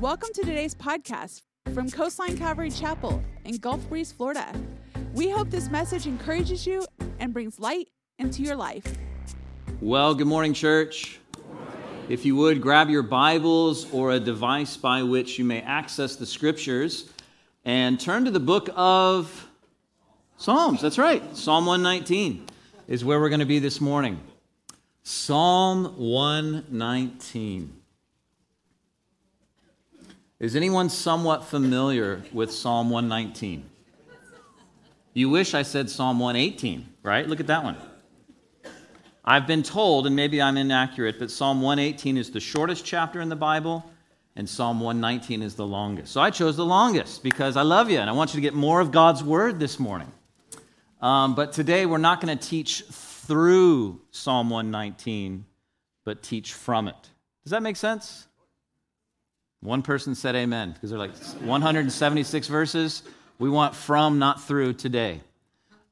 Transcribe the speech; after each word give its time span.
Welcome 0.00 0.30
to 0.32 0.40
today's 0.40 0.74
podcast 0.74 1.42
from 1.74 1.90
Coastline 1.90 2.38
Calvary 2.38 2.70
Chapel 2.70 3.22
in 3.44 3.58
Gulf 3.58 3.86
Breeze, 3.90 4.10
Florida. 4.10 4.50
We 5.12 5.28
hope 5.28 5.50
this 5.50 5.68
message 5.68 6.06
encourages 6.06 6.66
you 6.66 6.86
and 7.18 7.34
brings 7.34 7.60
light 7.60 7.90
into 8.18 8.40
your 8.40 8.56
life. 8.56 8.96
Well, 9.82 10.14
good 10.14 10.26
morning, 10.26 10.54
church. 10.54 11.20
If 12.08 12.24
you 12.24 12.34
would, 12.36 12.62
grab 12.62 12.88
your 12.88 13.02
Bibles 13.02 13.92
or 13.92 14.12
a 14.12 14.18
device 14.18 14.74
by 14.78 15.02
which 15.02 15.38
you 15.38 15.44
may 15.44 15.60
access 15.60 16.16
the 16.16 16.24
scriptures 16.24 17.12
and 17.66 18.00
turn 18.00 18.24
to 18.24 18.30
the 18.30 18.40
book 18.40 18.70
of 18.74 19.50
Psalms. 20.38 20.80
That's 20.80 20.96
right. 20.96 21.36
Psalm 21.36 21.66
119 21.66 22.46
is 22.88 23.04
where 23.04 23.20
we're 23.20 23.28
going 23.28 23.40
to 23.40 23.44
be 23.44 23.58
this 23.58 23.82
morning. 23.82 24.18
Psalm 25.02 25.94
119. 25.98 27.79
Is 30.40 30.56
anyone 30.56 30.88
somewhat 30.88 31.44
familiar 31.44 32.22
with 32.32 32.50
Psalm 32.50 32.88
119? 32.88 33.68
You 35.12 35.28
wish 35.28 35.52
I 35.52 35.60
said 35.60 35.90
Psalm 35.90 36.18
118, 36.18 36.88
right? 37.02 37.28
Look 37.28 37.40
at 37.40 37.46
that 37.48 37.62
one. 37.62 37.76
I've 39.22 39.46
been 39.46 39.62
told, 39.62 40.06
and 40.06 40.16
maybe 40.16 40.40
I'm 40.40 40.56
inaccurate, 40.56 41.18
but 41.18 41.30
Psalm 41.30 41.60
118 41.60 42.16
is 42.16 42.30
the 42.30 42.40
shortest 42.40 42.86
chapter 42.86 43.20
in 43.20 43.28
the 43.28 43.36
Bible, 43.36 43.84
and 44.34 44.48
Psalm 44.48 44.80
119 44.80 45.42
is 45.42 45.56
the 45.56 45.66
longest. 45.66 46.10
So 46.10 46.22
I 46.22 46.30
chose 46.30 46.56
the 46.56 46.64
longest 46.64 47.22
because 47.22 47.58
I 47.58 47.62
love 47.62 47.90
you 47.90 47.98
and 47.98 48.08
I 48.08 48.14
want 48.14 48.30
you 48.32 48.38
to 48.38 48.42
get 48.42 48.54
more 48.54 48.80
of 48.80 48.92
God's 48.92 49.22
word 49.22 49.58
this 49.58 49.78
morning. 49.78 50.10
Um, 51.02 51.34
but 51.34 51.52
today 51.52 51.84
we're 51.84 51.98
not 51.98 52.22
going 52.22 52.38
to 52.38 52.48
teach 52.48 52.84
through 52.90 54.00
Psalm 54.10 54.48
119, 54.48 55.44
but 56.04 56.22
teach 56.22 56.54
from 56.54 56.88
it. 56.88 57.10
Does 57.44 57.50
that 57.50 57.62
make 57.62 57.76
sense? 57.76 58.26
One 59.62 59.82
person 59.82 60.14
said 60.14 60.34
amen 60.34 60.72
because 60.72 60.90
they're 60.90 60.98
like 60.98 61.16
176 61.16 62.46
verses. 62.48 63.02
We 63.38 63.50
want 63.50 63.74
from, 63.74 64.18
not 64.18 64.42
through 64.42 64.74
today. 64.74 65.20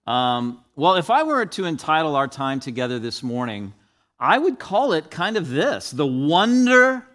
Um, 0.06 0.64
well, 0.74 0.94
if 0.94 1.10
I 1.10 1.22
were 1.22 1.44
to 1.44 1.66
entitle 1.66 2.16
our 2.16 2.28
time 2.28 2.60
together 2.60 2.98
this 2.98 3.22
morning, 3.22 3.74
I 4.18 4.38
would 4.38 4.58
call 4.58 4.94
it 4.94 5.10
kind 5.10 5.36
of 5.36 5.48
this 5.48 5.90
the 5.90 6.06
wonder 6.06 7.06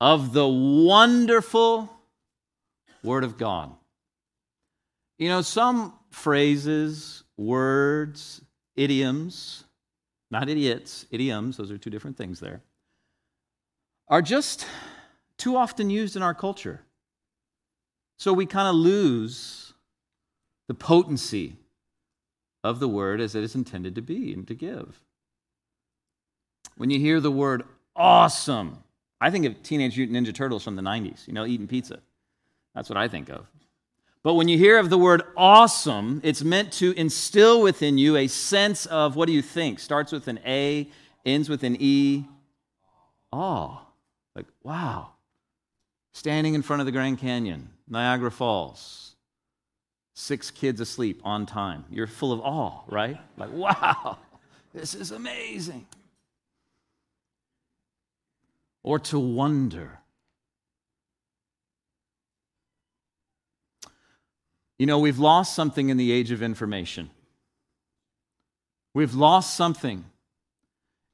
of 0.00 0.32
the 0.32 0.46
wonderful 0.46 1.90
Word 3.02 3.24
of 3.24 3.36
God. 3.36 3.72
You 5.18 5.28
know, 5.28 5.42
some 5.42 5.94
phrases, 6.10 7.24
words, 7.36 8.40
idioms, 8.76 9.64
not 10.30 10.48
idiots, 10.48 11.06
idioms, 11.10 11.56
those 11.56 11.70
are 11.70 11.78
two 11.78 11.90
different 11.90 12.16
things 12.16 12.40
there, 12.40 12.62
are 14.08 14.22
just 14.22 14.66
too 15.38 15.56
often 15.56 15.90
used 15.90 16.16
in 16.16 16.22
our 16.22 16.34
culture. 16.34 16.80
So 18.18 18.32
we 18.32 18.46
kind 18.46 18.68
of 18.68 18.74
lose 18.74 19.74
the 20.68 20.74
potency 20.74 21.56
of 22.64 22.80
the 22.80 22.88
word 22.88 23.20
as 23.20 23.34
it 23.34 23.44
is 23.44 23.54
intended 23.54 23.94
to 23.94 24.02
be 24.02 24.32
and 24.32 24.46
to 24.48 24.54
give. 24.54 25.00
When 26.76 26.90
you 26.90 26.98
hear 26.98 27.20
the 27.20 27.30
word 27.30 27.62
awesome, 27.94 28.82
I 29.20 29.30
think 29.30 29.44
of 29.46 29.62
Teenage 29.62 29.96
Mutant 29.96 30.26
Ninja 30.26 30.34
Turtles 30.34 30.64
from 30.64 30.76
the 30.76 30.82
90s, 30.82 31.26
you 31.26 31.32
know, 31.32 31.46
eating 31.46 31.68
pizza. 31.68 32.00
That's 32.74 32.88
what 32.88 32.98
I 32.98 33.08
think 33.08 33.28
of. 33.28 33.46
But 34.22 34.34
when 34.34 34.48
you 34.48 34.58
hear 34.58 34.78
of 34.78 34.90
the 34.90 34.98
word 34.98 35.22
awesome, 35.36 36.20
it's 36.24 36.42
meant 36.42 36.72
to 36.74 36.92
instill 36.92 37.62
within 37.62 37.96
you 37.96 38.16
a 38.16 38.26
sense 38.26 38.84
of 38.86 39.14
what 39.14 39.26
do 39.26 39.32
you 39.32 39.42
think? 39.42 39.78
Starts 39.78 40.10
with 40.10 40.26
an 40.26 40.40
A, 40.44 40.88
ends 41.24 41.48
with 41.48 41.62
an 41.62 41.76
E. 41.78 42.24
Awe. 43.32 43.78
Like, 44.34 44.46
wow 44.62 45.12
standing 46.16 46.54
in 46.54 46.62
front 46.62 46.80
of 46.80 46.86
the 46.86 46.92
Grand 46.92 47.18
Canyon, 47.18 47.68
Niagara 47.86 48.30
Falls, 48.30 49.14
six 50.14 50.50
kids 50.50 50.80
asleep 50.80 51.20
on 51.24 51.44
time. 51.44 51.84
You're 51.90 52.06
full 52.06 52.32
of 52.32 52.40
awe, 52.40 52.80
right? 52.88 53.20
Like, 53.36 53.52
wow, 53.52 54.16
this 54.72 54.94
is 54.94 55.10
amazing. 55.10 55.86
Or 58.82 58.98
to 59.00 59.18
wonder. 59.18 59.98
You 64.78 64.86
know, 64.86 64.98
we've 64.98 65.18
lost 65.18 65.54
something 65.54 65.90
in 65.90 65.98
the 65.98 66.12
age 66.12 66.30
of 66.30 66.42
information. 66.42 67.10
We've 68.94 69.14
lost 69.14 69.54
something 69.54 70.06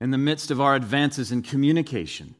in 0.00 0.12
the 0.12 0.18
midst 0.18 0.52
of 0.52 0.60
our 0.60 0.76
advances 0.76 1.32
in 1.32 1.42
communication. 1.42 2.36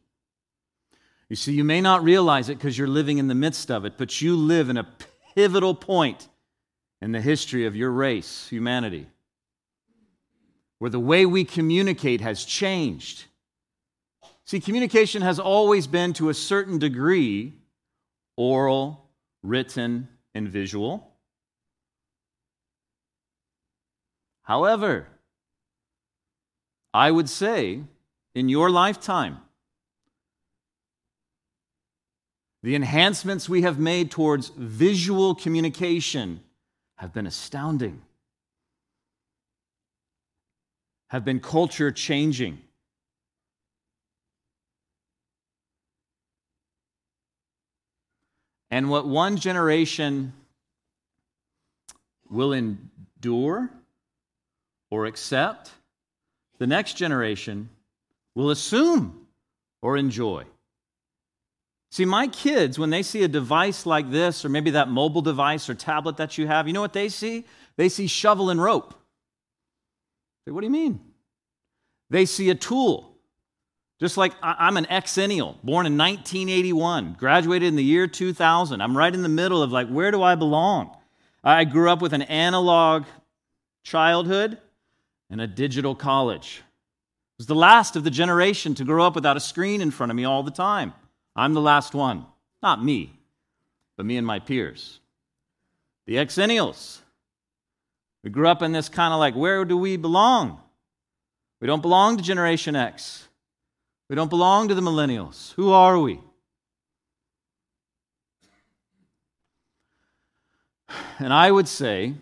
You 1.33 1.37
see, 1.37 1.55
you 1.55 1.65
may 1.65 1.81
not 1.81 2.05
realize 2.05 2.51
it 2.51 2.59
because 2.59 2.77
you're 2.77 2.87
living 2.87 3.17
in 3.17 3.27
the 3.27 3.35
midst 3.35 3.71
of 3.71 3.87
it, 3.87 3.95
but 3.97 4.21
you 4.21 4.37
live 4.37 4.69
in 4.69 4.77
a 4.77 4.87
pivotal 5.35 5.75
point 5.75 6.29
in 7.01 7.13
the 7.13 7.23
history 7.23 7.65
of 7.65 7.75
your 7.75 7.91
race, 7.91 8.49
humanity, 8.51 9.07
where 10.79 10.91
the 10.91 11.01
way 11.01 11.25
we 11.25 11.47
communicate 11.47 12.21
has 12.21 12.45
changed. 12.45 13.25
See, 14.45 14.61
communication 14.61 15.23
has 15.23 15.39
always 15.39 15.87
been 15.87 16.13
to 16.13 16.29
a 16.29 16.35
certain 16.35 16.79
degree 16.79 17.55
oral, 18.37 19.09
written, 19.43 20.09
and 20.35 20.47
visual. 20.47 21.15
However, 24.43 25.07
I 26.93 27.11
would 27.11 27.31
say 27.31 27.85
in 28.35 28.51
your 28.51 28.69
lifetime, 28.69 29.39
The 32.63 32.77
enhancements 32.77 33.49
we 33.49 33.63
have 33.63 33.79
made 33.79 34.11
towards 34.11 34.51
visual 34.51 35.35
communication 35.35 36.41
have 36.97 37.13
been 37.13 37.27
astounding, 37.27 38.03
have 41.09 41.25
been 41.25 41.41
culture 41.41 41.91
changing. 41.91 42.59
And 48.71 48.89
what 48.89 49.07
one 49.07 49.37
generation 49.37 50.33
will 52.31 52.53
endure 52.53 53.71
or 54.89 55.07
accept, 55.07 55.73
the 56.59 56.67
next 56.67 56.95
generation 56.97 57.69
will 58.35 58.51
assume 58.51 59.27
or 59.83 59.97
enjoy. 59.97 60.45
See, 61.93 62.07
my 62.07 62.27
kids, 62.27 62.79
when 62.79 62.89
they 62.89 63.03
see 63.03 63.23
a 63.23 63.29
device 63.29 63.85
like 63.85 64.11
this, 64.11 64.47
or 64.47 64.49
maybe 64.49 64.71
that 64.71 64.89
mobile 64.89 65.21
device 65.21 65.69
or 65.69 65.75
tablet 65.75 66.17
that 66.17 66.39
you 66.39 66.47
have, 66.47 66.67
you 66.67 66.73
know 66.73 66.81
what 66.81 66.95
they 66.95 67.11
see? 67.11 67.45
They 67.77 67.91
see 67.91 68.07
shovel 68.07 68.49
and 68.49 68.63
rope. 68.63 68.95
Say, 70.47 70.53
what 70.53 70.63
do 70.63 70.67
you 70.67 70.73
mean? 70.73 71.01
They 72.09 72.25
see 72.25 72.49
a 72.49 72.55
tool. 72.55 73.19
Just 74.01 74.17
like 74.17 74.33
I'm 74.43 74.79
an 74.79 74.87
exennial, 74.87 75.63
born 75.63 75.85
in 75.85 75.99
1981, 75.99 77.17
graduated 77.19 77.69
in 77.69 77.77
the 77.77 77.85
year 77.85 78.07
2000. 78.07 78.81
I'm 78.81 78.97
right 78.97 79.15
in 79.15 79.23
the 79.23 79.29
middle 79.29 79.63
of 79.63 79.71
like, 79.71 79.89
where 79.89 80.11
do 80.11 80.23
I 80.23 80.35
belong? 80.35 80.97
I 81.45 81.65
grew 81.65 81.91
up 81.91 82.01
with 82.01 82.15
an 82.15 82.23
analog 82.23 83.05
childhood 83.85 84.57
and 85.29 85.43
a 85.43 85.47
digital 85.47 85.95
college. 85.95 86.63
I 86.63 87.37
was 87.37 87.47
the 87.49 87.55
last 87.55 87.97
of 87.97 88.05
the 88.05 88.11
generation 88.11 88.75
to 88.77 88.85
grow 88.85 89.05
up 89.05 89.15
without 89.15 89.37
a 89.37 89.41
screen 89.41 89.83
in 89.83 89.91
front 89.91 90.11
of 90.11 90.17
me 90.17 90.25
all 90.25 90.43
the 90.43 90.51
time. 90.51 90.95
I'm 91.35 91.55
the 91.55 91.61
last 91.61 91.95
one. 91.95 92.27
Not 92.63 92.85
me, 92.85 93.13
but 93.97 94.07
me 94.07 94.17
and 94.17 94.27
my 94.27 94.39
peers. 94.39 95.01
The 96.07 96.17
exennials. 96.17 96.99
We 98.23 98.31
grew 98.31 98.49
up 98.49 98.63
in 98.63 98.73
this 98.73 98.89
kind 98.89 99.13
of 99.13 99.19
like, 99.19 99.35
where 99.35 99.65
do 99.65 99.77
we 99.77 99.97
belong? 99.97 100.61
We 101.61 101.67
don't 101.67 101.83
belong 101.83 102.17
to 102.17 102.23
Generation 102.23 102.77
X. 102.77 103.29
We 104.09 104.17
don't 104.17 104.31
belong 104.31 104.69
to 104.69 104.75
the 104.75 104.81
millennials. 104.81 105.53
Who 105.55 105.73
are 105.73 105.99
we? 105.99 106.21
And 111.19 111.33
I 111.33 111.51
would 111.51 111.69
say 111.69 112.15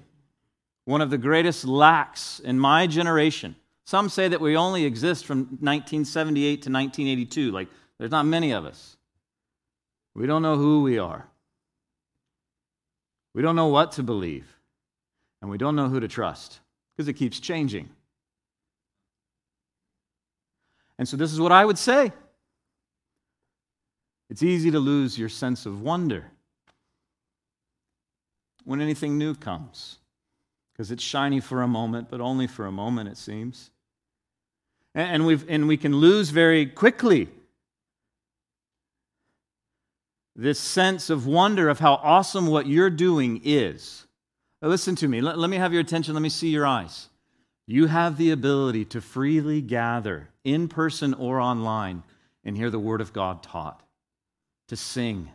one 0.84 1.00
of 1.00 1.10
the 1.10 1.18
greatest 1.18 1.64
lacks 1.64 2.40
in 2.40 2.58
my 2.58 2.86
generation. 2.86 3.56
Some 3.84 4.08
say 4.08 4.28
that 4.28 4.40
we 4.40 4.56
only 4.56 4.84
exist 4.84 5.26
from 5.26 5.38
1978 5.60 6.62
to 6.62 6.70
1982. 6.70 7.50
Like, 7.50 7.68
there's 7.98 8.10
not 8.10 8.24
many 8.24 8.52
of 8.52 8.64
us. 8.64 8.96
We 10.14 10.26
don't 10.26 10.42
know 10.42 10.56
who 10.56 10.82
we 10.82 10.98
are. 10.98 11.26
We 13.34 13.42
don't 13.42 13.56
know 13.56 13.68
what 13.68 13.92
to 13.92 14.02
believe. 14.02 14.56
And 15.40 15.50
we 15.50 15.58
don't 15.58 15.76
know 15.76 15.88
who 15.88 16.00
to 16.00 16.08
trust 16.08 16.60
because 16.96 17.08
it 17.08 17.14
keeps 17.14 17.40
changing. 17.40 17.88
And 20.98 21.08
so, 21.08 21.16
this 21.16 21.32
is 21.32 21.40
what 21.40 21.52
I 21.52 21.64
would 21.64 21.78
say 21.78 22.12
it's 24.28 24.42
easy 24.42 24.70
to 24.70 24.78
lose 24.78 25.18
your 25.18 25.28
sense 25.28 25.66
of 25.66 25.82
wonder 25.82 26.26
when 28.64 28.80
anything 28.80 29.16
new 29.16 29.34
comes 29.34 29.98
because 30.72 30.90
it's 30.90 31.02
shiny 31.02 31.40
for 31.40 31.62
a 31.62 31.68
moment, 31.68 32.08
but 32.10 32.20
only 32.20 32.46
for 32.46 32.66
a 32.66 32.72
moment, 32.72 33.08
it 33.08 33.16
seems. 33.16 33.70
And, 34.94 35.26
we've, 35.26 35.48
and 35.48 35.68
we 35.68 35.76
can 35.76 35.96
lose 35.96 36.30
very 36.30 36.66
quickly 36.66 37.28
this 40.36 40.58
sense 40.58 41.10
of 41.10 41.26
wonder 41.26 41.68
of 41.68 41.80
how 41.80 41.94
awesome 41.94 42.46
what 42.46 42.66
you're 42.66 42.90
doing 42.90 43.40
is. 43.44 44.06
Now 44.62 44.68
listen 44.68 44.94
to 44.96 45.08
me. 45.08 45.20
Let, 45.20 45.38
let 45.38 45.50
me 45.50 45.56
have 45.56 45.72
your 45.72 45.80
attention. 45.80 46.14
Let 46.14 46.22
me 46.22 46.28
see 46.28 46.48
your 46.48 46.66
eyes. 46.66 47.08
You 47.66 47.86
have 47.86 48.16
the 48.16 48.30
ability 48.30 48.84
to 48.86 49.00
freely 49.00 49.60
gather 49.60 50.28
in 50.44 50.68
person 50.68 51.14
or 51.14 51.40
online 51.40 52.02
and 52.44 52.56
hear 52.56 52.70
the 52.70 52.78
Word 52.78 53.00
of 53.00 53.12
God 53.12 53.42
taught, 53.42 53.82
to 54.68 54.76
sing, 54.76 55.28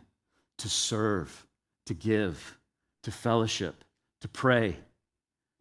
to 0.58 0.68
serve, 0.68 1.46
to 1.86 1.94
give, 1.94 2.58
to 3.04 3.10
fellowship, 3.10 3.84
to 4.20 4.28
pray, 4.28 4.76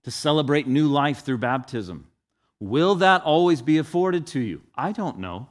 to 0.04 0.12
celebrate 0.12 0.68
new 0.68 0.88
life 0.88 1.24
through 1.24 1.38
baptism. 1.38 2.08
Will 2.60 2.96
that 2.96 3.22
always 3.24 3.62
be 3.62 3.78
afforded 3.78 4.28
to 4.28 4.40
you? 4.40 4.62
I 4.76 4.92
don't 4.92 5.20
know, 5.20 5.50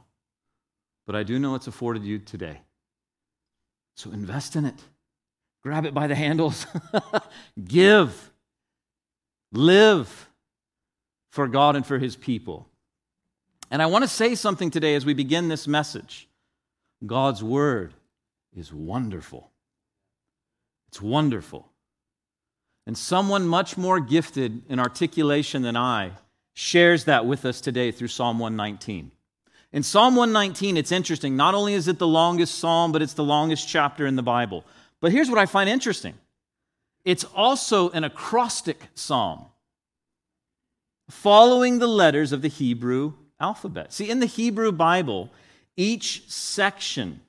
but 1.05 1.15
I 1.15 1.23
do 1.23 1.39
know 1.39 1.55
it's 1.55 1.67
afforded 1.67 2.03
you 2.03 2.19
today. 2.19 2.61
So 3.95 4.11
invest 4.11 4.55
in 4.55 4.65
it. 4.65 4.75
Grab 5.63 5.85
it 5.85 5.93
by 5.93 6.07
the 6.07 6.15
handles. 6.15 6.67
Give. 7.65 8.31
Live 9.51 10.29
for 11.31 11.47
God 11.47 11.75
and 11.75 11.85
for 11.85 11.97
His 11.97 12.15
people. 12.15 12.67
And 13.71 13.81
I 13.81 13.87
want 13.87 14.03
to 14.03 14.07
say 14.07 14.35
something 14.35 14.69
today 14.69 14.95
as 14.95 15.05
we 15.05 15.13
begin 15.13 15.47
this 15.47 15.67
message. 15.67 16.27
God's 17.05 17.43
Word 17.43 17.93
is 18.55 18.71
wonderful. 18.71 19.49
It's 20.89 21.01
wonderful. 21.01 21.67
And 22.85 22.97
someone 22.97 23.47
much 23.47 23.77
more 23.77 23.99
gifted 23.99 24.61
in 24.69 24.79
articulation 24.79 25.63
than 25.63 25.75
I 25.75 26.11
shares 26.53 27.05
that 27.05 27.25
with 27.25 27.43
us 27.43 27.59
today 27.59 27.91
through 27.91 28.07
Psalm 28.07 28.39
119. 28.39 29.11
In 29.75 29.83
Psalm 29.83 30.15
119, 30.15 30.77
it's 30.77 30.93
interesting. 30.93 31.35
Not 31.35 31.53
only 31.53 31.73
is 31.73 31.89
it 31.89 31.99
the 31.99 32.07
longest 32.07 32.59
psalm, 32.59 32.93
but 32.93 33.01
it's 33.01 33.11
the 33.11 33.25
longest 33.25 33.67
chapter 33.67 34.07
in 34.07 34.15
the 34.15 34.23
Bible. 34.23 34.63
But 35.01 35.11
here's 35.11 35.29
what 35.29 35.37
I 35.37 35.45
find 35.45 35.69
interesting 35.69 36.13
it's 37.03 37.25
also 37.25 37.89
an 37.89 38.05
acrostic 38.05 38.87
psalm, 38.95 39.47
following 41.09 41.79
the 41.79 41.89
letters 41.89 42.31
of 42.31 42.41
the 42.41 42.47
Hebrew 42.47 43.15
alphabet. 43.37 43.91
See, 43.91 44.09
in 44.09 44.21
the 44.21 44.27
Hebrew 44.27 44.71
Bible, 44.71 45.29
each 45.75 46.29
section 46.29 47.19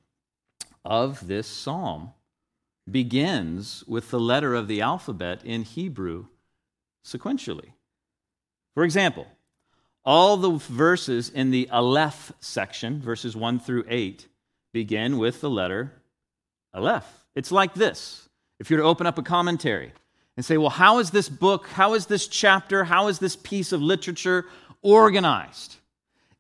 of 0.85 1.27
this 1.27 1.49
psalm 1.49 2.13
begins 2.89 3.83
with 3.89 4.13
the 4.13 4.21
letter 4.21 4.55
of 4.55 4.69
the 4.69 4.83
alphabet 4.83 5.45
in 5.45 5.65
Hebrew 5.65 6.27
sequentially. 7.05 7.73
For 8.73 8.85
example, 8.85 9.27
all 10.07 10.37
the 10.37 10.53
verses 10.53 11.29
in 11.29 11.51
the 11.51 11.69
Aleph 11.71 12.33
section, 12.39 13.03
verses 13.03 13.37
1 13.37 13.59
through 13.59 13.85
8, 13.89 14.29
begin 14.73 15.19
with 15.19 15.41
the 15.41 15.51
letter 15.51 15.93
Aleph. 16.73 17.05
It's 17.35 17.51
like 17.51 17.75
this. 17.75 18.29
If 18.61 18.71
you 18.71 18.77
were 18.77 18.85
to 18.85 18.89
open 18.89 19.07
up 19.07 19.19
a 19.19 19.23
commentary 19.23 19.93
and 20.37 20.45
say, 20.45 20.57
well, 20.57 20.71
how 20.71 20.99
is 20.99 21.11
this 21.11 21.29
book, 21.29 21.67
how 21.69 21.95
is 21.95 22.07
this 22.07 22.29
chapter, 22.29 22.85
how 22.85 23.09
is 23.09 23.19
this 23.19 23.35
piece 23.35 23.73
of 23.73 23.83
literature 23.83 24.47
organized? 24.81 25.77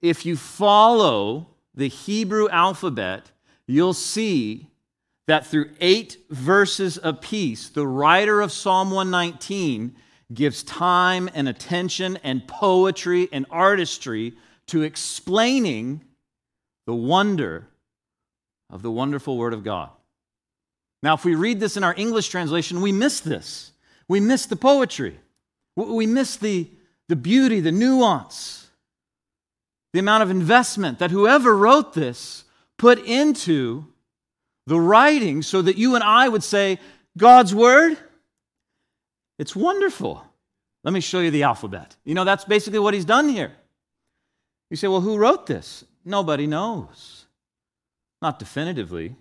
If 0.01 0.25
you 0.25 0.37
follow 0.37 1.49
the 1.75 1.89
Hebrew 1.89 2.49
alphabet, 2.49 3.31
you'll 3.67 3.95
see 3.95 4.69
that 5.27 5.45
through 5.45 5.71
eight 5.81 6.19
verses 6.31 7.01
apiece, 7.03 7.69
the 7.69 7.87
writer 7.87 8.41
of 8.41 8.53
Psalm 8.53 8.93
119 8.93 9.97
gives 10.33 10.63
time 10.63 11.31
and 11.35 11.49
attention 11.49 12.19
and 12.23 12.47
poetry 12.47 13.29
and 13.33 13.47
artistry 13.51 14.35
to 14.67 14.83
explaining 14.83 16.03
the 16.87 16.95
wonder 16.95 17.69
of 18.71 18.83
the 18.83 18.91
wonderful 18.91 19.37
Word 19.37 19.53
of 19.53 19.63
God. 19.63 19.91
Now, 21.03 21.15
if 21.15 21.25
we 21.25 21.35
read 21.35 21.61
this 21.61 21.77
in 21.77 21.85
our 21.85 21.95
English 21.97 22.29
translation, 22.29 22.81
we 22.81 22.93
miss 22.93 23.21
this. 23.21 23.73
We 24.09 24.21
miss 24.21 24.47
the 24.47 24.57
poetry. 24.57 25.19
We 25.77 26.07
miss 26.07 26.37
the, 26.37 26.69
the 27.09 27.17
beauty, 27.17 27.61
the 27.61 27.73
nuance, 27.73 28.69
the 29.93 30.01
amount 30.01 30.23
of 30.23 30.31
investment 30.31 30.99
that 30.99 31.11
whoever 31.11 31.57
wrote 31.57 31.95
this 31.95 32.45
put 32.77 32.99
into 33.05 33.87
the 34.67 34.81
writing 34.81 35.43
so 35.43 35.63
that 35.63 35.77
you 35.77 35.95
and 35.95 36.03
I 36.03 36.29
would 36.29 36.43
say, 36.43 36.79
God's 37.17 37.55
Word 37.55 37.97
it's 39.39 39.57
wonderful. 39.57 40.25
Let 40.85 40.93
me 40.93 41.01
show 41.01 41.21
you 41.21 41.31
the 41.31 41.43
alphabet. 41.43 41.97
You 42.05 42.15
know, 42.15 42.25
that's 42.25 42.45
basically 42.45 42.79
what 42.79 42.95
he's 42.95 43.05
done 43.05 43.29
here. 43.29 43.53
You 44.71 44.77
say, 44.77 44.89
well, 44.89 45.01
who 45.01 45.17
wrote 45.17 45.47
this? 45.47 45.85
Nobody 46.05 46.47
knows. 46.47 47.27
Not 48.23 48.39
definitively. 48.39 49.17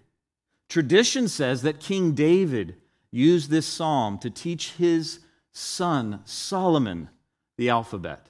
Tradition 0.70 1.28
says 1.28 1.62
that 1.64 1.80
King 1.80 2.14
David 2.14 2.76
used 3.12 3.50
this 3.50 3.68
psalm 3.68 4.18
to 4.20 4.30
teach 4.30 4.74
his 4.74 5.20
son, 5.52 6.22
Solomon, 6.26 7.10
the 7.58 7.70
alphabet. 7.70 8.28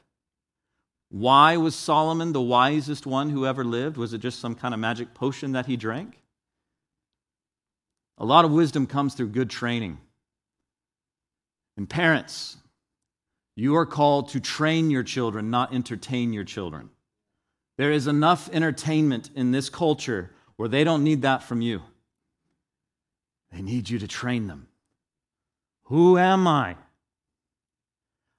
Why 1.10 1.58
was 1.58 1.76
Solomon 1.76 2.34
the 2.34 2.42
wisest 2.42 3.06
one 3.06 3.30
who 3.30 3.46
ever 3.46 3.64
lived? 3.64 3.98
Was 3.98 4.14
it 4.14 4.20
just 4.20 4.40
some 4.40 4.56
kind 4.56 4.74
of 4.74 4.80
magic 4.80 5.14
potion 5.14 5.54
that 5.54 5.66
he 5.66 5.78
drank? 5.78 6.20
A 8.18 8.26
lot 8.26 8.46
of 8.46 8.52
wisdom 8.52 8.88
comes 8.88 9.14
through 9.14 9.30
good 9.30 9.50
training. 9.50 9.98
And 11.78 11.90
parents, 11.90 12.58
you 13.56 13.76
are 13.76 13.86
called 13.86 14.30
to 14.30 14.40
train 14.40 14.90
your 14.90 15.04
children, 15.04 15.50
not 15.50 15.74
entertain 15.74 16.34
your 16.34 16.44
children. 16.44 16.90
There 17.78 17.92
is 17.92 18.08
enough 18.08 18.50
entertainment 18.54 19.30
in 19.36 19.52
this 19.52 19.70
culture 19.70 20.32
where 20.56 20.70
they 20.70 20.84
don't 20.84 21.04
need 21.04 21.24
that 21.24 21.44
from 21.44 21.62
you. 21.62 21.82
They 23.52 23.62
need 23.62 23.90
you 23.90 24.00
to 24.00 24.08
train 24.08 24.48
them. 24.48 24.68
Who 25.86 26.18
am 26.18 26.48
I? 26.48 26.76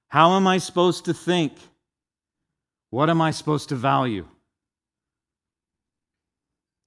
How 0.09 0.35
am 0.35 0.47
I 0.47 0.57
supposed 0.57 1.05
to 1.05 1.13
think? 1.13 1.53
What 2.89 3.09
am 3.09 3.21
I 3.21 3.31
supposed 3.31 3.69
to 3.69 3.75
value? 3.75 4.27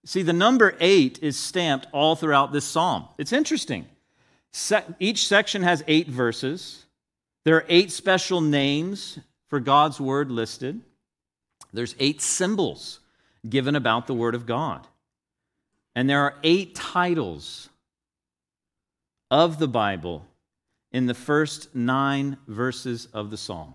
See, 0.04 0.22
the 0.22 0.32
number 0.32 0.76
eight 0.80 1.18
is 1.22 1.38
stamped 1.38 1.86
all 1.92 2.16
throughout 2.16 2.52
this 2.52 2.64
psalm. 2.64 3.06
It's 3.18 3.32
interesting. 3.32 3.86
Each 4.98 5.26
section 5.26 5.62
has 5.62 5.84
eight 5.86 6.08
verses. 6.08 6.86
There 7.44 7.56
are 7.56 7.66
eight 7.68 7.90
special 7.92 8.40
names 8.40 9.18
for 9.48 9.60
God's 9.60 10.00
word 10.00 10.30
listed. 10.30 10.80
There's 11.72 11.94
eight 11.98 12.20
symbols 12.20 13.00
given 13.48 13.76
about 13.76 14.06
the 14.06 14.14
word 14.14 14.34
of 14.34 14.46
God. 14.46 14.86
And 15.94 16.08
there 16.08 16.22
are 16.22 16.34
eight 16.42 16.74
titles 16.74 17.68
of 19.30 19.58
the 19.58 19.68
Bible 19.68 20.26
in 20.92 21.06
the 21.06 21.14
first 21.14 21.74
nine 21.74 22.36
verses 22.48 23.06
of 23.12 23.30
the 23.30 23.36
psalm. 23.36 23.74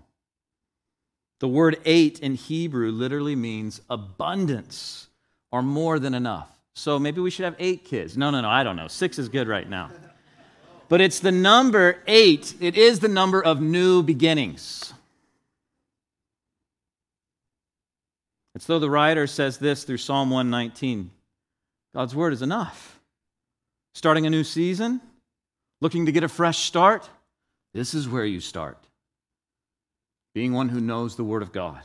The 1.40 1.48
word 1.48 1.78
eight 1.84 2.20
in 2.20 2.34
Hebrew 2.34 2.90
literally 2.90 3.36
means 3.36 3.80
abundance 3.90 5.08
or 5.50 5.62
more 5.62 5.98
than 5.98 6.14
enough. 6.14 6.50
So 6.74 6.98
maybe 6.98 7.20
we 7.20 7.30
should 7.30 7.44
have 7.44 7.56
eight 7.58 7.84
kids. 7.84 8.16
No, 8.16 8.30
no, 8.30 8.42
no, 8.42 8.48
I 8.48 8.62
don't 8.62 8.76
know. 8.76 8.88
Six 8.88 9.18
is 9.18 9.28
good 9.28 9.48
right 9.48 9.68
now 9.68 9.90
but 10.88 11.00
it's 11.00 11.20
the 11.20 11.32
number 11.32 11.98
eight. 12.06 12.54
It 12.60 12.76
is 12.76 13.00
the 13.00 13.08
number 13.08 13.42
of 13.42 13.60
new 13.60 14.02
beginnings. 14.02 14.92
It's 18.54 18.66
though 18.66 18.78
the 18.78 18.90
writer 18.90 19.26
says 19.26 19.58
this 19.58 19.84
through 19.84 19.98
Psalm 19.98 20.30
119 20.30 21.10
God's 21.94 22.14
word 22.14 22.32
is 22.32 22.42
enough. 22.42 23.00
Starting 23.94 24.26
a 24.26 24.30
new 24.30 24.44
season, 24.44 25.00
looking 25.80 26.06
to 26.06 26.12
get 26.12 26.22
a 26.22 26.28
fresh 26.28 26.58
start, 26.64 27.08
this 27.72 27.94
is 27.94 28.08
where 28.08 28.24
you 28.24 28.40
start. 28.40 28.78
Being 30.34 30.52
one 30.52 30.68
who 30.68 30.80
knows 30.80 31.16
the 31.16 31.24
word 31.24 31.42
of 31.42 31.52
God. 31.52 31.80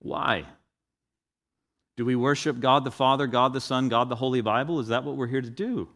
Why? 0.00 0.44
Do 1.98 2.04
we 2.04 2.14
worship 2.14 2.60
God 2.60 2.84
the 2.84 2.92
Father, 2.92 3.26
God 3.26 3.52
the 3.52 3.60
Son, 3.60 3.88
God 3.88 4.08
the 4.08 4.14
Holy 4.14 4.40
Bible? 4.40 4.78
Is 4.78 4.86
that 4.86 5.02
what 5.02 5.16
we're 5.16 5.26
here 5.26 5.42
to 5.42 5.50
do? 5.50 5.88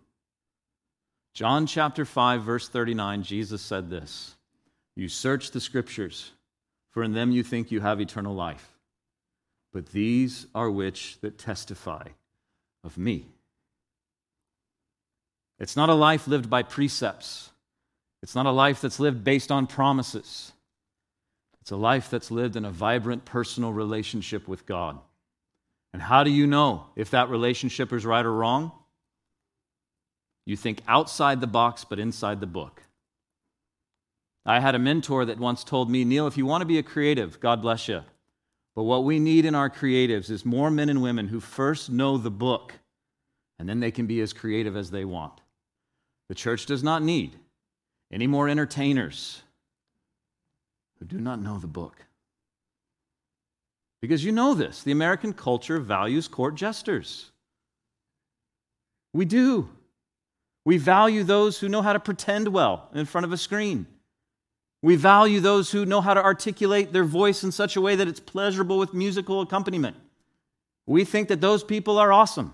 John 1.33 1.65
chapter 1.65 2.05
5, 2.05 2.43
verse 2.43 2.69
39, 2.69 3.23
Jesus 3.23 3.63
said 3.63 3.89
this 3.89 4.35
You 4.97 5.09
search 5.09 5.53
the 5.53 5.61
scriptures, 5.61 6.33
for 6.91 7.05
in 7.05 7.13
them 7.13 7.31
you 7.31 7.45
think 7.45 7.71
you 7.71 7.81
have 7.81 8.01
eternal 8.01 8.35
life. 8.35 8.69
But 9.73 9.91
these 9.91 10.49
are 10.57 10.69
which 10.69 11.21
that 11.21 11.39
testify 11.39 12.09
of 12.83 12.99
me. 12.99 13.29
It's 15.61 15.77
not 15.77 15.89
a 15.89 15.95
life 15.95 16.27
lived 16.27 16.51
by 16.51 16.65
precepts. 16.65 17.51
It's 18.25 18.35
not 18.35 18.47
a 18.47 18.51
life 18.51 18.81
that's 18.81 18.99
lived 18.99 19.23
based 19.23 19.53
on 19.53 19.69
promises. 19.69 20.51
It's 21.61 21.71
a 21.71 21.77
life 21.77 22.11
that's 22.11 22.33
lived 22.33 22.57
in 22.57 22.65
a 22.65 22.73
vibrant 22.73 23.25
personal 23.25 23.73
relationship 23.73 24.49
with 24.49 24.67
God. 24.67 24.99
And 25.93 26.01
how 26.01 26.25
do 26.25 26.31
you 26.31 26.47
know 26.47 26.87
if 26.97 27.11
that 27.11 27.29
relationship 27.29 27.93
is 27.93 28.07
right 28.07 28.25
or 28.25 28.33
wrong? 28.33 28.73
You 30.47 30.57
think 30.57 30.81
outside 30.89 31.41
the 31.41 31.47
box, 31.47 31.85
but 31.85 31.99
inside 31.99 32.41
the 32.41 32.47
book. 32.47 32.83
I 34.45 34.59
had 34.59 34.75
a 34.75 34.79
mentor 34.79 35.25
that 35.27 35.39
once 35.39 35.63
told 35.63 35.91
me, 35.91 36.05
Neil, 36.05 36.27
if 36.27 36.37
you 36.37 36.47
want 36.47 36.63
to 36.63 36.67
be 36.67 36.79
a 36.79 36.83
creative, 36.83 37.39
God 37.39 37.63
bless 37.63 37.89
you, 37.89 38.03
But 38.75 38.85
what 38.85 39.05
we 39.05 39.19
need 39.19 39.45
in 39.45 39.55
our 39.55 39.71
creatives 39.71 40.31
is 40.31 40.45
more 40.45 40.71
men 40.71 40.89
and 40.89 41.03
women 41.03 41.29
who 41.29 41.41
first 41.41 41.91
know 41.91 42.17
the 42.17 42.31
book 42.31 42.75
and 43.59 43.69
then 43.69 43.81
they 43.81 43.91
can 43.93 44.07
be 44.07 44.21
as 44.21 44.33
creative 44.33 44.77
as 44.77 44.91
they 44.91 45.05
want. 45.05 45.41
The 46.29 46.35
church 46.35 46.67
does 46.67 46.83
not 46.83 47.03
need 47.03 47.39
any 48.11 48.27
more 48.27 48.49
entertainers 48.49 49.43
who 50.99 51.05
do 51.05 51.19
not 51.19 51.41
know 51.41 51.59
the 51.59 51.67
book. 51.67 52.05
Because 54.03 54.25
you 54.25 54.33
know 54.33 54.53
this 54.53 54.83
the 54.83 54.93
American 54.93 55.33
culture 55.33 55.79
values 55.79 56.29
court 56.29 56.57
jesters. 56.57 57.31
We 59.15 59.25
do. 59.25 59.71
We 60.65 60.77
value 60.77 61.23
those 61.23 61.59
who 61.59 61.69
know 61.69 61.83
how 61.83 61.93
to 61.93 62.01
pretend 62.01 62.49
well 62.49 62.89
in 62.95 63.07
front 63.07 63.25
of 63.25 63.33
a 63.33 63.37
screen. 63.37 63.87
We 64.83 64.97
value 64.97 65.41
those 65.41 65.71
who 65.71 65.87
know 65.87 66.01
how 66.01 66.15
to 66.15 66.23
articulate 66.23 66.93
their 66.93 67.05
voice 67.05 67.45
in 67.45 67.53
such 67.53 67.77
a 67.77 67.81
way 67.81 67.95
that 67.97 68.09
it's 68.09 68.21
pleasurable 68.21 68.79
with 68.79 68.93
musical 68.93 69.41
accompaniment. 69.41 69.97
We 70.87 71.05
think 71.05 71.29
that 71.29 71.41
those 71.41 71.63
people 71.63 71.99
are 71.99 72.13
awesome. 72.13 72.53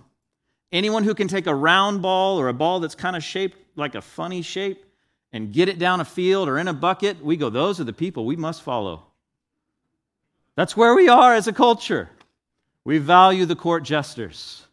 Anyone 0.71 1.05
who 1.05 1.15
can 1.15 1.29
take 1.29 1.47
a 1.47 1.55
round 1.55 2.03
ball 2.03 2.39
or 2.39 2.49
a 2.49 2.55
ball 2.55 2.81
that's 2.81 2.95
kind 2.95 3.17
of 3.17 3.25
shaped 3.25 3.57
like 3.77 3.95
a 3.95 4.03
funny 4.03 4.43
shape 4.43 4.85
and 5.33 5.53
get 5.53 5.71
it 5.71 5.79
down 5.79 6.01
a 6.01 6.05
field 6.05 6.49
or 6.49 6.59
in 6.59 6.69
a 6.69 6.75
bucket, 6.75 7.25
we 7.25 7.39
go, 7.39 7.49
those 7.49 7.81
are 7.81 7.85
the 7.85 7.93
people 7.95 8.27
we 8.27 8.37
must 8.37 8.63
follow. 8.63 9.08
That's 10.59 10.77
where 10.77 10.97
we 10.97 11.09
are 11.09 11.37
as 11.37 11.47
a 11.47 11.53
culture. 11.53 12.11
We 12.85 12.99
value 12.99 13.47
the 13.47 13.55
court 13.55 13.85
jesters. 13.85 14.67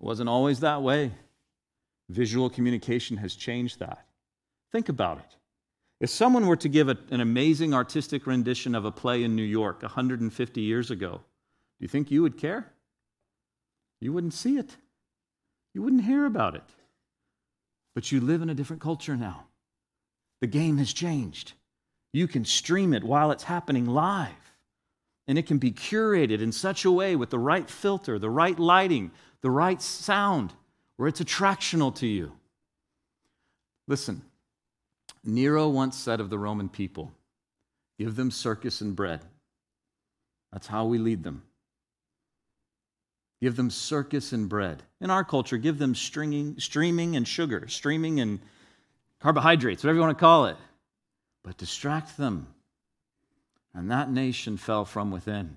It 0.00 0.02
wasn't 0.02 0.30
always 0.30 0.60
that 0.60 0.80
way. 0.80 1.12
Visual 2.08 2.48
communication 2.48 3.18
has 3.18 3.34
changed 3.34 3.80
that. 3.80 4.06
Think 4.72 4.88
about 4.88 5.18
it. 5.18 5.36
If 6.00 6.08
someone 6.08 6.46
were 6.46 6.56
to 6.56 6.70
give 6.70 6.88
a, 6.88 6.96
an 7.10 7.20
amazing 7.20 7.74
artistic 7.74 8.26
rendition 8.26 8.74
of 8.74 8.86
a 8.86 8.90
play 8.90 9.24
in 9.24 9.36
New 9.36 9.42
York 9.42 9.82
150 9.82 10.60
years 10.62 10.90
ago, 10.90 11.20
do 11.20 11.20
you 11.80 11.88
think 11.88 12.10
you 12.10 12.22
would 12.22 12.38
care? 12.38 12.72
You 14.00 14.14
wouldn't 14.14 14.32
see 14.32 14.56
it, 14.56 14.74
you 15.74 15.82
wouldn't 15.82 16.04
hear 16.04 16.24
about 16.24 16.54
it. 16.54 16.64
But 17.94 18.10
you 18.10 18.22
live 18.22 18.40
in 18.40 18.48
a 18.48 18.54
different 18.54 18.80
culture 18.80 19.18
now. 19.18 19.48
The 20.40 20.46
game 20.46 20.78
has 20.78 20.94
changed. 20.94 21.52
You 22.12 22.26
can 22.26 22.44
stream 22.44 22.92
it 22.92 23.04
while 23.04 23.30
it's 23.30 23.44
happening 23.44 23.86
live. 23.86 24.30
And 25.28 25.38
it 25.38 25.46
can 25.46 25.58
be 25.58 25.70
curated 25.70 26.40
in 26.40 26.50
such 26.50 26.84
a 26.84 26.90
way 26.90 27.14
with 27.14 27.30
the 27.30 27.38
right 27.38 27.68
filter, 27.70 28.18
the 28.18 28.30
right 28.30 28.58
lighting, 28.58 29.12
the 29.42 29.50
right 29.50 29.80
sound, 29.80 30.52
where 30.96 31.08
it's 31.08 31.20
attractional 31.20 31.94
to 31.96 32.06
you. 32.06 32.32
Listen, 33.86 34.22
Nero 35.24 35.68
once 35.68 35.96
said 35.96 36.20
of 36.20 36.30
the 36.30 36.38
Roman 36.38 36.68
people 36.68 37.12
give 37.98 38.16
them 38.16 38.30
circus 38.30 38.80
and 38.80 38.96
bread. 38.96 39.20
That's 40.52 40.66
how 40.66 40.86
we 40.86 40.98
lead 40.98 41.22
them. 41.22 41.42
Give 43.42 43.56
them 43.56 43.70
circus 43.70 44.32
and 44.32 44.48
bread. 44.48 44.82
In 45.00 45.10
our 45.10 45.24
culture, 45.24 45.58
give 45.58 45.78
them 45.78 45.94
stringing, 45.94 46.58
streaming 46.58 47.16
and 47.16 47.26
sugar, 47.26 47.68
streaming 47.68 48.20
and 48.20 48.40
carbohydrates, 49.20 49.82
whatever 49.82 49.96
you 49.96 50.02
want 50.02 50.16
to 50.16 50.20
call 50.20 50.46
it. 50.46 50.56
But 51.42 51.56
distract 51.56 52.16
them. 52.16 52.48
And 53.74 53.90
that 53.90 54.10
nation 54.10 54.56
fell 54.56 54.84
from 54.84 55.10
within. 55.10 55.56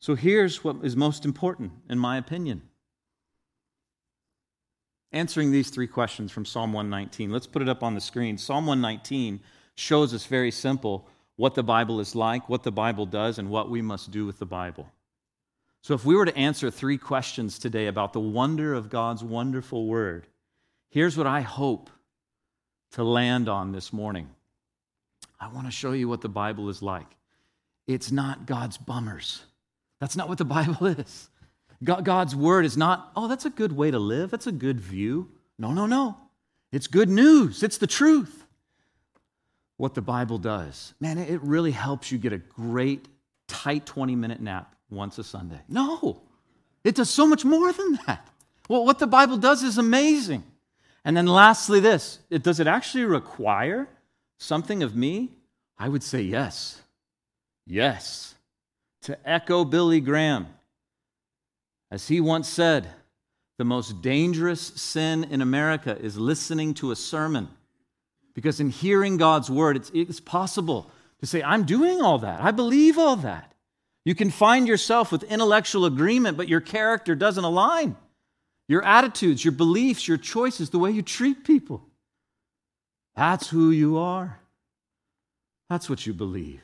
So 0.00 0.14
here's 0.14 0.64
what 0.64 0.76
is 0.82 0.96
most 0.96 1.24
important, 1.24 1.72
in 1.90 1.98
my 1.98 2.16
opinion. 2.16 2.62
Answering 5.12 5.50
these 5.50 5.70
three 5.70 5.86
questions 5.86 6.32
from 6.32 6.44
Psalm 6.44 6.72
119. 6.72 7.30
Let's 7.30 7.46
put 7.46 7.62
it 7.62 7.68
up 7.68 7.82
on 7.82 7.94
the 7.94 8.00
screen. 8.00 8.38
Psalm 8.38 8.66
119 8.66 9.40
shows 9.74 10.14
us 10.14 10.24
very 10.24 10.50
simple 10.50 11.08
what 11.36 11.54
the 11.54 11.62
Bible 11.62 12.00
is 12.00 12.14
like, 12.14 12.48
what 12.48 12.62
the 12.62 12.72
Bible 12.72 13.06
does, 13.06 13.38
and 13.38 13.50
what 13.50 13.70
we 13.70 13.82
must 13.82 14.10
do 14.10 14.24
with 14.24 14.38
the 14.38 14.46
Bible. 14.46 14.90
So, 15.88 15.94
if 15.94 16.04
we 16.04 16.16
were 16.16 16.26
to 16.26 16.36
answer 16.36 16.70
three 16.70 16.98
questions 16.98 17.58
today 17.58 17.86
about 17.86 18.12
the 18.12 18.20
wonder 18.20 18.74
of 18.74 18.90
God's 18.90 19.24
wonderful 19.24 19.86
word, 19.86 20.26
here's 20.90 21.16
what 21.16 21.26
I 21.26 21.40
hope 21.40 21.88
to 22.92 23.02
land 23.02 23.48
on 23.48 23.72
this 23.72 23.90
morning. 23.90 24.28
I 25.40 25.48
want 25.48 25.66
to 25.66 25.70
show 25.70 25.92
you 25.92 26.06
what 26.06 26.20
the 26.20 26.28
Bible 26.28 26.68
is 26.68 26.82
like. 26.82 27.06
It's 27.86 28.12
not 28.12 28.44
God's 28.44 28.76
bummers. 28.76 29.42
That's 29.98 30.14
not 30.14 30.28
what 30.28 30.36
the 30.36 30.44
Bible 30.58 30.88
is. 30.88 31.30
God's 31.82 32.36
word 32.36 32.66
is 32.66 32.76
not, 32.76 33.10
oh, 33.16 33.26
that's 33.26 33.46
a 33.46 33.50
good 33.50 33.72
way 33.72 33.90
to 33.90 33.98
live. 33.98 34.30
That's 34.30 34.46
a 34.46 34.52
good 34.52 34.82
view. 34.82 35.30
No, 35.58 35.72
no, 35.72 35.86
no. 35.86 36.18
It's 36.70 36.86
good 36.86 37.08
news. 37.08 37.62
It's 37.62 37.78
the 37.78 37.86
truth 37.86 38.44
what 39.78 39.94
the 39.94 40.02
Bible 40.02 40.36
does. 40.36 40.92
Man, 41.00 41.16
it 41.16 41.40
really 41.40 41.72
helps 41.72 42.12
you 42.12 42.18
get 42.18 42.34
a 42.34 42.38
great, 42.38 43.08
tight 43.46 43.86
20 43.86 44.16
minute 44.16 44.42
nap 44.42 44.74
once 44.90 45.18
a 45.18 45.24
Sunday. 45.24 45.60
No, 45.68 46.22
it 46.84 46.94
does 46.94 47.10
so 47.10 47.26
much 47.26 47.44
more 47.44 47.72
than 47.72 47.98
that. 48.06 48.28
Well, 48.68 48.84
what 48.84 48.98
the 48.98 49.06
Bible 49.06 49.38
does 49.38 49.62
is 49.62 49.78
amazing. 49.78 50.44
And 51.04 51.16
then 51.16 51.26
lastly, 51.26 51.80
this 51.80 52.18
it, 52.30 52.42
does 52.42 52.60
it 52.60 52.66
actually 52.66 53.04
require 53.04 53.88
something 54.38 54.82
of 54.82 54.94
me? 54.94 55.32
I 55.78 55.88
would 55.88 56.02
say 56.02 56.20
yes. 56.20 56.80
Yes. 57.66 58.34
To 59.02 59.18
echo 59.28 59.64
Billy 59.64 60.00
Graham, 60.00 60.48
as 61.90 62.08
he 62.08 62.20
once 62.20 62.48
said, 62.48 62.88
the 63.58 63.64
most 63.64 64.02
dangerous 64.02 64.60
sin 64.60 65.24
in 65.24 65.40
America 65.40 65.96
is 65.98 66.16
listening 66.16 66.74
to 66.74 66.90
a 66.90 66.96
sermon 66.96 67.48
because 68.34 68.60
in 68.60 68.70
hearing 68.70 69.16
God's 69.16 69.50
word, 69.50 69.76
it's, 69.76 69.90
it's 69.92 70.20
possible 70.20 70.90
to 71.20 71.26
say, 71.26 71.42
I'm 71.42 71.64
doing 71.64 72.00
all 72.00 72.18
that. 72.18 72.40
I 72.40 72.52
believe 72.52 72.98
all 72.98 73.16
that. 73.16 73.52
You 74.08 74.14
can 74.14 74.30
find 74.30 74.66
yourself 74.66 75.12
with 75.12 75.22
intellectual 75.24 75.84
agreement, 75.84 76.38
but 76.38 76.48
your 76.48 76.62
character 76.62 77.14
doesn't 77.14 77.44
align. 77.44 77.94
Your 78.66 78.82
attitudes, 78.82 79.44
your 79.44 79.52
beliefs, 79.52 80.08
your 80.08 80.16
choices, 80.16 80.70
the 80.70 80.78
way 80.78 80.90
you 80.90 81.02
treat 81.02 81.44
people. 81.44 81.82
That's 83.16 83.50
who 83.50 83.70
you 83.70 83.98
are. 83.98 84.40
That's 85.68 85.90
what 85.90 86.06
you 86.06 86.14
believe. 86.14 86.62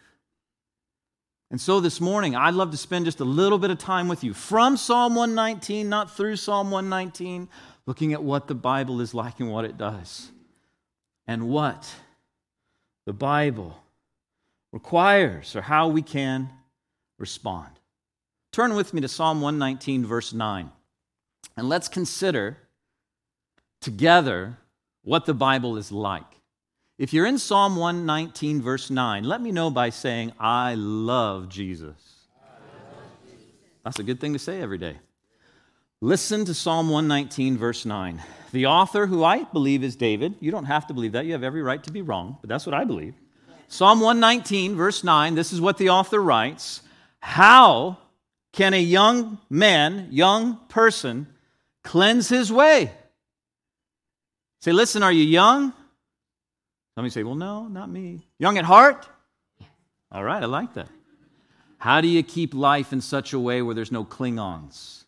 And 1.50 1.60
so 1.60 1.80
this 1.80 2.00
morning, 2.00 2.34
I'd 2.34 2.54
love 2.54 2.70
to 2.70 2.78
spend 2.78 3.04
just 3.04 3.20
a 3.20 3.26
little 3.26 3.58
bit 3.58 3.70
of 3.70 3.76
time 3.76 4.08
with 4.08 4.24
you 4.24 4.32
from 4.32 4.78
Psalm 4.78 5.14
119, 5.14 5.86
not 5.86 6.16
through 6.16 6.36
Psalm 6.36 6.70
119, 6.70 7.50
looking 7.84 8.14
at 8.14 8.22
what 8.22 8.48
the 8.48 8.54
Bible 8.54 9.02
is 9.02 9.12
like 9.12 9.38
and 9.38 9.52
what 9.52 9.66
it 9.66 9.76
does 9.76 10.30
and 11.26 11.50
what 11.50 11.92
the 13.04 13.12
Bible 13.12 13.84
requires 14.72 15.54
or 15.54 15.60
how 15.60 15.88
we 15.88 16.00
can 16.00 16.48
respond. 17.24 17.70
Turn 18.52 18.74
with 18.74 18.92
me 18.92 19.00
to 19.00 19.08
Psalm 19.08 19.40
119, 19.40 20.04
verse 20.04 20.34
9, 20.34 20.70
and 21.56 21.68
let's 21.70 21.88
consider 21.88 22.58
together 23.80 24.58
what 25.04 25.24
the 25.24 25.32
Bible 25.32 25.78
is 25.78 25.90
like. 25.90 26.30
If 26.98 27.14
you're 27.14 27.24
in 27.24 27.38
Psalm 27.38 27.76
119, 27.76 28.60
verse 28.60 28.90
9, 28.90 29.24
let 29.24 29.40
me 29.40 29.52
know 29.52 29.70
by 29.70 29.88
saying, 29.88 30.32
I 30.38 30.74
love 30.74 31.48
Jesus. 31.48 31.96
That's 33.84 33.98
a 33.98 34.02
good 34.02 34.20
thing 34.20 34.34
to 34.34 34.38
say 34.38 34.60
every 34.60 34.78
day. 34.78 34.98
Listen 36.02 36.44
to 36.44 36.52
Psalm 36.52 36.90
119, 36.90 37.56
verse 37.56 37.86
9. 37.86 38.22
The 38.52 38.66
author, 38.66 39.06
who 39.06 39.24
I 39.24 39.44
believe 39.44 39.82
is 39.82 39.96
David, 39.96 40.34
you 40.40 40.50
don't 40.50 40.66
have 40.66 40.86
to 40.88 40.94
believe 40.94 41.12
that. 41.12 41.24
You 41.24 41.32
have 41.32 41.42
every 41.42 41.62
right 41.62 41.82
to 41.84 41.90
be 41.90 42.02
wrong, 42.02 42.36
but 42.42 42.50
that's 42.50 42.66
what 42.66 42.74
I 42.74 42.84
believe. 42.84 43.14
Psalm 43.68 44.00
119, 44.00 44.76
verse 44.76 45.02
9, 45.02 45.34
this 45.34 45.54
is 45.54 45.60
what 45.62 45.78
the 45.78 45.88
author 45.88 46.20
writes 46.20 46.82
How 47.24 47.96
can 48.52 48.74
a 48.74 48.80
young 48.80 49.38
man, 49.48 50.08
young 50.10 50.58
person, 50.68 51.26
cleanse 51.82 52.28
his 52.28 52.52
way? 52.52 52.92
Say, 54.60 54.72
listen, 54.72 55.02
are 55.02 55.10
you 55.10 55.24
young? 55.24 55.72
Somebody 56.94 57.10
say, 57.10 57.22
well, 57.22 57.34
no, 57.34 57.66
not 57.66 57.88
me. 57.88 58.28
Young 58.38 58.58
at 58.58 58.66
heart? 58.66 59.08
All 60.12 60.22
right, 60.22 60.42
I 60.42 60.46
like 60.46 60.74
that. 60.74 60.88
How 61.78 62.02
do 62.02 62.08
you 62.08 62.22
keep 62.22 62.52
life 62.52 62.92
in 62.92 63.00
such 63.00 63.32
a 63.32 63.40
way 63.40 63.62
where 63.62 63.74
there's 63.74 63.90
no 63.90 64.04
Klingons? 64.04 65.04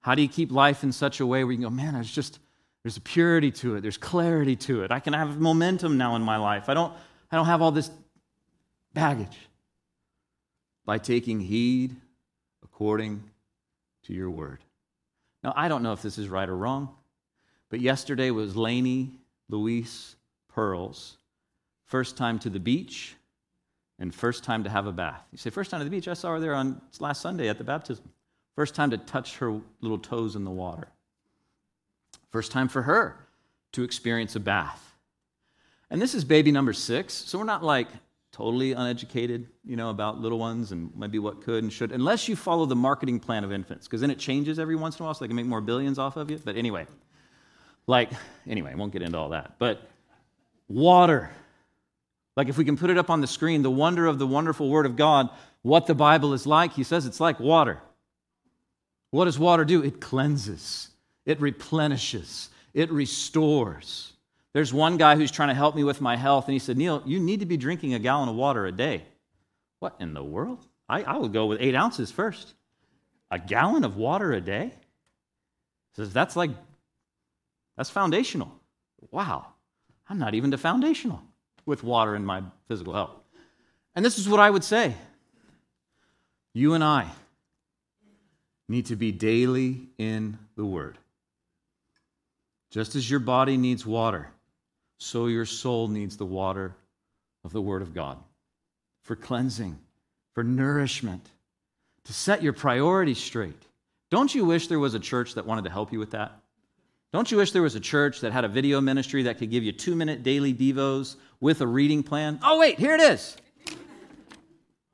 How 0.00 0.14
do 0.14 0.22
you 0.22 0.28
keep 0.28 0.50
life 0.50 0.82
in 0.82 0.90
such 0.90 1.20
a 1.20 1.26
way 1.26 1.44
where 1.44 1.52
you 1.52 1.58
can 1.58 1.64
go, 1.64 1.70
man, 1.70 1.94
it's 1.96 2.10
just, 2.10 2.38
there's 2.82 2.96
a 2.96 3.02
purity 3.02 3.50
to 3.50 3.76
it, 3.76 3.82
there's 3.82 3.98
clarity 3.98 4.56
to 4.56 4.84
it. 4.84 4.90
I 4.90 5.00
can 5.00 5.12
have 5.12 5.38
momentum 5.38 5.98
now 5.98 6.16
in 6.16 6.22
my 6.22 6.38
life. 6.38 6.70
I 6.70 6.74
don't, 6.74 6.94
I 7.30 7.36
don't 7.36 7.46
have 7.46 7.60
all 7.60 7.72
this 7.72 7.90
baggage. 8.94 9.36
By 10.84 10.98
taking 10.98 11.40
heed 11.40 11.96
according 12.62 13.22
to 14.04 14.12
your 14.12 14.30
word. 14.30 14.58
Now, 15.44 15.52
I 15.56 15.68
don't 15.68 15.82
know 15.82 15.92
if 15.92 16.02
this 16.02 16.18
is 16.18 16.28
right 16.28 16.48
or 16.48 16.56
wrong, 16.56 16.88
but 17.68 17.80
yesterday 17.80 18.30
was 18.30 18.56
Lainey 18.56 19.12
Louise 19.48 20.16
Pearl's 20.48 21.16
first 21.84 22.16
time 22.16 22.38
to 22.40 22.50
the 22.50 22.60
beach 22.60 23.14
and 23.98 24.14
first 24.14 24.44
time 24.44 24.64
to 24.64 24.70
have 24.70 24.86
a 24.86 24.92
bath. 24.92 25.22
You 25.30 25.38
say, 25.38 25.50
first 25.50 25.70
time 25.70 25.80
to 25.80 25.84
the 25.84 25.90
beach? 25.90 26.08
I 26.08 26.14
saw 26.14 26.32
her 26.32 26.40
there 26.40 26.54
on 26.54 26.80
last 26.98 27.20
Sunday 27.20 27.48
at 27.48 27.58
the 27.58 27.64
baptism. 27.64 28.04
First 28.56 28.74
time 28.74 28.90
to 28.90 28.98
touch 28.98 29.38
her 29.38 29.60
little 29.80 29.98
toes 29.98 30.36
in 30.36 30.44
the 30.44 30.50
water. 30.50 30.88
First 32.30 32.50
time 32.50 32.68
for 32.68 32.82
her 32.82 33.26
to 33.72 33.82
experience 33.82 34.36
a 34.36 34.40
bath. 34.40 34.94
And 35.90 36.00
this 36.00 36.14
is 36.14 36.24
baby 36.24 36.50
number 36.50 36.72
six, 36.72 37.14
so 37.14 37.38
we're 37.38 37.44
not 37.44 37.62
like 37.62 37.88
totally 38.32 38.72
uneducated, 38.72 39.46
you 39.64 39.76
know, 39.76 39.90
about 39.90 40.18
little 40.18 40.38
ones 40.38 40.72
and 40.72 40.90
maybe 40.96 41.18
what 41.18 41.42
could 41.42 41.62
and 41.62 41.72
should, 41.72 41.92
unless 41.92 42.28
you 42.28 42.34
follow 42.34 42.64
the 42.64 42.74
marketing 42.74 43.20
plan 43.20 43.44
of 43.44 43.52
infants, 43.52 43.86
because 43.86 44.00
then 44.00 44.10
it 44.10 44.18
changes 44.18 44.58
every 44.58 44.74
once 44.74 44.98
in 44.98 45.02
a 45.02 45.04
while 45.04 45.14
so 45.14 45.22
they 45.22 45.28
can 45.28 45.36
make 45.36 45.46
more 45.46 45.60
billions 45.60 45.98
off 45.98 46.16
of 46.16 46.30
you. 46.30 46.40
But 46.42 46.56
anyway, 46.56 46.86
like, 47.86 48.10
anyway, 48.46 48.72
I 48.72 48.74
won't 48.74 48.92
get 48.92 49.02
into 49.02 49.18
all 49.18 49.28
that. 49.30 49.56
But 49.58 49.86
water. 50.66 51.30
Like, 52.34 52.48
if 52.48 52.56
we 52.56 52.64
can 52.64 52.78
put 52.78 52.88
it 52.88 52.96
up 52.96 53.10
on 53.10 53.20
the 53.20 53.26
screen, 53.26 53.60
the 53.60 53.70
wonder 53.70 54.06
of 54.06 54.18
the 54.18 54.26
wonderful 54.26 54.70
Word 54.70 54.86
of 54.86 54.96
God, 54.96 55.28
what 55.60 55.86
the 55.86 55.94
Bible 55.94 56.32
is 56.32 56.46
like, 56.46 56.72
he 56.72 56.84
says 56.84 57.04
it's 57.04 57.20
like 57.20 57.38
water. 57.38 57.80
What 59.10 59.26
does 59.26 59.38
water 59.38 59.66
do? 59.66 59.82
It 59.82 60.00
cleanses, 60.00 60.88
it 61.26 61.38
replenishes, 61.38 62.48
it 62.72 62.90
restores. 62.90 64.11
There's 64.52 64.72
one 64.72 64.98
guy 64.98 65.16
who's 65.16 65.30
trying 65.30 65.48
to 65.48 65.54
help 65.54 65.74
me 65.74 65.84
with 65.84 66.00
my 66.00 66.16
health, 66.16 66.46
and 66.46 66.52
he 66.52 66.58
said, 66.58 66.76
Neil, 66.76 67.02
you 67.06 67.18
need 67.18 67.40
to 67.40 67.46
be 67.46 67.56
drinking 67.56 67.94
a 67.94 67.98
gallon 67.98 68.28
of 68.28 68.34
water 68.34 68.66
a 68.66 68.72
day. 68.72 69.04
What 69.78 69.96
in 69.98 70.14
the 70.14 70.22
world? 70.22 70.66
I, 70.88 71.02
I 71.02 71.16
would 71.16 71.32
go 71.32 71.46
with 71.46 71.60
eight 71.60 71.74
ounces 71.74 72.10
first. 72.10 72.54
A 73.30 73.38
gallon 73.38 73.84
of 73.84 73.96
water 73.96 74.32
a 74.32 74.40
day? 74.40 74.66
He 74.66 75.96
says, 75.96 76.12
that's 76.12 76.36
like, 76.36 76.50
that's 77.76 77.90
foundational. 77.90 78.52
Wow. 79.10 79.46
I'm 80.08 80.18
not 80.18 80.34
even 80.34 80.50
to 80.50 80.58
foundational 80.58 81.22
with 81.64 81.82
water 81.82 82.14
in 82.14 82.24
my 82.24 82.42
physical 82.68 82.92
health. 82.92 83.12
And 83.94 84.04
this 84.04 84.18
is 84.18 84.28
what 84.28 84.40
I 84.40 84.50
would 84.50 84.64
say 84.64 84.94
you 86.54 86.74
and 86.74 86.84
I 86.84 87.08
need 88.68 88.86
to 88.86 88.96
be 88.96 89.12
daily 89.12 89.88
in 89.96 90.38
the 90.56 90.64
Word. 90.64 90.98
Just 92.70 92.94
as 92.94 93.10
your 93.10 93.20
body 93.20 93.56
needs 93.56 93.84
water, 93.84 94.28
so 95.02 95.26
your 95.26 95.44
soul 95.44 95.88
needs 95.88 96.16
the 96.16 96.24
water 96.24 96.76
of 97.44 97.52
the 97.52 97.60
Word 97.60 97.82
of 97.82 97.92
God 97.92 98.18
for 99.02 99.16
cleansing, 99.16 99.76
for 100.32 100.44
nourishment, 100.44 101.28
to 102.04 102.12
set 102.12 102.40
your 102.40 102.52
priorities 102.52 103.18
straight. 103.18 103.60
Don't 104.12 104.32
you 104.32 104.44
wish 104.44 104.68
there 104.68 104.78
was 104.78 104.94
a 104.94 105.00
church 105.00 105.34
that 105.34 105.44
wanted 105.44 105.64
to 105.64 105.70
help 105.70 105.92
you 105.92 105.98
with 105.98 106.12
that? 106.12 106.38
Don't 107.12 107.32
you 107.32 107.36
wish 107.36 107.50
there 107.50 107.62
was 107.62 107.74
a 107.74 107.80
church 107.80 108.20
that 108.20 108.32
had 108.32 108.44
a 108.44 108.48
video 108.48 108.80
ministry 108.80 109.24
that 109.24 109.38
could 109.38 109.50
give 109.50 109.64
you 109.64 109.72
two 109.72 109.96
minute 109.96 110.22
daily 110.22 110.54
Devos 110.54 111.16
with 111.40 111.60
a 111.60 111.66
reading 111.66 112.04
plan? 112.04 112.38
Oh, 112.40 112.60
wait, 112.60 112.78
here 112.78 112.94
it 112.94 113.00
is. 113.00 113.36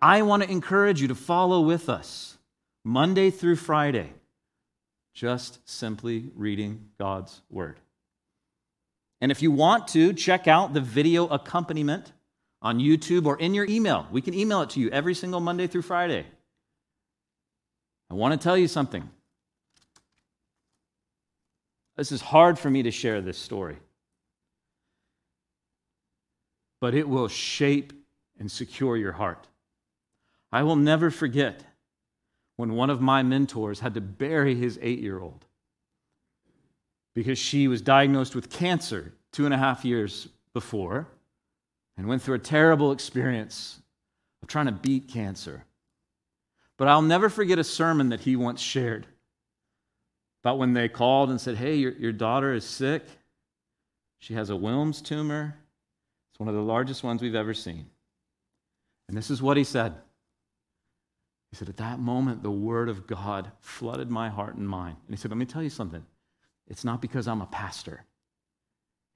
I 0.01 0.23
want 0.23 0.43
to 0.43 0.51
encourage 0.51 1.03
you 1.03 1.09
to 1.09 1.15
follow 1.15 1.61
with 1.61 1.91
us 1.91 2.39
Monday 2.83 3.31
through 3.31 3.57
Friday, 3.57 4.15
just 5.13 5.69
simply 5.69 6.31
reading 6.35 6.89
God's 6.99 7.43
Word. 7.51 7.79
And 9.21 9.33
if 9.33 9.43
you 9.43 9.51
want 9.51 9.89
to, 9.89 10.13
check 10.13 10.47
out 10.47 10.75
the 10.75 10.81
video 10.81 11.27
accompaniment 11.27 12.13
on 12.63 12.79
YouTube 12.79 13.27
or 13.27 13.39
in 13.39 13.55
your 13.55 13.67
email. 13.67 14.07
We 14.11 14.21
can 14.21 14.35
email 14.35 14.63
it 14.63 14.71
to 14.71 14.81
you 14.81 14.91
every 14.91 15.15
single 15.15 15.41
Monday 15.41 15.67
through 15.67 15.83
Friday. 15.83 16.25
I 18.11 18.15
want 18.15 18.39
to 18.39 18.43
tell 18.43 18.57
you 18.57 18.69
something. 18.69 19.09
This 21.97 22.13
is 22.13 22.21
hard 22.21 22.59
for 22.59 22.71
me 22.71 22.85
to 22.85 22.93
share 22.93 23.21
this 23.21 23.39
story, 23.39 23.77
but 26.81 26.95
it 26.95 27.09
will 27.09 27.27
shape 27.27 27.93
and 28.39 28.51
secure 28.51 28.97
your 28.97 29.13
heart. 29.13 29.49
I 30.53 30.63
will 30.63 30.77
never 30.77 31.11
forget 31.11 31.65
when 32.57 32.75
one 32.75 32.89
of 32.89 33.01
my 33.01 33.23
mentors 33.25 33.81
had 33.81 33.95
to 33.95 34.01
bury 34.01 34.55
his 34.55 34.79
eight 34.81 35.01
year 35.01 35.21
old 35.21 35.45
because 37.15 37.39
she 37.39 37.67
was 37.67 37.83
diagnosed 37.83 38.37
with 38.37 38.49
cancer 38.49 39.13
two 39.33 39.45
and 39.45 39.55
a 39.55 39.59
half 39.59 39.85
years 39.85 40.29
before 40.53 41.09
and 41.97 42.07
went 42.07 42.23
through 42.23 42.37
a 42.37 42.41
terrible 42.41 42.93
experience 42.93 43.81
of 44.43 44.49
trying 44.49 44.67
to 44.67 44.73
beat 44.73 45.09
cancer. 45.09 45.65
But 46.77 46.89
I'll 46.89 47.03
never 47.03 47.29
forget 47.29 47.59
a 47.59 47.65
sermon 47.65 48.11
that 48.11 48.21
he 48.21 48.37
once 48.37 48.61
shared 48.61 49.07
about 50.43 50.59
when 50.59 50.73
they 50.73 50.89
called 50.89 51.31
and 51.31 51.41
said, 51.41 51.57
Hey, 51.57 51.75
your, 51.75 51.93
your 51.93 52.13
daughter 52.13 52.55
is 52.55 52.65
sick. 52.65 53.05
She 54.21 54.35
has 54.35 54.51
a 54.51 54.55
Wilms 54.55 55.03
tumor. 55.03 55.57
It's 56.31 56.39
one 56.39 56.49
of 56.49 56.55
the 56.55 56.63
largest 56.63 57.03
ones 57.03 57.21
we've 57.21 57.35
ever 57.35 57.55
seen. 57.55 57.87
And 59.09 59.17
this 59.17 59.31
is 59.31 59.43
what 59.43 59.57
he 59.57 59.65
said. 59.65 59.95
He 61.51 61.57
said, 61.57 61.69
At 61.69 61.79
that 61.79 61.99
moment, 61.99 62.43
the 62.43 62.51
word 62.51 62.89
of 62.89 63.07
God 63.07 63.51
flooded 63.61 64.11
my 64.11 64.29
heart 64.29 64.55
and 64.55 64.69
mind. 64.69 64.97
And 65.07 65.17
he 65.17 65.21
said, 65.21 65.31
Let 65.31 65.39
me 65.39 65.47
tell 65.47 65.63
you 65.63 65.71
something. 65.71 66.05
It's 66.69 66.85
not 66.85 67.03
because 67.03 67.27
I'm 67.27 67.41
a 67.41 67.47
pastor. 67.47 68.05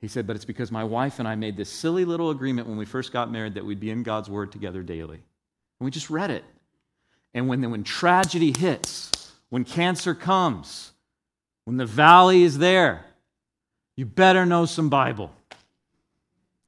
He 0.02 0.08
said, 0.08 0.26
but 0.26 0.34
it's 0.34 0.44
because 0.44 0.72
my 0.72 0.82
wife 0.82 1.20
and 1.20 1.28
I 1.28 1.36
made 1.36 1.56
this 1.56 1.70
silly 1.70 2.04
little 2.04 2.30
agreement 2.30 2.68
when 2.68 2.76
we 2.76 2.84
first 2.84 3.12
got 3.12 3.30
married 3.30 3.54
that 3.54 3.64
we'd 3.64 3.80
be 3.80 3.90
in 3.90 4.02
God's 4.02 4.28
Word 4.28 4.50
together 4.50 4.82
daily. 4.82 5.16
And 5.16 5.84
we 5.84 5.92
just 5.92 6.10
read 6.10 6.30
it. 6.30 6.44
And 7.32 7.48
when, 7.48 7.70
when 7.70 7.84
tragedy 7.84 8.52
hits, 8.52 9.32
when 9.48 9.64
cancer 9.64 10.12
comes, 10.12 10.90
when 11.64 11.76
the 11.76 11.86
valley 11.86 12.42
is 12.42 12.58
there, 12.58 13.04
you 13.96 14.04
better 14.04 14.44
know 14.44 14.66
some 14.66 14.88
Bible. 14.88 15.30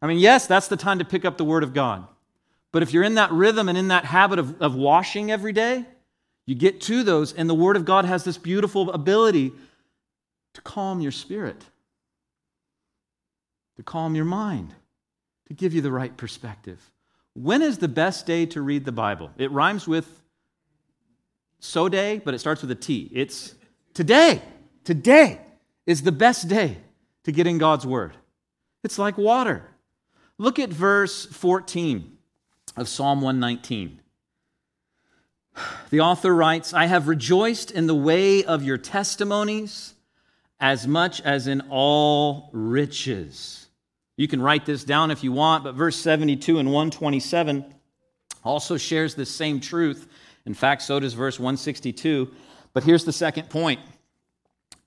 I 0.01 0.07
mean, 0.07 0.21
yes, 0.21 0.47
that's 0.47 0.69
the 0.69 0.77
time 0.77 1.01
to 1.01 1.05
pick 1.05 1.25
up 1.25 1.37
the 1.37 1.45
Word 1.45 1.65
of 1.65 1.75
God. 1.75 2.07
But 2.71 2.85
if 2.85 2.93
you're 2.93 3.03
in 3.03 3.17
that 3.17 3.33
rhythm 3.33 3.69
and 3.69 3.77
in 3.77 3.89
that 3.89 4.05
habit 4.05 4.39
of, 4.39 4.63
of 4.63 4.77
washing 4.77 5.33
every 5.33 5.53
day, 5.53 5.85
you 6.47 6.55
get 6.55 6.81
to 6.83 7.03
those, 7.03 7.33
and 7.33 7.51
the 7.51 7.55
Word 7.55 7.77
of 7.77 7.85
God 7.85 8.05
has 8.05 8.23
this 8.23 8.39
beautiful 8.39 8.93
ability 8.93 9.53
to 10.53 10.61
calm 10.61 11.01
your 11.01 11.13
spirit, 11.13 11.65
to 13.77 13.83
calm 13.83 14.15
your 14.15 14.25
mind, 14.25 14.75
to 15.49 15.55
give 15.55 15.75
you 15.75 15.81
the 15.81 15.93
right 15.93 16.17
perspective. 16.17 16.91
When 17.35 17.63
is 17.63 17.79
the 17.79 17.89
best 17.89 18.27
day 18.27 18.47
to 18.47 18.63
read 18.63 18.85
the 18.85 18.93
Bible? 18.93 19.31
It 19.37 19.51
rhymes 19.51 19.89
with 19.89 20.23
so 21.59 21.89
day, 21.89 22.21
but 22.25 22.35
it 22.35 22.39
starts 22.39 22.61
with 22.61 22.71
a 22.71 22.77
T. 22.77 23.11
It's 23.13 23.55
today. 23.93 24.43
Today 24.85 25.41
is 25.87 26.03
the 26.03 26.13
best 26.13 26.49
day 26.49 26.79
to 27.25 27.33
get 27.33 27.47
in 27.47 27.59
God's 27.59 27.87
Word. 27.87 28.13
It's 28.85 28.99
like 28.99 29.19
water. 29.19 29.69
Look 30.39 30.59
at 30.59 30.69
verse 30.69 31.27
14 31.27 32.19
of 32.77 32.89
Psalm 32.89 33.21
119. 33.21 34.01
The 35.91 36.01
author 36.01 36.35
writes, 36.35 36.75
I 36.75 36.87
have 36.87 37.09
rejoiced 37.09 37.71
in 37.71 37.87
the 37.87 37.95
way 37.95 38.45
of 38.45 38.63
your 38.63 38.79
testimonies 38.79 39.95
as 40.61 40.87
much 40.87 41.21
as 41.21 41.47
in 41.47 41.63
all 41.71 42.51
riches. 42.53 43.64
You 44.17 44.29
can 44.29 44.41
write 44.41 44.65
this 44.65 44.85
down 44.85 45.11
if 45.11 45.25
you 45.25 45.33
want, 45.33 45.65
but 45.65 45.75
verse 45.75 45.97
72 45.97 46.59
and 46.59 46.69
127 46.69 47.75
also 48.45 48.77
shares 48.77 49.15
the 49.15 49.27
same 49.27 49.61
truth. 49.61 50.07
In 50.47 50.55
fact, 50.55 50.83
so 50.83 51.01
does 51.01 51.15
verse 51.15 51.39
162. 51.39 52.31
But 52.73 52.85
here's 52.85 53.05
the 53.05 53.13
second 53.13 53.51
point 53.51 53.81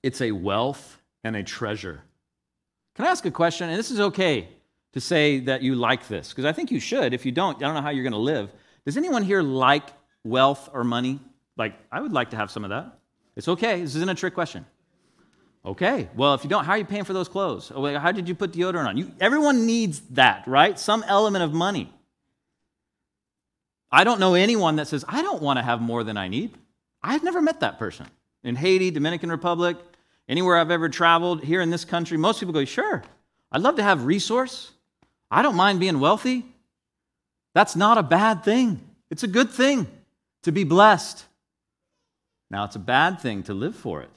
it's 0.02 0.20
a 0.20 0.32
wealth 0.32 0.98
and 1.24 1.36
a 1.36 1.42
treasure. 1.42 2.02
Can 2.94 3.06
I 3.06 3.10
ask 3.10 3.24
a 3.26 3.30
question? 3.30 3.68
And 3.68 3.78
this 3.78 3.90
is 3.90 4.00
okay 4.00 4.48
to 4.92 5.00
say 5.00 5.40
that 5.40 5.62
you 5.62 5.74
like 5.74 6.08
this, 6.08 6.30
because 6.30 6.44
I 6.44 6.52
think 6.52 6.70
you 6.70 6.80
should. 6.80 7.12
If 7.12 7.26
you 7.26 7.32
don't, 7.32 7.56
I 7.56 7.60
don't 7.60 7.74
know 7.74 7.82
how 7.82 7.90
you're 7.90 8.04
going 8.04 8.12
to 8.12 8.18
live. 8.18 8.50
Does 8.84 8.96
anyone 8.96 9.22
here 9.22 9.42
like 9.42 9.88
wealth 10.24 10.70
or 10.72 10.84
money? 10.84 11.20
Like, 11.56 11.74
I 11.92 12.00
would 12.00 12.12
like 12.12 12.30
to 12.30 12.36
have 12.36 12.50
some 12.50 12.64
of 12.64 12.70
that. 12.70 12.98
It's 13.36 13.48
okay. 13.48 13.82
This 13.82 13.94
isn't 13.96 14.08
a 14.08 14.14
trick 14.14 14.34
question. 14.34 14.64
Okay, 15.64 16.08
well, 16.14 16.34
if 16.34 16.44
you 16.44 16.50
don't, 16.50 16.64
how 16.64 16.72
are 16.72 16.78
you 16.78 16.84
paying 16.84 17.04
for 17.04 17.12
those 17.12 17.28
clothes? 17.28 17.70
Oh, 17.74 17.98
how 17.98 18.12
did 18.12 18.28
you 18.28 18.34
put 18.34 18.52
deodorant 18.52 18.86
on? 18.86 18.96
You, 18.96 19.12
everyone 19.20 19.66
needs 19.66 20.00
that, 20.10 20.46
right? 20.46 20.78
Some 20.78 21.04
element 21.06 21.44
of 21.44 21.52
money. 21.52 21.92
I 23.90 24.04
don't 24.04 24.20
know 24.20 24.34
anyone 24.34 24.76
that 24.76 24.88
says, 24.88 25.04
I 25.08 25.22
don't 25.22 25.42
want 25.42 25.58
to 25.58 25.62
have 25.62 25.80
more 25.80 26.04
than 26.04 26.16
I 26.16 26.28
need. 26.28 26.56
I've 27.02 27.22
never 27.22 27.42
met 27.42 27.60
that 27.60 27.78
person. 27.78 28.06
In 28.44 28.54
Haiti, 28.54 28.90
Dominican 28.90 29.30
Republic, 29.30 29.76
anywhere 30.28 30.56
I've 30.56 30.70
ever 30.70 30.88
traveled, 30.88 31.42
here 31.42 31.60
in 31.60 31.70
this 31.70 31.84
country, 31.84 32.16
most 32.16 32.40
people 32.40 32.52
go, 32.52 32.64
sure, 32.64 33.02
I'd 33.50 33.62
love 33.62 33.76
to 33.76 33.82
have 33.82 34.04
resource. 34.04 34.72
I 35.30 35.42
don't 35.42 35.56
mind 35.56 35.80
being 35.80 36.00
wealthy. 36.00 36.44
That's 37.54 37.76
not 37.76 37.98
a 37.98 38.02
bad 38.02 38.44
thing. 38.44 38.80
It's 39.10 39.22
a 39.22 39.28
good 39.28 39.50
thing 39.50 39.86
to 40.42 40.52
be 40.52 40.64
blessed. 40.64 41.24
Now, 42.50 42.64
it's 42.64 42.76
a 42.76 42.80
bad 42.80 43.20
thing 43.20 43.42
to 43.44 43.54
live 43.54 43.74
for 43.74 44.02
it. 44.02 44.10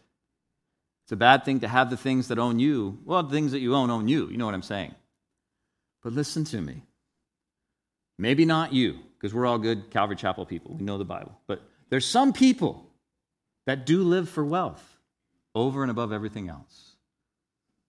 It's 1.11 1.17
a 1.17 1.17
bad 1.17 1.43
thing 1.43 1.59
to 1.59 1.67
have 1.67 1.89
the 1.89 1.97
things 1.97 2.29
that 2.29 2.39
own 2.39 2.57
you. 2.57 2.97
Well, 3.03 3.21
the 3.21 3.31
things 3.31 3.51
that 3.51 3.59
you 3.59 3.75
own 3.75 3.89
own 3.89 4.07
you. 4.07 4.29
You 4.29 4.37
know 4.37 4.45
what 4.45 4.55
I'm 4.55 4.61
saying. 4.61 4.95
But 6.01 6.13
listen 6.13 6.45
to 6.45 6.61
me. 6.61 6.83
Maybe 8.17 8.45
not 8.45 8.71
you, 8.71 8.97
because 9.17 9.33
we're 9.33 9.45
all 9.45 9.57
good 9.57 9.91
Calvary 9.91 10.15
Chapel 10.15 10.45
people. 10.45 10.73
We 10.73 10.85
know 10.85 10.97
the 10.97 11.03
Bible. 11.03 11.37
But 11.47 11.63
there's 11.89 12.05
some 12.05 12.31
people 12.31 12.89
that 13.65 13.85
do 13.85 14.03
live 14.03 14.29
for 14.29 14.45
wealth 14.45 14.81
over 15.53 15.81
and 15.81 15.91
above 15.91 16.13
everything 16.13 16.47
else. 16.47 16.93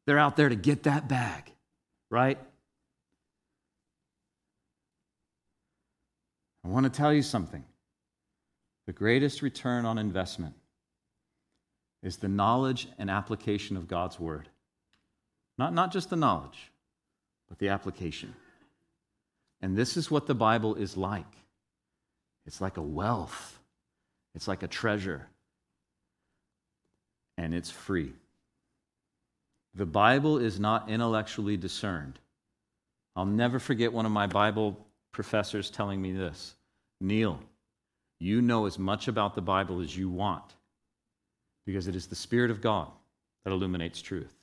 They're 0.05 0.19
out 0.19 0.35
there 0.35 0.49
to 0.49 0.57
get 0.57 0.83
that 0.83 1.07
bag, 1.07 1.45
right? 2.11 2.41
I 6.65 6.69
want 6.69 6.87
to 6.87 6.91
tell 6.91 7.13
you 7.13 7.23
something. 7.23 7.63
The 8.87 8.93
greatest 8.93 9.43
return 9.43 9.87
on 9.87 9.97
investment 9.97 10.57
is 12.03 12.17
the 12.17 12.29
knowledge 12.29 12.89
and 12.99 13.11
application 13.11 13.77
of 13.77 13.89
God's 13.89 14.19
word. 14.19 14.49
Not, 15.59 15.73
not 15.73 15.93
just 15.93 16.11
the 16.11 16.17
knowledge, 16.17 16.71
but 17.49 17.59
the 17.59 17.69
application. 17.69 18.35
And 19.61 19.77
this 19.77 19.97
is 19.97 20.11
what 20.11 20.27
the 20.27 20.35
Bible 20.35 20.75
is 20.75 20.97
like 20.97 21.27
it's 22.45 22.61
like 22.61 22.77
a 22.77 22.83
wealth, 22.83 23.61
it's 24.35 24.49
like 24.49 24.65
a 24.65 24.69
treasure, 24.69 25.29
and 27.39 27.55
it's 27.55 27.71
free. 27.71 28.13
The 29.75 29.87
Bible 29.87 30.39
is 30.39 30.59
not 30.59 30.91
intellectually 30.91 31.57
discerned. 31.57 32.19
I'll 33.15 33.25
never 33.25 33.59
forget 33.59 33.93
one 33.93 34.07
of 34.07 34.13
my 34.13 34.27
Bible 34.27 34.77
professors 35.13 35.71
telling 35.71 36.03
me 36.03 36.13
this 36.13 36.57
Neil, 37.01 37.39
you 38.19 38.43
know 38.43 38.67
as 38.67 38.79
much 38.79 39.07
about 39.07 39.35
the 39.35 39.41
Bible 39.41 39.81
as 39.81 39.97
you 39.97 40.09
want 40.09 40.55
because 41.67 41.87
it 41.87 41.97
is 41.97 42.07
the 42.07 42.15
Spirit 42.15 42.51
of 42.51 42.61
God 42.61 42.89
that 43.45 43.53
illuminates 43.53 44.03
truth, 44.03 44.35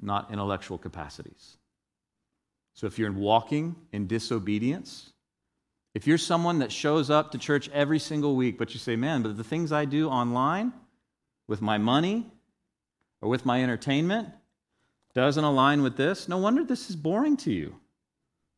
not 0.00 0.30
intellectual 0.32 0.78
capacities. 0.78 1.56
So 2.74 2.86
if 2.86 2.98
you're 2.98 3.12
walking 3.12 3.74
in 3.92 4.06
disobedience, 4.06 5.12
if 5.94 6.06
you're 6.06 6.18
someone 6.18 6.60
that 6.60 6.70
shows 6.70 7.10
up 7.10 7.32
to 7.32 7.38
church 7.38 7.68
every 7.70 7.98
single 7.98 8.36
week, 8.36 8.58
but 8.58 8.72
you 8.72 8.78
say, 8.78 8.94
man, 8.94 9.22
but 9.22 9.36
the 9.36 9.44
things 9.44 9.72
I 9.72 9.84
do 9.84 10.08
online 10.08 10.72
with 11.48 11.60
my 11.60 11.78
money 11.78 12.30
or 13.20 13.28
with 13.28 13.44
my 13.44 13.62
entertainment 13.62 14.28
doesn't 15.14 15.42
align 15.42 15.82
with 15.82 15.96
this, 15.96 16.28
no 16.28 16.38
wonder 16.38 16.62
this 16.62 16.88
is 16.90 16.96
boring 16.96 17.36
to 17.38 17.52
you. 17.52 17.74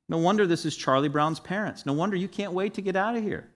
No 0.09 0.19
wonder 0.19 0.47
this 0.47 0.67
is 0.67 0.77
Charlie 0.77 1.09
Brown's 1.09 1.41
parents. 1.41 1.87
No 1.87 1.93
wonder 1.93 2.17
you 2.17 2.29
can't 2.29 2.53
wait 2.53 2.75
to 2.75 2.83
get 2.83 2.97
out 2.97 3.17
of 3.17 3.23
here. 3.23 3.49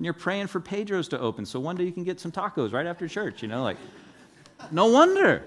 And 0.00 0.04
you're 0.06 0.14
praying 0.14 0.46
for 0.46 0.60
Pedro's 0.60 1.08
to 1.08 1.20
open 1.20 1.44
so 1.44 1.60
one 1.60 1.76
day 1.76 1.84
you 1.84 1.92
can 1.92 2.04
get 2.04 2.18
some 2.18 2.32
tacos 2.32 2.72
right 2.72 2.86
after 2.86 3.06
church, 3.06 3.42
you 3.42 3.48
know, 3.48 3.62
like, 3.62 3.76
no 4.70 4.86
wonder. 4.86 5.44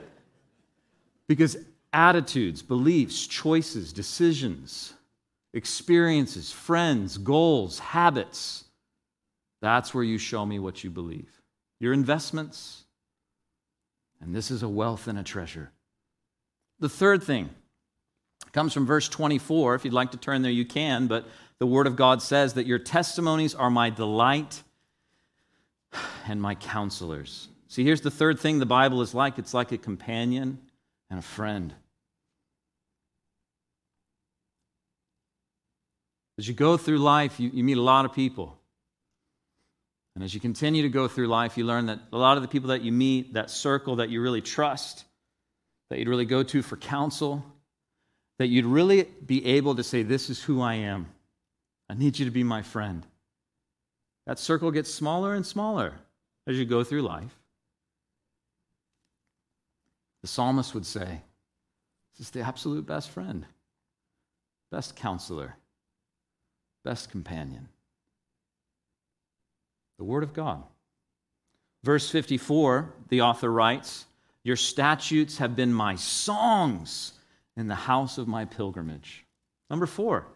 Because 1.28 1.58
attitudes, 1.92 2.62
beliefs, 2.62 3.26
choices, 3.26 3.92
decisions, 3.92 4.94
experiences, 5.56 6.52
friends, 6.52 7.18
goals, 7.18 7.80
habits, 7.80 8.66
that's 9.60 9.92
where 9.92 10.04
you 10.04 10.20
show 10.20 10.46
me 10.46 10.60
what 10.60 10.84
you 10.84 10.92
believe. 10.92 11.42
Your 11.80 11.94
investments, 11.94 12.84
and 14.22 14.36
this 14.36 14.52
is 14.52 14.62
a 14.62 14.70
wealth 14.70 15.08
and 15.08 15.18
a 15.18 15.24
treasure. 15.24 15.72
The 16.80 16.90
third 16.90 17.24
thing 17.24 17.50
comes 18.52 18.72
from 18.72 18.86
verse 18.86 19.10
24. 19.10 19.74
If 19.74 19.84
you'd 19.84 19.96
like 19.96 20.12
to 20.12 20.18
turn 20.18 20.44
there, 20.44 20.52
you 20.52 20.64
can, 20.64 21.08
but 21.08 21.28
the 21.60 21.68
Word 21.68 21.88
of 21.88 21.96
God 21.96 22.22
says 22.22 22.54
that 22.54 22.66
your 22.66 22.80
testimonies 22.80 23.56
are 23.56 23.70
my 23.70 23.90
delight 23.90 24.64
and 26.28 26.42
my 26.42 26.56
counselors. 26.56 27.48
See, 27.68 27.84
here's 27.84 28.02
the 28.02 28.12
third 28.12 28.40
thing 28.40 28.60
the 28.60 28.66
Bible 28.66 29.02
is 29.02 29.14
like 29.14 29.38
it's 29.40 29.54
like 29.54 29.72
a 29.72 29.78
companion 29.78 30.60
and 31.10 31.20
a 31.20 31.24
friend. 31.24 31.74
As 36.38 36.48
you 36.48 36.54
go 36.54 36.78
through 36.78 36.98
life, 36.98 37.40
you, 37.40 37.50
you 37.54 37.64
meet 37.64 37.78
a 37.78 37.82
lot 37.82 38.06
of 38.06 38.14
people. 38.14 38.58
And 40.16 40.24
as 40.24 40.34
you 40.34 40.40
continue 40.40 40.84
to 40.84 40.90
go 40.90 41.08
through 41.08 41.28
life, 41.28 41.58
you 41.58 41.66
learn 41.66 41.88
that 41.88 42.00
a 42.12 42.18
lot 42.18 42.38
of 42.38 42.44
the 42.44 42.50
people 42.50 42.70
that 42.70 42.82
you 42.82 42.92
meet, 42.92 43.34
that 43.34 43.50
circle 43.50 43.98
that 43.98 44.10
you 44.10 44.22
really 44.22 44.42
trust, 44.42 45.06
that 45.90 46.00
you'd 46.00 46.08
really 46.08 46.26
go 46.26 46.44
to 46.44 46.62
for 46.62 46.78
counsel, 46.78 47.44
that 48.38 48.48
you'd 48.48 48.66
really 48.66 49.08
be 49.26 49.46
able 49.46 49.76
to 49.76 49.84
say, 49.84 50.04
This 50.04 50.30
is 50.30 50.42
who 50.42 50.62
I 50.62 50.76
am. 50.76 51.08
I 51.90 51.96
need 51.96 52.18
you 52.20 52.26
to 52.26 52.32
be 52.32 52.44
my 52.44 52.62
friend. 52.62 53.06
That 54.26 54.40
circle 54.40 54.72
gets 54.72 54.94
smaller 54.94 55.34
and 55.34 55.46
smaller 55.46 55.96
as 56.48 56.58
you 56.58 56.66
go 56.66 56.84
through 56.84 57.02
life. 57.02 57.36
The 60.22 60.28
psalmist 60.28 60.74
would 60.74 60.86
say, 60.86 61.22
This 62.14 62.28
is 62.28 62.32
the 62.32 62.42
absolute 62.42 62.86
best 62.86 63.10
friend, 63.10 63.46
best 64.72 64.96
counselor, 64.96 65.58
best 66.86 67.12
companion. 67.12 67.68
The 69.98 70.06
Word 70.06 70.24
of 70.24 70.34
God. 70.34 70.64
Verse 71.84 72.10
54, 72.10 72.94
the 73.10 73.22
author 73.22 73.52
writes, 73.52 74.06
Your 74.44 74.56
statutes 74.56 75.38
have 75.40 75.56
been 75.56 75.74
my 75.74 75.96
songs 75.96 77.14
in 77.58 77.68
the 77.68 77.76
house 77.76 78.18
of 78.18 78.28
my 78.28 78.46
pilgrimage. 78.46 79.26
Number 79.70 79.86
four, 79.86 80.28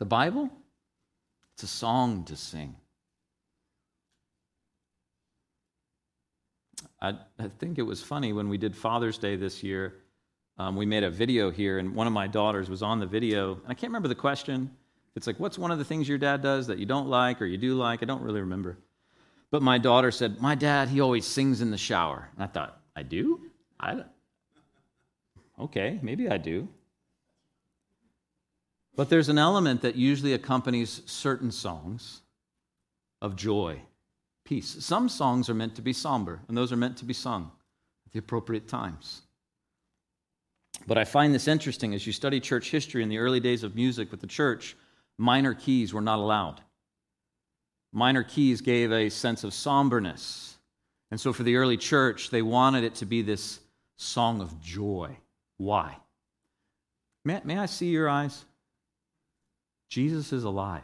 the 0.00 0.06
Bible, 0.06 0.48
it's 1.52 1.62
a 1.62 1.66
song 1.66 2.24
to 2.24 2.34
sing. 2.34 2.74
I, 7.02 7.10
I 7.38 7.48
think 7.58 7.78
it 7.78 7.82
was 7.82 8.02
funny 8.02 8.32
when 8.32 8.48
we 8.48 8.56
did 8.56 8.74
Father's 8.74 9.18
Day 9.18 9.36
this 9.36 9.62
year. 9.62 9.94
Um, 10.56 10.74
we 10.74 10.86
made 10.86 11.04
a 11.04 11.10
video 11.10 11.50
here, 11.50 11.78
and 11.78 11.94
one 11.94 12.06
of 12.06 12.14
my 12.14 12.26
daughters 12.26 12.70
was 12.70 12.82
on 12.82 12.98
the 12.98 13.06
video. 13.06 13.52
And 13.52 13.64
I 13.68 13.74
can't 13.74 13.90
remember 13.90 14.08
the 14.08 14.14
question. 14.14 14.70
It's 15.16 15.26
like, 15.26 15.38
what's 15.38 15.58
one 15.58 15.70
of 15.70 15.78
the 15.78 15.84
things 15.84 16.08
your 16.08 16.18
dad 16.18 16.40
does 16.40 16.66
that 16.68 16.78
you 16.78 16.86
don't 16.86 17.08
like 17.08 17.42
or 17.42 17.44
you 17.44 17.58
do 17.58 17.74
like? 17.74 18.02
I 18.02 18.06
don't 18.06 18.22
really 18.22 18.40
remember. 18.40 18.78
But 19.50 19.60
my 19.60 19.76
daughter 19.76 20.10
said, 20.10 20.40
My 20.40 20.54
dad, 20.54 20.88
he 20.88 21.02
always 21.02 21.26
sings 21.26 21.60
in 21.60 21.70
the 21.70 21.78
shower. 21.78 22.30
And 22.34 22.42
I 22.42 22.46
thought, 22.46 22.80
I 22.96 23.02
do? 23.02 23.40
I, 23.78 23.94
do? 23.96 24.04
okay, 25.58 25.98
maybe 26.02 26.30
I 26.30 26.38
do. 26.38 26.68
But 28.96 29.08
there's 29.08 29.28
an 29.28 29.38
element 29.38 29.82
that 29.82 29.96
usually 29.96 30.32
accompanies 30.34 31.02
certain 31.06 31.50
songs 31.50 32.22
of 33.22 33.36
joy, 33.36 33.80
peace. 34.44 34.76
Some 34.80 35.08
songs 35.08 35.48
are 35.48 35.54
meant 35.54 35.76
to 35.76 35.82
be 35.82 35.92
somber, 35.92 36.40
and 36.48 36.56
those 36.56 36.72
are 36.72 36.76
meant 36.76 36.96
to 36.98 37.04
be 37.04 37.14
sung 37.14 37.50
at 38.06 38.12
the 38.12 38.18
appropriate 38.18 38.68
times. 38.68 39.22
But 40.86 40.98
I 40.98 41.04
find 41.04 41.34
this 41.34 41.48
interesting 41.48 41.94
as 41.94 42.06
you 42.06 42.12
study 42.12 42.40
church 42.40 42.70
history 42.70 43.02
in 43.02 43.08
the 43.08 43.18
early 43.18 43.40
days 43.40 43.62
of 43.62 43.74
music 43.74 44.10
with 44.10 44.20
the 44.20 44.26
church 44.26 44.76
minor 45.18 45.54
keys 45.54 45.92
were 45.92 46.00
not 46.00 46.18
allowed. 46.18 46.60
Minor 47.92 48.22
keys 48.22 48.60
gave 48.60 48.92
a 48.92 49.10
sense 49.10 49.44
of 49.44 49.52
somberness. 49.52 50.56
And 51.10 51.20
so 51.20 51.32
for 51.32 51.42
the 51.42 51.56
early 51.56 51.76
church, 51.76 52.30
they 52.30 52.42
wanted 52.42 52.84
it 52.84 52.94
to 52.96 53.06
be 53.06 53.20
this 53.20 53.60
song 53.96 54.40
of 54.40 54.60
joy. 54.60 55.16
Why? 55.58 55.96
May, 57.24 57.40
may 57.44 57.58
I 57.58 57.66
see 57.66 57.88
your 57.88 58.08
eyes? 58.08 58.44
Jesus 59.90 60.32
is 60.32 60.44
alive. 60.44 60.82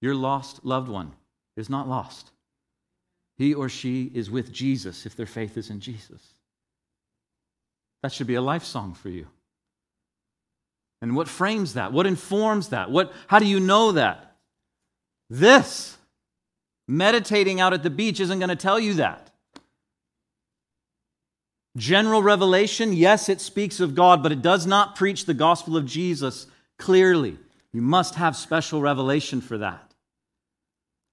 Your 0.00 0.14
lost 0.14 0.64
loved 0.64 0.88
one 0.88 1.12
is 1.56 1.70
not 1.70 1.88
lost. 1.88 2.30
He 3.36 3.54
or 3.54 3.68
she 3.68 4.10
is 4.14 4.30
with 4.30 4.50
Jesus 4.52 5.06
if 5.06 5.14
their 5.14 5.26
faith 5.26 5.56
is 5.56 5.70
in 5.70 5.80
Jesus. 5.80 6.22
That 8.02 8.12
should 8.12 8.26
be 8.26 8.34
a 8.34 8.42
life 8.42 8.64
song 8.64 8.94
for 8.94 9.10
you. 9.10 9.26
And 11.02 11.14
what 11.14 11.28
frames 11.28 11.74
that? 11.74 11.92
What 11.92 12.06
informs 12.06 12.68
that? 12.70 12.90
What, 12.90 13.12
how 13.26 13.38
do 13.38 13.46
you 13.46 13.60
know 13.60 13.92
that? 13.92 14.36
This. 15.28 15.98
Meditating 16.88 17.60
out 17.60 17.74
at 17.74 17.82
the 17.82 17.90
beach 17.90 18.20
isn't 18.20 18.38
going 18.38 18.48
to 18.48 18.56
tell 18.56 18.78
you 18.78 18.94
that. 18.94 19.25
General 21.76 22.22
revelation, 22.22 22.94
yes, 22.94 23.28
it 23.28 23.40
speaks 23.40 23.80
of 23.80 23.94
God, 23.94 24.22
but 24.22 24.32
it 24.32 24.40
does 24.40 24.66
not 24.66 24.96
preach 24.96 25.26
the 25.26 25.34
gospel 25.34 25.76
of 25.76 25.84
Jesus 25.84 26.46
clearly. 26.78 27.38
You 27.72 27.82
must 27.82 28.14
have 28.14 28.34
special 28.34 28.80
revelation 28.80 29.42
for 29.42 29.58
that. 29.58 29.92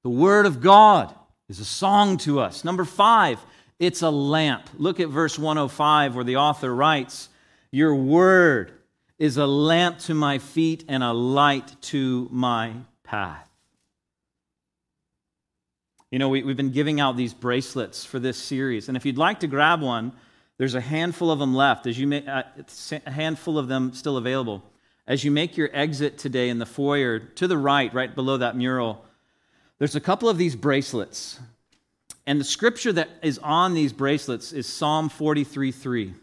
The 0.03 0.09
Word 0.09 0.45
of 0.45 0.61
God 0.61 1.13
is 1.49 1.59
a 1.59 1.65
song 1.65 2.17
to 2.19 2.39
us. 2.39 2.63
Number 2.63 2.85
five, 2.85 3.39
it's 3.79 4.01
a 4.01 4.09
lamp. 4.09 4.69
Look 4.77 5.01
at 5.01 5.09
verse 5.09 5.37
105 5.37 6.15
where 6.15 6.23
the 6.23 6.37
author 6.37 6.73
writes, 6.73 7.27
Your 7.71 7.93
Word 7.93 8.71
is 9.19 9.37
a 9.37 9.45
lamp 9.45 9.99
to 9.99 10.13
my 10.13 10.39
feet 10.39 10.85
and 10.87 11.03
a 11.03 11.11
light 11.11 11.75
to 11.81 12.29
my 12.31 12.73
path. 13.03 13.49
You 16.11 16.19
know, 16.19 16.29
we, 16.29 16.45
have 16.45 16.57
been 16.57 16.71
giving 16.71 16.99
out 16.99 17.17
these 17.17 17.33
bracelets 17.33 18.05
for 18.05 18.19
this 18.19 18.37
series, 18.37 18.87
and 18.87 18.95
if 18.95 19.05
you'd 19.05 19.17
like 19.17 19.39
to 19.39 19.47
grab 19.47 19.81
one, 19.81 20.11
there's 20.57 20.75
a 20.75 20.81
handful 20.81 21.31
of 21.31 21.39
them 21.39 21.53
left. 21.53 21.87
As 21.87 21.97
you 21.97 22.07
make, 22.07 22.27
uh, 22.27 22.43
a 23.05 23.11
handful 23.11 23.57
of 23.57 23.67
them 23.67 23.93
still 23.93 24.17
available. 24.17 24.63
As 25.07 25.23
you 25.23 25.31
make 25.31 25.57
your 25.57 25.69
exit 25.73 26.17
today 26.17 26.49
in 26.49 26.59
the 26.59 26.65
foyer, 26.65 27.19
to 27.19 27.47
the 27.47 27.57
right, 27.57 27.93
right 27.93 28.13
below 28.13 28.37
that 28.37 28.55
mural, 28.55 29.03
there's 29.79 29.95
a 29.95 30.01
couple 30.01 30.29
of 30.29 30.37
these 30.37 30.55
bracelets. 30.55 31.39
And 32.25 32.39
the 32.39 32.45
scripture 32.45 32.93
that 32.93 33.09
is 33.21 33.37
on 33.39 33.73
these 33.73 33.91
bracelets 33.91 34.53
is 34.53 34.67
Psalm 34.67 35.09
43 35.09 35.71
3. 35.71 36.13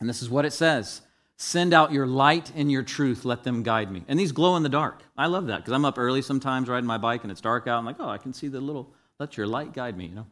And 0.00 0.08
this 0.08 0.22
is 0.22 0.30
what 0.30 0.44
it 0.44 0.52
says 0.52 1.02
Send 1.36 1.72
out 1.72 1.92
your 1.92 2.06
light 2.06 2.52
and 2.54 2.70
your 2.70 2.82
truth, 2.82 3.24
let 3.24 3.44
them 3.44 3.62
guide 3.62 3.92
me. 3.92 4.04
And 4.08 4.18
these 4.18 4.32
glow 4.32 4.56
in 4.56 4.62
the 4.62 4.68
dark. 4.68 5.02
I 5.16 5.26
love 5.26 5.46
that 5.46 5.58
because 5.58 5.72
I'm 5.72 5.84
up 5.84 5.98
early 5.98 6.22
sometimes 6.22 6.68
riding 6.68 6.86
my 6.86 6.98
bike 6.98 7.22
and 7.22 7.30
it's 7.30 7.40
dark 7.40 7.66
out. 7.66 7.78
I'm 7.78 7.86
like, 7.86 7.96
oh, 8.00 8.08
I 8.08 8.18
can 8.18 8.32
see 8.32 8.48
the 8.48 8.60
little, 8.60 8.92
let 9.18 9.36
your 9.36 9.46
light 9.46 9.72
guide 9.72 9.96
me, 9.96 10.06
you 10.06 10.14
know. 10.14 10.26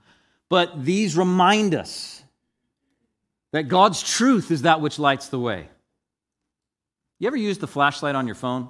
But 0.48 0.84
these 0.84 1.16
remind 1.16 1.74
us 1.74 2.22
that 3.52 3.68
God's 3.68 4.02
truth 4.02 4.50
is 4.50 4.62
that 4.62 4.80
which 4.80 4.98
lights 4.98 5.28
the 5.28 5.38
way. 5.38 5.68
You 7.18 7.26
ever 7.26 7.37
use 7.37 7.58
the 7.58 7.66
flashlight 7.66 8.14
on 8.14 8.26
your 8.26 8.37
phone? 8.37 8.68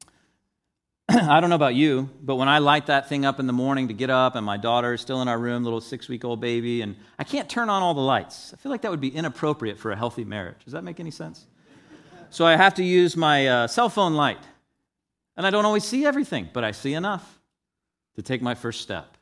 I 1.08 1.40
don't 1.40 1.50
know 1.50 1.56
about 1.56 1.74
you, 1.74 2.08
but 2.22 2.36
when 2.36 2.48
I 2.48 2.58
light 2.58 2.86
that 2.86 3.08
thing 3.08 3.24
up 3.24 3.40
in 3.40 3.46
the 3.46 3.52
morning 3.52 3.88
to 3.88 3.94
get 3.94 4.10
up, 4.10 4.36
and 4.36 4.46
my 4.46 4.56
daughter 4.56 4.94
is 4.94 5.00
still 5.00 5.20
in 5.22 5.28
our 5.28 5.38
room, 5.38 5.64
little 5.64 5.80
six 5.80 6.08
week 6.08 6.24
old 6.24 6.40
baby, 6.40 6.82
and 6.82 6.94
I 7.18 7.24
can't 7.24 7.48
turn 7.48 7.68
on 7.68 7.82
all 7.82 7.94
the 7.94 8.00
lights. 8.00 8.54
I 8.54 8.56
feel 8.58 8.70
like 8.70 8.82
that 8.82 8.90
would 8.90 9.00
be 9.00 9.14
inappropriate 9.14 9.78
for 9.78 9.90
a 9.90 9.96
healthy 9.96 10.24
marriage. 10.24 10.64
Does 10.64 10.72
that 10.72 10.84
make 10.84 11.00
any 11.00 11.10
sense? 11.10 11.46
So 12.30 12.46
I 12.46 12.54
have 12.54 12.74
to 12.74 12.84
use 12.84 13.16
my 13.16 13.48
uh, 13.48 13.66
cell 13.66 13.88
phone 13.88 14.14
light. 14.14 14.38
And 15.36 15.46
I 15.46 15.50
don't 15.50 15.64
always 15.64 15.84
see 15.84 16.04
everything, 16.04 16.50
but 16.52 16.64
I 16.64 16.70
see 16.72 16.94
enough 16.94 17.40
to 18.16 18.22
take 18.22 18.42
my 18.42 18.54
first 18.54 18.80
step. 18.82 19.16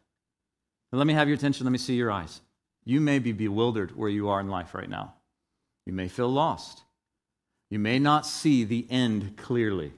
let 0.92 1.07
me 1.07 1.14
have 1.14 1.29
your 1.29 1.37
attention. 1.37 1.64
Let 1.64 1.71
me 1.71 1.79
see 1.79 1.94
your 1.94 2.11
eyes. 2.11 2.40
You 2.88 3.03
may 3.03 3.18
be 3.18 3.33
bewildered 3.33 3.94
where 3.94 4.09
you 4.09 4.31
are 4.31 4.40
in 4.40 4.48
life 4.48 4.74
right 4.74 4.88
now. 4.88 5.12
You 5.85 5.92
may 5.92 6.09
feel 6.09 6.31
lost. 6.31 6.85
You 7.68 7.79
may 7.79 7.98
not 7.98 8.24
see 8.24 8.64
the 8.64 8.87
end 8.88 9.37
clearly. 9.37 9.92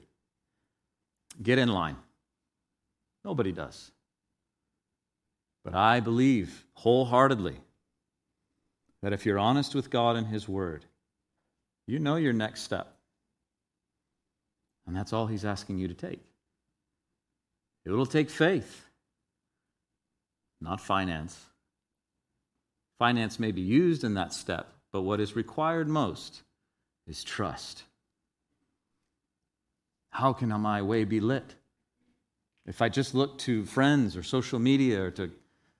Get 1.41 1.57
in 1.57 1.69
line. 1.69 1.95
Nobody 3.23 3.53
does. 3.53 3.91
But 5.63 5.73
I 5.73 6.01
believe 6.01 6.65
wholeheartedly 6.73 7.55
that 9.01 9.13
if 9.13 9.25
you're 9.25 9.39
honest 9.39 9.73
with 9.73 9.89
God 9.89 10.17
and 10.17 10.27
His 10.27 10.49
Word, 10.49 10.83
you 11.87 11.97
know 11.97 12.17
your 12.17 12.33
next 12.33 12.63
step. 12.63 12.93
And 14.85 14.93
that's 14.93 15.13
all 15.13 15.27
He's 15.27 15.45
asking 15.45 15.77
you 15.77 15.87
to 15.87 15.93
take. 15.93 16.19
It 17.85 17.91
will 17.91 18.05
take 18.05 18.29
faith, 18.29 18.85
not 20.59 20.81
finance. 20.81 21.45
Finance 23.01 23.39
may 23.39 23.51
be 23.51 23.61
used 23.61 24.03
in 24.03 24.13
that 24.13 24.31
step, 24.31 24.75
but 24.91 25.01
what 25.01 25.19
is 25.19 25.35
required 25.35 25.87
most 25.87 26.43
is 27.07 27.23
trust. 27.23 27.81
How 30.11 30.33
can 30.33 30.49
my 30.49 30.83
way 30.83 31.03
be 31.03 31.19
lit? 31.19 31.55
If 32.67 32.79
I 32.79 32.89
just 32.89 33.15
look 33.15 33.39
to 33.39 33.65
friends 33.65 34.15
or 34.15 34.21
social 34.21 34.59
media 34.59 35.01
or 35.01 35.09
to 35.09 35.31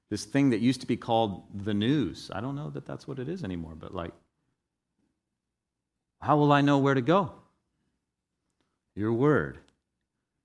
this 0.10 0.26
thing 0.26 0.50
that 0.50 0.62
used 0.62 0.82
to 0.82 0.88
be 0.88 0.98
called 0.98 1.44
the 1.64 1.76
news, 1.76 2.32
I 2.34 2.42
don't 2.42 2.56
know 2.56 2.72
that 2.72 2.88
that's 2.88 3.08
what 3.08 3.20
it 3.20 3.30
is 3.30 3.44
anymore, 3.44 3.76
but 3.78 3.94
like, 3.94 4.14
how 6.22 6.38
will 6.38 6.52
I 6.52 6.62
know 6.62 6.80
where 6.80 6.96
to 6.96 7.02
go? 7.02 7.34
Your 8.96 9.14
word 9.14 9.60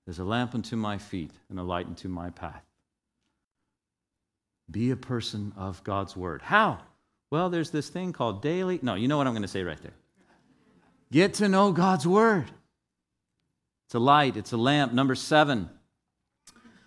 is 0.05 0.19
a 0.19 0.23
lamp 0.23 0.53
unto 0.53 0.75
my 0.75 0.99
feet 0.99 1.31
and 1.49 1.57
a 1.57 1.63
light 1.63 1.87
unto 1.87 2.07
my 2.07 2.29
path. 2.29 2.66
Be 4.69 4.91
a 4.91 4.95
person 4.95 5.53
of 5.55 5.83
God's 5.83 6.15
word. 6.15 6.41
How? 6.41 6.79
Well, 7.31 7.49
there's 7.49 7.71
this 7.71 7.89
thing 7.89 8.13
called 8.13 8.41
daily. 8.41 8.79
No, 8.81 8.95
you 8.95 9.07
know 9.07 9.17
what 9.17 9.27
I'm 9.27 9.33
going 9.33 9.41
to 9.41 9.47
say 9.47 9.63
right 9.63 9.81
there. 9.81 9.93
Get 11.11 11.35
to 11.35 11.47
know 11.47 11.71
God's 11.71 12.05
word. 12.05 12.45
It's 13.87 13.95
a 13.95 13.99
light, 13.99 14.35
it's 14.35 14.51
a 14.51 14.57
lamp. 14.57 14.91
Number 14.91 15.15
seven, 15.15 15.69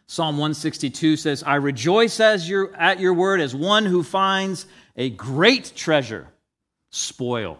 Psalm 0.06 0.36
162 0.36 1.16
says, 1.16 1.42
I 1.42 1.54
rejoice 1.54 2.20
as 2.20 2.48
your, 2.48 2.74
at 2.74 3.00
your 3.00 3.14
word 3.14 3.40
as 3.40 3.54
one 3.54 3.86
who 3.86 4.02
finds 4.02 4.66
a 4.96 5.08
great 5.08 5.72
treasure, 5.74 6.26
spoil. 6.90 7.58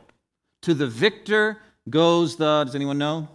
To 0.63 0.75
the 0.75 0.87
victor 0.87 1.59
goes 1.89 2.37
the, 2.37 2.65
does 2.65 2.75
anyone 2.75 2.99
know? 2.99 3.29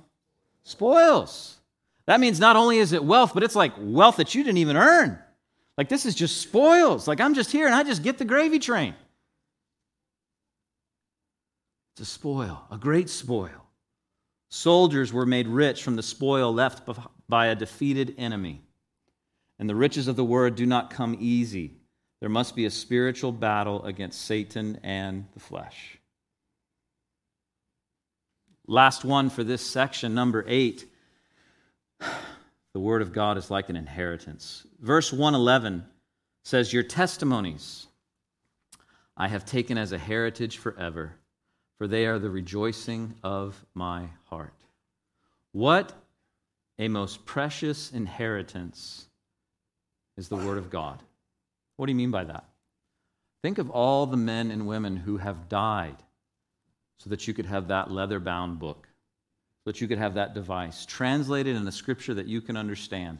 Spoils. 0.63 1.57
That 2.05 2.19
means 2.19 2.39
not 2.39 2.55
only 2.55 2.77
is 2.77 2.93
it 2.93 3.03
wealth, 3.03 3.33
but 3.33 3.41
it's 3.41 3.55
like 3.55 3.73
wealth 3.79 4.17
that 4.17 4.35
you 4.35 4.43
didn't 4.43 4.59
even 4.59 4.77
earn. 4.77 5.17
Like 5.77 5.89
this 5.89 6.05
is 6.05 6.15
just 6.15 6.41
spoils. 6.41 7.07
Like 7.07 7.19
I'm 7.19 7.33
just 7.33 7.51
here 7.51 7.65
and 7.65 7.75
I 7.75 7.83
just 7.83 8.03
get 8.03 8.17
the 8.17 8.25
gravy 8.25 8.59
train. 8.59 8.95
It's 11.93 12.01
a 12.01 12.05
spoil, 12.05 12.65
a 12.71 12.77
great 12.77 13.09
spoil. 13.09 13.65
Soldiers 14.49 15.11
were 15.11 15.25
made 15.25 15.47
rich 15.47 15.83
from 15.83 15.95
the 15.95 16.03
spoil 16.03 16.53
left 16.53 16.87
by 17.27 17.47
a 17.47 17.55
defeated 17.55 18.15
enemy. 18.17 18.61
And 19.59 19.69
the 19.69 19.75
riches 19.75 20.07
of 20.07 20.15
the 20.15 20.23
word 20.23 20.55
do 20.55 20.65
not 20.65 20.89
come 20.89 21.17
easy. 21.19 21.77
There 22.19 22.29
must 22.29 22.55
be 22.55 22.65
a 22.65 22.71
spiritual 22.71 23.31
battle 23.31 23.83
against 23.85 24.25
Satan 24.25 24.79
and 24.83 25.25
the 25.33 25.39
flesh. 25.39 25.97
Last 28.67 29.05
one 29.05 29.29
for 29.29 29.43
this 29.43 29.61
section, 29.61 30.15
number 30.15 30.43
eight. 30.47 30.85
The 32.75 32.79
word 32.81 33.01
of 33.01 33.13
God 33.13 33.37
is 33.37 33.49
like 33.49 33.69
an 33.69 33.77
inheritance. 33.77 34.67
Verse 34.79 35.11
111 35.11 35.85
says, 36.43 36.73
Your 36.73 36.83
testimonies 36.83 37.87
I 39.17 39.29
have 39.29 39.45
taken 39.45 39.77
as 39.77 39.93
a 39.93 39.97
heritage 39.97 40.57
forever 40.57 41.15
for 41.77 41.87
they 41.87 42.05
are 42.05 42.19
the 42.19 42.29
rejoicing 42.29 43.15
of 43.23 43.65
my 43.73 44.07
heart. 44.25 44.53
What 45.51 45.93
a 46.79 46.87
most 46.87 47.25
precious 47.25 47.91
inheritance 47.91 49.07
is 50.17 50.27
the 50.29 50.35
Word 50.35 50.57
of 50.57 50.69
God. 50.69 51.01
What 51.77 51.85
do 51.85 51.91
you 51.91 51.97
mean 51.97 52.11
by 52.11 52.23
that? 52.25 52.45
Think 53.41 53.57
of 53.57 53.69
all 53.69 54.05
the 54.05 54.17
men 54.17 54.51
and 54.51 54.67
women 54.67 54.97
who 54.97 55.17
have 55.17 55.49
died 55.49 55.97
so 56.97 57.09
that 57.09 57.27
you 57.27 57.33
could 57.33 57.45
have 57.45 57.67
that 57.67 57.91
leather 57.91 58.19
bound 58.19 58.59
book, 58.59 58.87
so 59.65 59.71
that 59.71 59.81
you 59.81 59.87
could 59.87 59.97
have 59.97 60.13
that 60.13 60.35
device 60.35 60.85
translated 60.85 61.55
in 61.55 61.67
a 61.67 61.71
scripture 61.71 62.13
that 62.13 62.27
you 62.27 62.39
can 62.39 62.55
understand, 62.55 63.17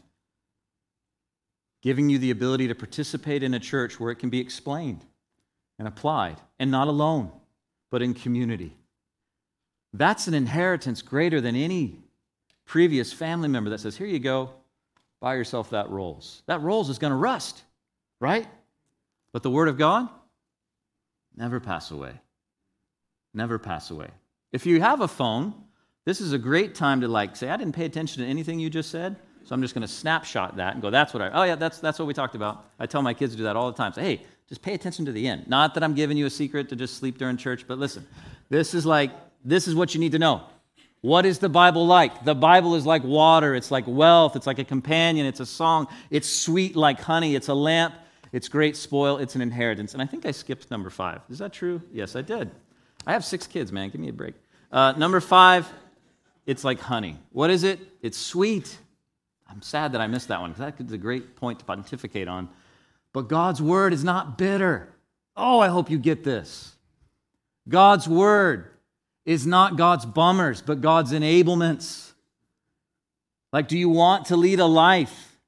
giving 1.81 2.08
you 2.08 2.19
the 2.19 2.29
ability 2.29 2.67
to 2.67 2.75
participate 2.75 3.41
in 3.41 3.55
a 3.55 3.60
church 3.60 3.99
where 3.99 4.12
it 4.12 4.19
can 4.19 4.29
be 4.29 4.39
explained 4.39 5.03
and 5.79 5.88
applied 5.88 6.38
and 6.60 6.69
not 6.69 6.88
alone 6.88 7.31
but 7.89 8.03
in 8.03 8.13
community. 8.13 8.75
That's 9.91 10.27
an 10.27 10.36
inheritance 10.36 11.01
greater 11.01 11.41
than 11.41 11.55
any 11.55 11.97
previous 12.65 13.12
family 13.12 13.47
member 13.47 13.71
that 13.71 13.79
says, 13.79 13.97
Here 13.97 14.05
you 14.05 14.19
go, 14.19 14.51
buy 15.21 15.36
yourself 15.36 15.71
that 15.71 15.89
rolls. 15.89 16.43
That 16.45 16.62
rolls 16.62 16.89
is 16.89 16.99
going 16.99 17.12
to 17.12 17.17
rust, 17.17 17.63
right? 18.19 18.45
But 19.31 19.41
the 19.41 19.49
Word 19.49 19.67
of 19.67 19.77
God, 19.77 20.10
never 21.36 21.60
pass 21.60 21.89
away. 21.89 22.13
Never 23.34 23.58
pass 23.58 23.89
away. 23.89 24.10
If 24.51 24.65
you 24.65 24.79
have 24.81 25.01
a 25.01 25.08
phone, 25.08 25.53
this 26.06 26.22
is 26.22 26.34
a 26.34 26.38
great 26.38 26.76
time 26.76 27.02
to 27.02 27.08
like 27.08 27.36
say, 27.36 27.50
I 27.50 27.58
didn't 27.58 27.76
pay 27.76 27.86
attention 27.86 28.24
to 28.24 28.30
anything 28.30 28.60
you 28.60 28.70
just 28.70 28.91
said, 28.91 29.15
so 29.44 29.54
I'm 29.54 29.62
just 29.62 29.74
going 29.74 29.82
to 29.82 29.94
snapshot 29.94 30.58
that 30.58 30.74
and 30.74 30.82
go, 30.82 30.89
that's 30.89 31.13
what 31.13 31.22
I, 31.22 31.30
oh 31.32 31.44
yeah, 31.44 31.56
that's, 31.56 31.80
that's 31.80 32.00
what 32.00 32.08
we 32.08 32.13
talked 32.13 32.36
about. 32.36 32.65
I 32.80 32.86
tell 32.86 33.02
my 33.02 33.13
kids 33.13 33.34
to 33.34 33.38
do 33.38 33.44
that 33.44 33.56
all 33.56 33.72
the 33.72 33.78
time. 33.78 33.94
Say, 33.94 34.04
hey, 34.04 34.22
just 34.48 34.62
pay 34.62 34.74
attention 34.74 35.06
to 35.06 35.12
the 35.12 35.28
end. 35.28 35.48
Not 35.48 35.74
that 35.74 35.84
I'm 35.84 35.94
giving 35.96 36.18
you 36.18 36.26
a 36.26 36.30
secret 36.30 36.70
to 36.70 36.76
just 36.76 36.98
sleep 36.98 37.18
during 37.18 37.38
church, 37.38 37.68
but 37.68 37.80
listen, 37.80 38.08
this 38.50 38.74
is 38.74 38.86
like, 38.86 39.12
this 39.44 39.68
is 39.68 39.76
what 39.76 39.94
you 39.94 40.00
need 40.00 40.13
to 40.13 40.20
know. 40.20 40.44
What 41.02 41.26
is 41.26 41.38
the 41.38 41.50
Bible 41.50 41.86
like? 41.86 42.24
The 42.24 42.34
Bible 42.34 42.76
is 42.76 42.86
like 42.86 43.04
water, 43.04 43.54
it's 43.54 43.70
like 43.70 43.86
wealth, 43.86 44.36
it's 44.36 44.48
like 44.48 44.58
a 44.58 44.63
companion, 44.63 45.28
it's 45.28 45.39
a 45.39 45.46
song, 45.46 45.88
it's 46.10 46.28
sweet 46.28 46.76
like 46.76 47.00
honey, 47.00 47.36
it's 47.36 47.48
a 47.48 47.54
lamp, 47.54 47.94
it's 48.32 48.48
great 48.48 48.76
spoil, 48.76 49.18
it's 49.18 49.36
an 49.36 49.41
inheritance. 49.41 49.94
And 49.94 50.02
I 50.02 50.08
think 50.08 50.26
I 50.26 50.32
skipped 50.32 50.72
number 50.72 50.89
five. 50.89 51.22
Is 51.30 51.38
that 51.38 51.54
true? 51.54 51.82
Yes, 51.94 52.15
I 52.15 52.22
did. 52.22 52.50
I 53.06 53.13
have 53.13 53.24
six 53.24 53.46
kids, 53.46 53.72
man. 53.72 53.89
Give 53.89 54.02
me 54.02 54.10
a 54.10 54.13
break. 54.13 54.34
Uh, 54.72 54.94
number 54.98 55.20
five, 55.20 55.72
it's 56.45 56.63
like 56.63 56.79
honey. 56.79 57.17
What 57.31 57.49
is 57.49 57.63
it? 57.63 57.79
It's 58.01 58.17
sweet. 58.17 58.77
I'm 59.49 59.62
sad 59.62 59.93
that 59.93 60.01
I 60.01 60.08
missed 60.08 60.27
that 60.29 60.41
one 60.41 60.51
because 60.51 60.75
that's 60.77 60.91
a 60.91 60.97
great 60.97 61.36
point 61.36 61.60
to 61.60 61.65
pontificate 61.65 62.27
on. 62.27 62.49
But 63.13 63.27
God's 63.27 63.62
word 63.62 63.93
is 63.93 64.03
not 64.03 64.38
bitter. 64.38 64.89
Oh, 65.36 65.60
I 65.60 65.67
hope 65.67 65.89
you 65.89 65.97
get 65.97 66.23
this. 66.23 66.75
God's 67.67 68.08
word 68.08 68.71
is 69.25 69.45
not 69.45 69.77
God's 69.77 70.05
bummers, 70.05 70.62
but 70.62 70.81
God's 70.81 71.12
enablements. 71.12 72.12
Like, 73.51 73.67
do 73.67 73.77
you 73.77 73.89
want 73.89 74.25
to 74.27 74.36
lead 74.36 74.60
a 74.60 74.65
life 74.65 75.39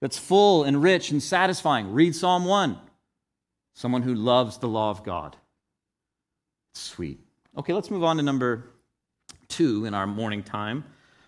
that's 0.00 0.18
full 0.18 0.64
and 0.64 0.82
rich 0.82 1.10
and 1.10 1.22
satisfying? 1.22 1.92
Read 1.92 2.14
Psalm 2.14 2.44
1. 2.44 2.78
Someone 3.74 4.02
who 4.02 4.14
loves 4.14 4.58
the 4.58 4.68
law 4.68 4.90
of 4.90 5.02
God. 5.04 5.36
Sweet. 6.74 7.18
Okay, 7.56 7.72
let's 7.72 7.90
move 7.90 8.04
on 8.04 8.18
to 8.18 8.22
number 8.22 8.70
two 9.48 9.84
in 9.84 9.94
our 9.94 10.06
morning 10.06 10.42
time. 10.42 10.84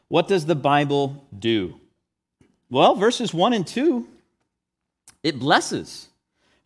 What 0.08 0.28
does 0.28 0.46
the 0.46 0.54
Bible 0.54 1.26
do? 1.38 1.74
Well, 2.70 2.94
verses 2.94 3.32
1 3.32 3.52
and 3.52 3.66
2 3.66 4.06
it 5.22 5.38
blesses. 5.38 6.08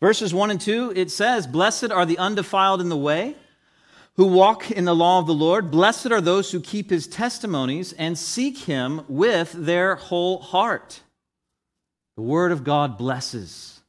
Verses 0.01 0.35
1 0.35 0.51
and 0.51 0.61
2, 0.61 0.93
it 0.97 1.11
says, 1.11 1.47
Blessed 1.47 1.91
are 1.91 2.05
the 2.05 2.19
undefiled 2.19 2.81
in 2.81 2.89
the 2.89 2.97
way, 2.97 3.37
who 4.17 4.27
walk 4.27 4.71
in 4.71 4.85
the 4.85 4.95
law 4.95 5.19
of 5.19 5.27
the 5.27 5.35
Lord. 5.35 5.71
Blessed 5.71 6.11
are 6.11 6.21
those 6.21 6.51
who 6.51 6.61
keep 6.61 6.91
his 6.91 7.07
testimonies 7.07 7.93
and 7.95 8.19
seek 8.19 8.59
him 8.59 9.03
with 9.09 9.53
their 9.53 9.95
whole 9.95 10.39
heart. 10.39 11.01
The 12.17 12.23
word 12.23 12.53
of 12.53 12.65
God 12.65 12.99
blesses. 12.99 13.81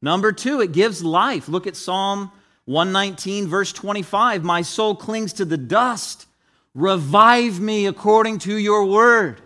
Number 0.00 0.30
two, 0.30 0.60
it 0.60 0.72
gives 0.72 1.02
life. 1.02 1.48
Look 1.48 1.66
at 1.66 1.76
Psalm 1.76 2.30
119, 2.66 3.48
verse 3.48 3.72
25. 3.72 4.44
My 4.44 4.62
soul 4.62 4.94
clings 4.94 5.32
to 5.34 5.44
the 5.44 5.56
dust. 5.56 6.26
Revive 6.74 7.60
me 7.60 7.86
according 7.86 8.38
to 8.40 8.56
your 8.56 8.86
word. 8.86 9.42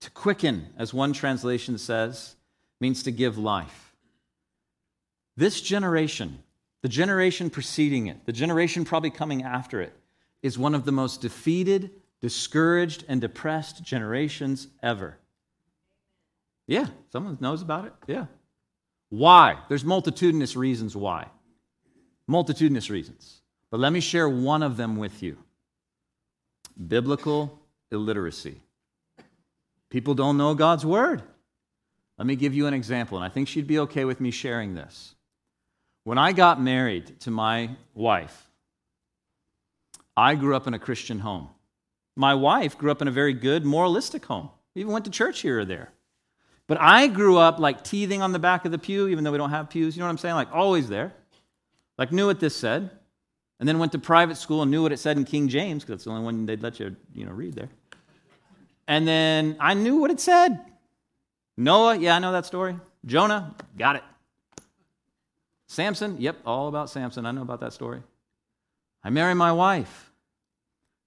To 0.00 0.10
quicken, 0.10 0.68
as 0.76 0.92
one 0.92 1.14
translation 1.14 1.78
says, 1.78 2.36
means 2.80 3.02
to 3.04 3.10
give 3.10 3.38
life. 3.38 3.94
This 5.36 5.60
generation, 5.60 6.40
the 6.82 6.88
generation 6.88 7.48
preceding 7.48 8.08
it, 8.08 8.26
the 8.26 8.32
generation 8.32 8.84
probably 8.84 9.10
coming 9.10 9.42
after 9.42 9.80
it, 9.80 9.94
is 10.42 10.58
one 10.58 10.74
of 10.74 10.84
the 10.84 10.92
most 10.92 11.22
defeated, 11.22 11.90
discouraged, 12.20 13.04
and 13.08 13.20
depressed 13.20 13.82
generations 13.82 14.68
ever. 14.82 15.16
Yeah, 16.66 16.88
someone 17.10 17.38
knows 17.40 17.62
about 17.62 17.86
it. 17.86 17.92
Yeah. 18.06 18.26
Why? 19.08 19.58
There's 19.68 19.84
multitudinous 19.84 20.56
reasons 20.56 20.94
why. 20.94 21.28
Multitudinous 22.26 22.90
reasons. 22.90 23.40
But 23.74 23.80
let 23.80 23.92
me 23.92 23.98
share 23.98 24.28
one 24.28 24.62
of 24.62 24.76
them 24.76 24.98
with 24.98 25.20
you 25.20 25.36
biblical 26.86 27.58
illiteracy. 27.90 28.60
People 29.90 30.14
don't 30.14 30.36
know 30.36 30.54
God's 30.54 30.86
word. 30.86 31.24
Let 32.16 32.28
me 32.28 32.36
give 32.36 32.54
you 32.54 32.68
an 32.68 32.74
example, 32.74 33.18
and 33.18 33.24
I 33.24 33.28
think 33.28 33.48
she'd 33.48 33.66
be 33.66 33.80
okay 33.80 34.04
with 34.04 34.20
me 34.20 34.30
sharing 34.30 34.76
this. 34.76 35.16
When 36.04 36.18
I 36.18 36.30
got 36.30 36.62
married 36.62 37.18
to 37.22 37.32
my 37.32 37.70
wife, 37.94 38.48
I 40.16 40.36
grew 40.36 40.54
up 40.54 40.68
in 40.68 40.74
a 40.74 40.78
Christian 40.78 41.18
home. 41.18 41.48
My 42.14 42.36
wife 42.36 42.78
grew 42.78 42.92
up 42.92 43.02
in 43.02 43.08
a 43.08 43.10
very 43.10 43.34
good, 43.34 43.64
moralistic 43.64 44.24
home. 44.24 44.50
We 44.76 44.82
even 44.82 44.92
went 44.92 45.06
to 45.06 45.10
church 45.10 45.40
here 45.40 45.58
or 45.58 45.64
there. 45.64 45.90
But 46.68 46.80
I 46.80 47.08
grew 47.08 47.38
up 47.38 47.58
like 47.58 47.82
teething 47.82 48.22
on 48.22 48.30
the 48.30 48.38
back 48.38 48.66
of 48.66 48.70
the 48.70 48.78
pew, 48.78 49.08
even 49.08 49.24
though 49.24 49.32
we 49.32 49.38
don't 49.38 49.50
have 49.50 49.68
pews. 49.68 49.96
You 49.96 50.00
know 50.02 50.06
what 50.06 50.12
I'm 50.12 50.18
saying? 50.18 50.36
Like 50.36 50.52
always 50.52 50.88
there. 50.88 51.12
Like 51.98 52.12
knew 52.12 52.26
what 52.26 52.38
this 52.38 52.54
said. 52.54 52.90
And 53.64 53.68
then 53.70 53.78
went 53.78 53.92
to 53.92 53.98
private 53.98 54.36
school 54.36 54.60
and 54.60 54.70
knew 54.70 54.82
what 54.82 54.92
it 54.92 54.98
said 54.98 55.16
in 55.16 55.24
King 55.24 55.48
James, 55.48 55.82
because 55.82 55.94
that's 55.94 56.04
the 56.04 56.10
only 56.10 56.22
one 56.22 56.44
they'd 56.44 56.60
let 56.60 56.78
you, 56.78 56.94
you 57.14 57.24
know, 57.24 57.32
read 57.32 57.54
there. 57.54 57.70
And 58.86 59.08
then 59.08 59.56
I 59.58 59.72
knew 59.72 59.96
what 59.96 60.10
it 60.10 60.20
said. 60.20 60.60
Noah, 61.56 61.96
yeah, 61.96 62.14
I 62.14 62.18
know 62.18 62.32
that 62.32 62.44
story. 62.44 62.78
Jonah, 63.06 63.54
got 63.78 63.96
it. 63.96 64.02
Samson, 65.66 66.20
yep, 66.20 66.36
all 66.44 66.68
about 66.68 66.90
Samson. 66.90 67.24
I 67.24 67.30
know 67.30 67.40
about 67.40 67.60
that 67.60 67.72
story. 67.72 68.02
I 69.02 69.08
married 69.08 69.36
my 69.36 69.52
wife, 69.52 70.12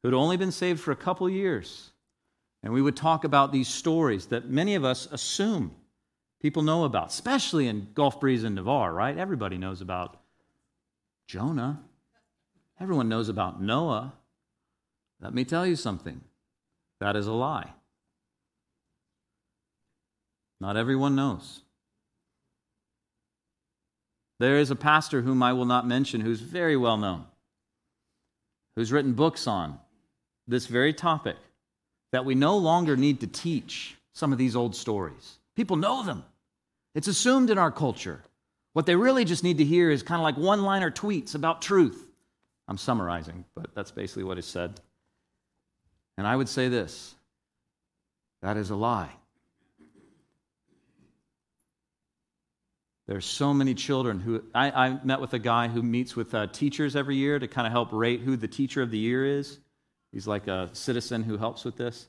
who 0.01 0.07
had 0.07 0.15
only 0.15 0.35
been 0.35 0.51
saved 0.51 0.79
for 0.79 0.91
a 0.91 0.95
couple 0.95 1.29
years. 1.29 1.91
And 2.63 2.73
we 2.73 2.81
would 2.81 2.95
talk 2.95 3.23
about 3.23 3.51
these 3.51 3.67
stories 3.67 4.25
that 4.29 4.49
many 4.49 4.73
of 4.73 4.83
us 4.83 5.07
assume 5.11 5.75
people 6.41 6.63
know 6.63 6.85
about, 6.85 7.09
especially 7.09 7.67
in 7.67 7.89
Gulf 7.93 8.19
Breeze 8.19 8.43
and 8.43 8.55
Navarre, 8.55 8.91
right? 8.91 9.15
Everybody 9.15 9.59
knows 9.59 9.81
about 9.81 10.17
Jonah. 11.27 11.83
Everyone 12.79 13.09
knows 13.09 13.29
about 13.29 13.61
Noah. 13.61 14.13
Let 15.19 15.33
me 15.33 15.45
tell 15.45 15.65
you 15.65 15.75
something 15.75 16.21
that 16.99 17.15
is 17.15 17.27
a 17.27 17.33
lie. 17.33 17.71
Not 20.59 20.77
everyone 20.77 21.15
knows. 21.15 21.61
There 24.39 24.57
is 24.57 24.69
a 24.69 24.75
pastor 24.75 25.21
whom 25.21 25.41
I 25.41 25.53
will 25.53 25.65
not 25.65 25.87
mention 25.87 26.21
who's 26.21 26.41
very 26.41 26.77
well 26.77 26.97
known, 26.97 27.25
who's 28.75 28.91
written 28.91 29.13
books 29.13 29.47
on 29.47 29.79
this 30.47 30.67
very 30.67 30.93
topic 30.93 31.37
that 32.11 32.25
we 32.25 32.35
no 32.35 32.57
longer 32.57 32.95
need 32.95 33.19
to 33.21 33.27
teach 33.27 33.95
some 34.13 34.31
of 34.31 34.37
these 34.37 34.55
old 34.55 34.75
stories. 34.75 35.39
People 35.55 35.75
know 35.75 36.03
them, 36.03 36.23
it's 36.93 37.07
assumed 37.07 37.49
in 37.49 37.57
our 37.57 37.71
culture. 37.71 38.23
What 38.73 38.85
they 38.85 38.95
really 38.95 39.25
just 39.25 39.43
need 39.43 39.57
to 39.57 39.65
hear 39.65 39.89
is 39.89 40.03
kind 40.03 40.19
of 40.19 40.23
like 40.23 40.37
one 40.37 40.63
liner 40.63 40.91
tweets 40.91 41.33
about 41.33 41.61
truth. 41.61 42.06
I'm 42.67 42.77
summarizing, 42.77 43.45
but 43.55 43.73
that's 43.73 43.91
basically 43.91 44.23
what 44.23 44.37
is 44.37 44.45
said. 44.45 44.79
And 46.17 46.27
I 46.27 46.35
would 46.35 46.49
say 46.49 46.67
this 46.67 47.15
that 48.41 48.57
is 48.57 48.69
a 48.69 48.75
lie. 48.75 49.11
There's 53.07 53.25
so 53.25 53.53
many 53.53 53.73
children 53.73 54.19
who 54.19 54.43
I, 54.53 54.69
I, 54.69 54.99
met 55.05 55.21
with 55.21 55.33
a 55.33 55.39
guy 55.39 55.69
who 55.69 55.81
meets 55.81 56.17
with 56.17 56.33
uh, 56.33 56.47
teachers 56.47 56.93
every 56.93 57.15
year 57.15 57.39
to 57.39 57.47
kind 57.47 57.65
of 57.65 57.71
help 57.71 57.93
rate 57.93 58.19
who 58.19 58.35
the 58.35 58.49
teacher 58.49 58.81
of 58.81 58.91
the 58.91 58.97
year 58.97 59.25
is. 59.25 59.59
He's 60.11 60.27
like 60.27 60.47
a 60.47 60.69
citizen 60.73 61.23
who 61.23 61.37
helps 61.37 61.63
with 61.63 61.77
this. 61.77 62.07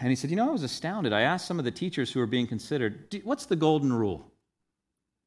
And 0.00 0.08
he 0.08 0.16
said, 0.16 0.30
You 0.30 0.36
know, 0.36 0.48
I 0.48 0.52
was 0.52 0.62
astounded. 0.62 1.12
I 1.12 1.22
asked 1.22 1.46
some 1.46 1.58
of 1.58 1.66
the 1.66 1.70
teachers 1.70 2.10
who 2.10 2.20
were 2.20 2.26
being 2.26 2.46
considered, 2.46 3.14
What's 3.22 3.46
the 3.46 3.56
golden 3.56 3.92
rule? 3.92 4.32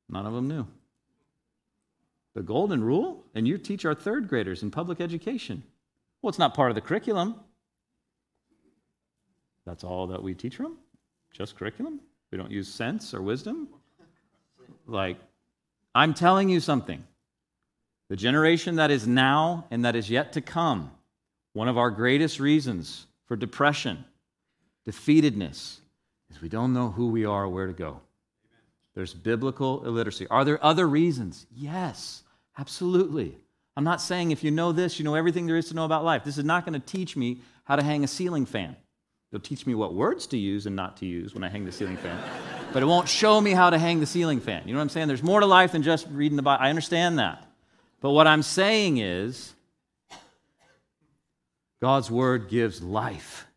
None 0.09 0.25
of 0.25 0.33
them 0.33 0.47
knew. 0.47 0.67
The 2.35 2.41
golden 2.41 2.83
rule? 2.83 3.23
And 3.35 3.47
you 3.47 3.57
teach 3.57 3.85
our 3.85 3.93
third 3.93 4.27
graders 4.27 4.63
in 4.63 4.71
public 4.71 4.99
education. 4.99 5.63
Well, 6.21 6.29
it's 6.29 6.39
not 6.39 6.53
part 6.53 6.71
of 6.71 6.75
the 6.75 6.81
curriculum. 6.81 7.35
That's 9.65 9.83
all 9.83 10.07
that 10.07 10.21
we 10.21 10.33
teach 10.33 10.57
them? 10.57 10.77
Just 11.31 11.57
curriculum? 11.57 11.99
We 12.31 12.37
don't 12.37 12.51
use 12.51 12.67
sense 12.67 13.13
or 13.13 13.21
wisdom? 13.21 13.67
Like, 14.87 15.17
I'm 15.95 16.13
telling 16.13 16.49
you 16.49 16.59
something. 16.59 17.03
The 18.09 18.15
generation 18.15 18.75
that 18.75 18.91
is 18.91 19.07
now 19.07 19.65
and 19.71 19.85
that 19.85 19.95
is 19.95 20.09
yet 20.09 20.33
to 20.33 20.41
come, 20.41 20.91
one 21.53 21.67
of 21.67 21.77
our 21.77 21.91
greatest 21.91 22.39
reasons 22.39 23.05
for 23.25 23.35
depression, 23.35 24.03
defeatedness, 24.87 25.77
is 26.29 26.41
we 26.41 26.49
don't 26.49 26.73
know 26.73 26.89
who 26.89 27.07
we 27.07 27.25
are 27.25 27.43
or 27.45 27.49
where 27.49 27.67
to 27.67 27.73
go. 27.73 28.01
There's 28.95 29.13
biblical 29.13 29.85
illiteracy. 29.85 30.27
Are 30.27 30.45
there 30.45 30.63
other 30.63 30.87
reasons? 30.87 31.45
Yes, 31.55 32.22
absolutely. 32.57 33.37
I'm 33.75 33.83
not 33.83 34.01
saying 34.01 34.31
if 34.31 34.43
you 34.43 34.51
know 34.51 34.71
this, 34.71 34.99
you 34.99 35.05
know 35.05 35.15
everything 35.15 35.47
there 35.47 35.57
is 35.57 35.69
to 35.69 35.75
know 35.75 35.85
about 35.85 36.03
life. 36.03 36.23
This 36.23 36.37
is 36.37 36.45
not 36.45 36.65
going 36.65 36.79
to 36.79 36.85
teach 36.85 37.15
me 37.15 37.41
how 37.63 37.75
to 37.75 37.83
hang 37.83 38.03
a 38.03 38.07
ceiling 38.07 38.45
fan. 38.45 38.75
It'll 39.31 39.41
teach 39.41 39.65
me 39.65 39.73
what 39.73 39.95
words 39.95 40.27
to 40.27 40.37
use 40.37 40.67
and 40.67 40.75
not 40.75 40.97
to 40.97 41.07
use 41.07 41.33
when 41.33 41.43
I 41.43 41.49
hang 41.49 41.65
the 41.65 41.71
ceiling 41.71 41.97
fan. 41.97 42.19
but 42.73 42.83
it 42.83 42.85
won't 42.85 43.09
show 43.09 43.41
me 43.41 43.51
how 43.51 43.71
to 43.71 43.79
hang 43.79 43.99
the 43.99 44.05
ceiling 44.05 44.39
fan. 44.39 44.61
You 44.67 44.73
know 44.73 44.79
what 44.79 44.83
I'm 44.83 44.89
saying? 44.89 45.07
There's 45.07 45.23
more 45.23 45.39
to 45.39 45.47
life 45.47 45.71
than 45.71 45.81
just 45.81 46.07
reading 46.11 46.35
the 46.35 46.43
Bible. 46.43 46.63
I 46.63 46.69
understand 46.69 47.17
that. 47.17 47.47
But 47.99 48.11
what 48.11 48.27
I'm 48.27 48.43
saying 48.43 48.97
is, 48.97 49.53
God's 51.81 52.11
word 52.11 52.47
gives 52.47 52.81
life. 52.81 53.47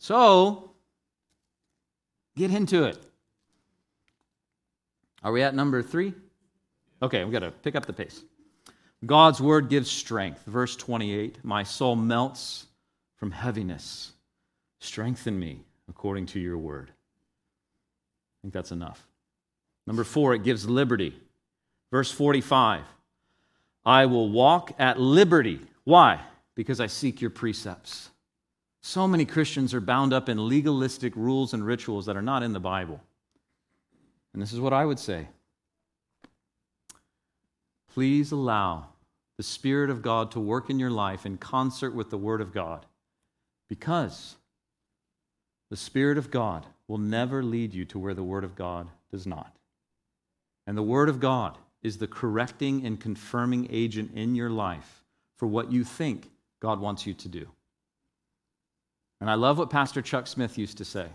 So, 0.00 0.72
get 2.36 2.50
into 2.50 2.84
it. 2.84 2.98
Are 5.22 5.32
we 5.32 5.42
at 5.42 5.54
number 5.54 5.82
three? 5.82 6.14
Okay, 7.02 7.22
we've 7.22 7.32
got 7.32 7.40
to 7.40 7.50
pick 7.50 7.76
up 7.76 7.86
the 7.86 7.92
pace. 7.92 8.22
God's 9.04 9.40
word 9.40 9.68
gives 9.68 9.90
strength. 9.90 10.44
Verse 10.46 10.76
28 10.76 11.38
My 11.44 11.62
soul 11.62 11.96
melts 11.96 12.66
from 13.16 13.30
heaviness. 13.30 14.12
Strengthen 14.80 15.38
me 15.38 15.64
according 15.88 16.26
to 16.26 16.40
your 16.40 16.58
word. 16.58 16.90
I 16.90 18.36
think 18.42 18.54
that's 18.54 18.72
enough. 18.72 19.06
Number 19.86 20.04
four, 20.04 20.34
it 20.34 20.44
gives 20.44 20.68
liberty. 20.68 21.14
Verse 21.90 22.10
45 22.10 22.84
I 23.84 24.06
will 24.06 24.28
walk 24.28 24.72
at 24.78 25.00
liberty. 25.00 25.60
Why? 25.84 26.20
Because 26.54 26.80
I 26.80 26.88
seek 26.88 27.20
your 27.20 27.30
precepts. 27.30 28.10
So 28.82 29.08
many 29.08 29.24
Christians 29.24 29.74
are 29.74 29.80
bound 29.80 30.12
up 30.12 30.28
in 30.28 30.48
legalistic 30.48 31.14
rules 31.16 31.54
and 31.54 31.64
rituals 31.64 32.06
that 32.06 32.16
are 32.16 32.22
not 32.22 32.42
in 32.42 32.52
the 32.52 32.60
Bible. 32.60 33.00
And 34.32 34.42
this 34.42 34.52
is 34.52 34.60
what 34.60 34.72
I 34.72 34.84
would 34.84 34.98
say 34.98 35.28
please 37.98 38.30
allow 38.30 38.86
the 39.38 39.42
Spirit 39.42 39.90
of 39.90 40.02
God 40.02 40.30
to 40.30 40.38
work 40.38 40.70
in 40.70 40.78
your 40.78 40.88
life 40.88 41.26
in 41.26 41.36
concert 41.36 41.92
with 41.92 42.10
the 42.10 42.16
Word 42.16 42.40
of 42.40 42.54
God 42.54 42.86
because 43.68 44.36
the 45.68 45.76
Spirit 45.76 46.16
of 46.16 46.30
God 46.30 46.64
will 46.86 46.98
never 46.98 47.42
lead 47.42 47.74
you 47.74 47.84
to 47.86 47.98
where 47.98 48.14
the 48.14 48.22
Word 48.22 48.44
of 48.44 48.54
God 48.54 48.86
does 49.10 49.26
not. 49.26 49.56
And 50.64 50.78
the 50.78 50.82
Word 50.84 51.08
of 51.08 51.18
God 51.18 51.58
is 51.82 51.98
the 51.98 52.06
correcting 52.06 52.86
and 52.86 53.00
confirming 53.00 53.66
agent 53.68 54.12
in 54.14 54.36
your 54.36 54.50
life 54.50 55.02
for 55.36 55.48
what 55.48 55.72
you 55.72 55.82
think 55.82 56.30
God 56.60 56.78
wants 56.78 57.04
you 57.04 57.14
to 57.14 57.28
do. 57.28 57.48
And 59.20 59.28
I 59.28 59.34
love 59.34 59.58
what 59.58 59.70
Pastor 59.70 60.02
Chuck 60.02 60.28
Smith 60.28 60.56
used 60.56 60.78
to 60.78 60.84
say 60.84 61.08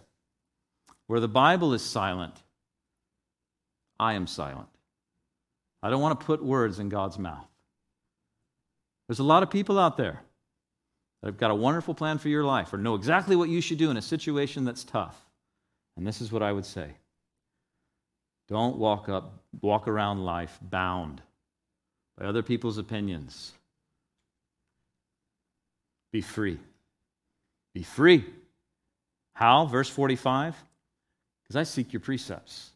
where 1.07 1.21
the 1.21 1.29
Bible 1.29 1.73
is 1.73 1.81
silent, 1.81 2.43
I 3.97 4.15
am 4.15 4.27
silent. 4.27 4.67
I 5.83 5.89
don't 5.89 6.01
want 6.01 6.17
to 6.17 6.25
put 6.25 6.43
words 6.43 6.79
in 6.79 6.87
God's 6.87 7.19
mouth. 7.19 7.45
There's 9.07 9.19
a 9.19 9.23
lot 9.23 9.43
of 9.43 9.51
people 9.51 9.77
out 9.77 9.97
there 9.97 10.21
that 11.21 11.27
have 11.27 11.37
got 11.37 11.51
a 11.51 11.55
wonderful 11.55 11.93
plan 11.93 12.17
for 12.17 12.29
your 12.29 12.45
life 12.45 12.73
or 12.73 12.77
know 12.77 12.95
exactly 12.95 13.35
what 13.35 13.49
you 13.49 13.59
should 13.59 13.77
do 13.77 13.91
in 13.91 13.97
a 13.97 14.01
situation 14.01 14.63
that's 14.63 14.85
tough. 14.85 15.19
And 15.97 16.07
this 16.07 16.21
is 16.21 16.31
what 16.31 16.41
I 16.41 16.53
would 16.53 16.65
say. 16.65 16.89
Don't 18.47 18.77
walk 18.77 19.09
up 19.09 19.33
walk 19.61 19.87
around 19.87 20.23
life 20.23 20.57
bound 20.61 21.21
by 22.17 22.25
other 22.25 22.43
people's 22.43 22.77
opinions. 22.77 23.51
Be 26.11 26.21
free. 26.21 26.59
Be 27.73 27.83
free. 27.83 28.25
How? 29.33 29.65
Verse 29.65 29.89
45. 29.89 30.55
Because 31.43 31.55
I 31.55 31.63
seek 31.63 31.91
your 31.91 31.99
precepts. 31.99 32.71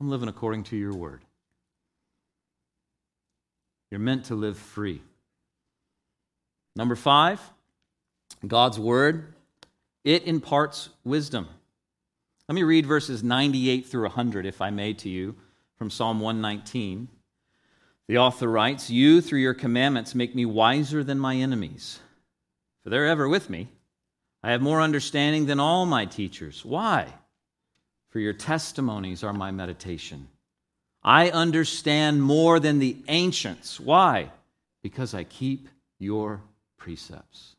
I'm 0.00 0.08
living 0.08 0.28
according 0.28 0.64
to 0.64 0.76
your 0.76 0.94
word. 0.94 1.22
You're 3.90 4.00
meant 4.00 4.26
to 4.26 4.34
live 4.34 4.58
free. 4.58 5.02
Number 6.76 6.96
five, 6.96 7.40
God's 8.46 8.78
word, 8.78 9.34
it 10.04 10.26
imparts 10.26 10.90
wisdom. 11.04 11.48
Let 12.48 12.54
me 12.54 12.62
read 12.62 12.86
verses 12.86 13.22
98 13.22 13.86
through 13.86 14.04
100, 14.04 14.46
if 14.46 14.60
I 14.62 14.70
may, 14.70 14.94
to 14.94 15.08
you 15.08 15.36
from 15.76 15.90
Psalm 15.90 16.20
119. 16.20 17.08
The 18.06 18.18
author 18.18 18.48
writes, 18.48 18.90
You, 18.90 19.20
through 19.20 19.40
your 19.40 19.54
commandments, 19.54 20.14
make 20.14 20.34
me 20.34 20.46
wiser 20.46 21.04
than 21.04 21.18
my 21.18 21.36
enemies. 21.36 22.00
for 22.82 22.90
they're 22.90 23.06
ever 23.06 23.28
with 23.28 23.50
me. 23.50 23.68
I 24.42 24.52
have 24.52 24.62
more 24.62 24.80
understanding 24.80 25.46
than 25.46 25.60
all 25.60 25.84
my 25.84 26.04
teachers. 26.06 26.64
Why? 26.64 27.12
For 28.10 28.20
your 28.20 28.32
testimonies 28.32 29.22
are 29.22 29.32
my 29.32 29.50
meditation. 29.50 30.28
I 31.08 31.30
understand 31.30 32.22
more 32.22 32.60
than 32.60 32.80
the 32.80 32.98
ancients. 33.08 33.80
Why? 33.80 34.30
Because 34.82 35.14
I 35.14 35.24
keep 35.24 35.70
your 35.98 36.42
precepts. 36.76 37.56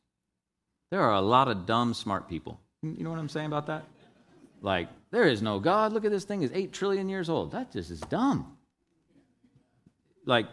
There 0.92 1.02
are 1.02 1.16
a 1.16 1.22
lot 1.22 1.48
of 1.48 1.66
dumb, 1.66 1.96
smart 1.96 2.30
people. 2.30 2.60
You 2.84 3.04
know 3.04 3.10
what 3.10 3.18
I'm 3.18 3.28
saying 3.28 3.48
about 3.48 3.66
that? 3.66 3.86
Like, 4.62 4.88
there 5.10 5.24
is 5.24 5.42
no 5.42 5.60
God. 5.60 5.94
Look 5.94 6.06
at 6.06 6.12
this 6.12 6.26
thing, 6.26 6.44
is 6.44 6.52
8 6.54 6.72
trillion 6.72 7.10
years 7.10 7.28
old. 7.28 7.54
That 7.54 7.72
just 7.72 7.90
is 7.90 8.02
dumb. 8.02 8.56
Like, 10.28 10.46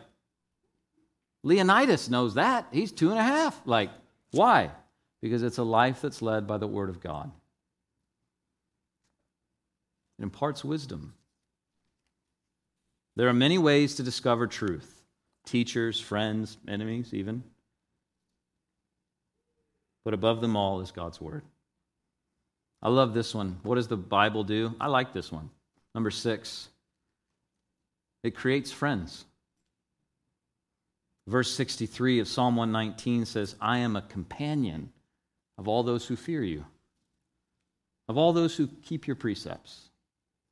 Leonidas 1.42 2.09
knows 2.09 2.36
that. 2.36 2.66
He's 2.72 2.92
two 2.92 3.11
and 3.11 3.18
a 3.18 3.22
half. 3.22 3.61
Like, 3.66 3.90
why? 4.30 4.70
Because 5.20 5.42
it's 5.42 5.59
a 5.59 5.62
life 5.62 6.01
that's 6.01 6.22
led 6.22 6.47
by 6.47 6.57
the 6.57 6.66
Word 6.66 6.88
of 6.88 7.01
God. 7.01 7.30
It 10.18 10.22
imparts 10.22 10.64
wisdom. 10.64 11.12
There 13.17 13.29
are 13.29 13.35
many 13.35 13.57
ways 13.57 13.97
to 13.97 14.03
discover 14.03 14.47
truth 14.47 14.93
teachers, 15.47 15.99
friends, 15.99 16.59
enemies, 16.69 17.14
even. 17.14 17.43
But 20.05 20.14
above 20.14 20.41
them 20.41 20.57
all 20.57 20.81
is 20.81 20.91
God's 20.91 21.21
Word. 21.21 21.43
I 22.83 22.91
love 22.91 23.14
this 23.14 23.35
one. 23.35 23.59
What 23.62 23.77
does 23.77 23.89
the 23.89 23.97
Bible 23.97 24.45
do? 24.45 24.75
I 24.81 24.89
like 24.89 25.12
this 25.12 25.33
one. 25.33 25.51
Number 25.95 26.11
six, 26.11 26.69
it 28.23 28.37
creates 28.37 28.71
friends. 28.71 29.25
Verse 31.27 31.53
63 31.53 32.21
of 32.21 32.29
Psalm 32.29 32.55
119 32.55 33.25
says, 33.25 33.57
I 33.61 33.79
am 33.79 33.97
a 33.97 34.03
companion 34.03 34.91
of 35.59 35.67
all 35.67 35.83
those 35.83 36.07
who 36.07 36.14
fear 36.17 36.43
you, 36.43 36.64
of 38.09 38.19
all 38.19 38.33
those 38.33 38.57
who 38.57 38.69
keep 38.83 39.07
your 39.07 39.17
precepts. 39.17 39.89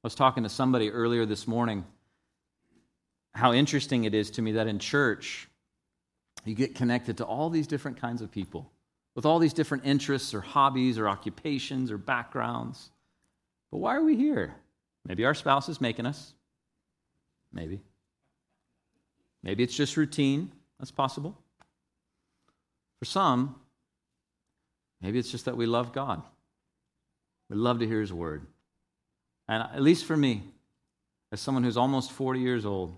I 0.03 0.07
was 0.07 0.15
talking 0.15 0.43
to 0.43 0.49
somebody 0.49 0.91
earlier 0.91 1.27
this 1.27 1.47
morning 1.47 1.85
how 3.35 3.53
interesting 3.53 4.05
it 4.05 4.15
is 4.15 4.31
to 4.33 4.43
me 4.43 4.53
that 4.53 4.67
in 4.67 4.79
church, 4.79 5.49
you 6.45 6.55
get 6.55 6.75
connected 6.75 7.19
to 7.19 7.25
all 7.25 7.51
these 7.51 7.67
different 7.67 8.01
kinds 8.01 8.23
of 8.23 8.31
people 8.31 8.71
with 9.15 9.27
all 9.27 9.39
these 9.39 9.53
different 9.53 9.85
interests 9.87 10.35
or 10.35 10.41
hobbies 10.41 10.99
or 10.99 11.09
occupations 11.09 11.91
or 11.91 11.99
backgrounds. 11.99 12.91
But 13.71 13.79
why 13.79 13.97
are 13.97 14.05
we 14.05 14.17
here? 14.17 14.55
Maybe 15.07 15.25
our 15.25 15.35
spouse 15.35 15.69
is 15.69 15.81
making 15.81 16.07
us. 16.07 16.33
Maybe. 17.53 17.81
Maybe 19.43 19.63
it's 19.63 19.77
just 19.77 19.97
routine. 19.97 20.51
That's 20.79 20.91
possible. 20.91 21.37
For 22.99 23.05
some, 23.05 23.57
maybe 25.01 25.19
it's 25.19 25.31
just 25.31 25.45
that 25.45 25.57
we 25.57 25.67
love 25.67 25.93
God. 25.93 26.23
We 27.51 27.57
love 27.57 27.81
to 27.81 27.87
hear 27.87 28.01
His 28.01 28.13
word. 28.13 28.47
And 29.49 29.63
at 29.63 29.83
least 29.83 30.07
for 30.07 30.17
me, 30.17 30.43
as 31.31 31.41
someone 31.41 31.63
who's 31.65 31.77
almost 31.77 32.13
40 32.13 32.41
years 32.41 32.65
old, 32.65 32.97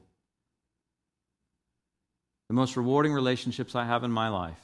the 2.48 2.54
most 2.54 2.76
rewarding 2.76 3.12
relationships 3.12 3.74
I 3.74 3.84
have 3.84 4.04
in 4.04 4.10
my 4.10 4.28
life 4.28 4.60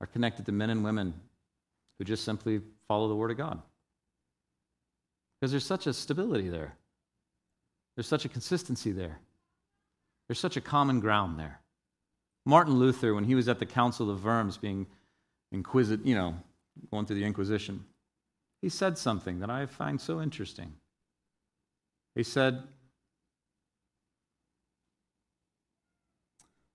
are 0.00 0.06
connected 0.06 0.46
to 0.46 0.52
men 0.52 0.70
and 0.70 0.84
women 0.84 1.14
who 1.98 2.04
just 2.04 2.24
simply 2.24 2.60
follow 2.88 3.08
the 3.08 3.16
Word 3.16 3.30
of 3.30 3.36
God. 3.36 3.60
Because 5.40 5.50
there's 5.50 5.66
such 5.66 5.86
a 5.86 5.92
stability 5.92 6.48
there, 6.48 6.74
there's 7.96 8.06
such 8.06 8.24
a 8.24 8.28
consistency 8.28 8.92
there, 8.92 9.18
there's 10.28 10.38
such 10.38 10.56
a 10.56 10.60
common 10.60 11.00
ground 11.00 11.38
there. 11.38 11.60
Martin 12.46 12.74
Luther, 12.74 13.14
when 13.14 13.24
he 13.24 13.34
was 13.34 13.48
at 13.48 13.58
the 13.58 13.66
Council 13.66 14.10
of 14.10 14.24
Worms 14.24 14.56
being 14.56 14.86
inquisitive, 15.52 16.06
you 16.06 16.14
know, 16.14 16.34
going 16.90 17.06
through 17.06 17.16
the 17.16 17.24
Inquisition, 17.24 17.84
he 18.60 18.68
said 18.68 18.98
something 18.98 19.40
that 19.40 19.50
I 19.50 19.66
find 19.66 20.00
so 20.00 20.20
interesting. 20.20 20.72
He 22.14 22.22
said, 22.22 22.62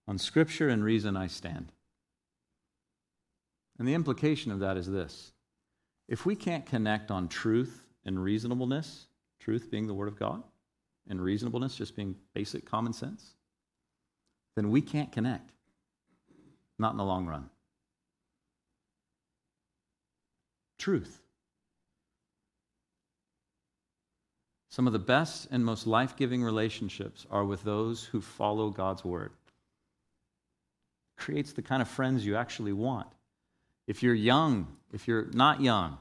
On 0.09 0.17
Scripture 0.17 0.69
and 0.69 0.83
reason 0.83 1.15
I 1.15 1.27
stand. 1.27 1.71
And 3.77 3.87
the 3.87 3.93
implication 3.93 4.51
of 4.51 4.59
that 4.59 4.75
is 4.75 4.89
this 4.89 5.33
if 6.07 6.25
we 6.25 6.35
can't 6.35 6.65
connect 6.65 7.11
on 7.11 7.27
truth 7.27 7.85
and 8.03 8.21
reasonableness, 8.21 9.05
truth 9.39 9.69
being 9.69 9.85
the 9.85 9.93
Word 9.93 10.07
of 10.07 10.17
God, 10.17 10.41
and 11.07 11.21
reasonableness 11.21 11.75
just 11.75 11.95
being 11.95 12.15
basic 12.33 12.65
common 12.65 12.91
sense, 12.91 13.35
then 14.55 14.71
we 14.71 14.81
can't 14.81 15.11
connect. 15.11 15.51
Not 16.79 16.93
in 16.93 16.97
the 16.97 17.05
long 17.05 17.27
run. 17.27 17.47
Truth. 20.79 21.21
Some 24.71 24.87
of 24.87 24.93
the 24.93 24.97
best 24.97 25.49
and 25.51 25.63
most 25.63 25.85
life 25.85 26.15
giving 26.15 26.43
relationships 26.43 27.27
are 27.29 27.45
with 27.45 27.61
those 27.61 28.05
who 28.05 28.21
follow 28.21 28.71
God's 28.71 29.05
word. 29.05 29.33
Creates 31.19 31.53
the 31.53 31.61
kind 31.61 31.81
of 31.81 31.87
friends 31.87 32.25
you 32.25 32.35
actually 32.35 32.73
want. 32.73 33.07
If 33.85 34.01
you're 34.01 34.15
young, 34.15 34.67
if 34.93 35.07
you're 35.07 35.27
not 35.33 35.61
young, 35.61 35.97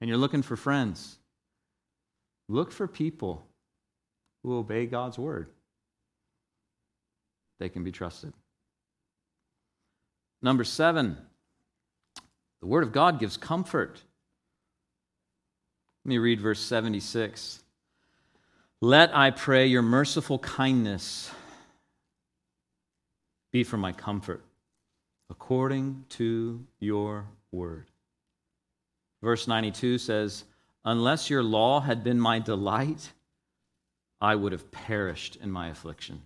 and 0.00 0.08
you're 0.08 0.18
looking 0.18 0.42
for 0.42 0.56
friends, 0.56 1.18
look 2.48 2.72
for 2.72 2.88
people 2.88 3.46
who 4.42 4.56
obey 4.56 4.86
God's 4.86 5.18
word. 5.18 5.48
They 7.58 7.68
can 7.68 7.84
be 7.84 7.92
trusted. 7.92 8.32
Number 10.40 10.64
seven, 10.64 11.16
the 12.60 12.66
word 12.66 12.84
of 12.84 12.92
God 12.92 13.18
gives 13.18 13.36
comfort. 13.36 14.00
Let 16.04 16.08
me 16.08 16.18
read 16.18 16.40
verse 16.40 16.60
76. 16.60 17.62
Let, 18.80 19.14
I 19.14 19.32
pray, 19.32 19.66
your 19.66 19.82
merciful 19.82 20.38
kindness 20.38 21.32
be 23.52 23.64
for 23.64 23.76
my 23.76 23.92
comfort 23.92 24.44
according 25.30 26.04
to 26.10 26.64
your 26.80 27.26
word. 27.52 27.86
Verse 29.22 29.48
92 29.48 29.98
says, 29.98 30.44
Unless 30.84 31.28
your 31.28 31.42
law 31.42 31.80
had 31.80 32.04
been 32.04 32.20
my 32.20 32.38
delight, 32.38 33.12
I 34.20 34.34
would 34.34 34.52
have 34.52 34.70
perished 34.70 35.36
in 35.36 35.50
my 35.50 35.68
affliction. 35.68 36.22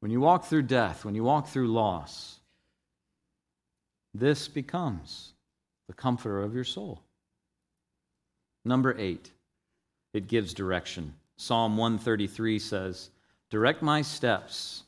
When 0.00 0.10
you 0.10 0.20
walk 0.20 0.44
through 0.44 0.62
death, 0.62 1.04
when 1.04 1.14
you 1.14 1.24
walk 1.24 1.48
through 1.48 1.68
loss, 1.68 2.38
this 4.12 4.48
becomes 4.48 5.32
the 5.88 5.94
comforter 5.94 6.42
of 6.42 6.54
your 6.54 6.64
soul. 6.64 7.02
Number 8.64 8.94
eight, 8.98 9.30
it 10.12 10.28
gives 10.28 10.54
direction. 10.54 11.14
Psalm 11.36 11.76
133 11.76 12.58
says, 12.58 13.10
Direct 13.50 13.82
my 13.82 14.02
steps 14.02 14.84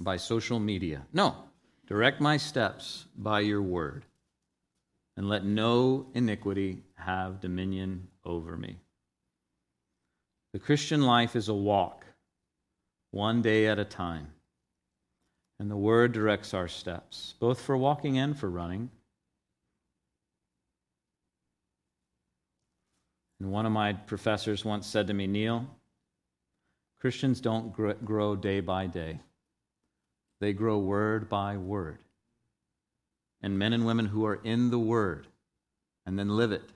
by 0.00 0.16
social 0.16 0.58
media. 0.58 1.02
No, 1.12 1.36
direct 1.86 2.20
my 2.20 2.36
steps 2.36 3.06
by 3.16 3.40
your 3.40 3.62
word, 3.62 4.04
and 5.16 5.28
let 5.28 5.44
no 5.44 6.06
iniquity 6.14 6.82
have 6.96 7.40
dominion 7.40 8.08
over 8.24 8.56
me. 8.56 8.76
The 10.52 10.58
Christian 10.58 11.02
life 11.02 11.34
is 11.34 11.48
a 11.48 11.54
walk, 11.54 12.04
one 13.10 13.42
day 13.42 13.66
at 13.66 13.78
a 13.78 13.84
time. 13.84 14.28
And 15.58 15.70
the 15.70 15.76
word 15.76 16.12
directs 16.12 16.54
our 16.54 16.68
steps, 16.68 17.34
both 17.38 17.60
for 17.60 17.76
walking 17.76 18.18
and 18.18 18.36
for 18.36 18.50
running. 18.50 18.90
And 23.42 23.50
one 23.50 23.66
of 23.66 23.72
my 23.72 23.92
professors 23.92 24.64
once 24.64 24.86
said 24.86 25.08
to 25.08 25.14
me, 25.14 25.26
Neil, 25.26 25.66
Christians 27.00 27.40
don't 27.40 27.74
grow 27.74 28.36
day 28.36 28.60
by 28.60 28.86
day. 28.86 29.18
They 30.40 30.52
grow 30.52 30.78
word 30.78 31.28
by 31.28 31.56
word. 31.56 31.98
And 33.42 33.58
men 33.58 33.72
and 33.72 33.84
women 33.84 34.06
who 34.06 34.24
are 34.26 34.40
in 34.44 34.70
the 34.70 34.78
word 34.78 35.26
and 36.06 36.16
then 36.16 36.28
live 36.28 36.52
it, 36.52 36.70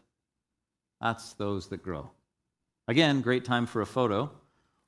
that's 1.00 1.34
those 1.34 1.68
that 1.68 1.84
grow. 1.84 2.10
Again, 2.88 3.20
great 3.20 3.44
time 3.44 3.66
for 3.66 3.80
a 3.80 3.86
photo. 3.86 4.32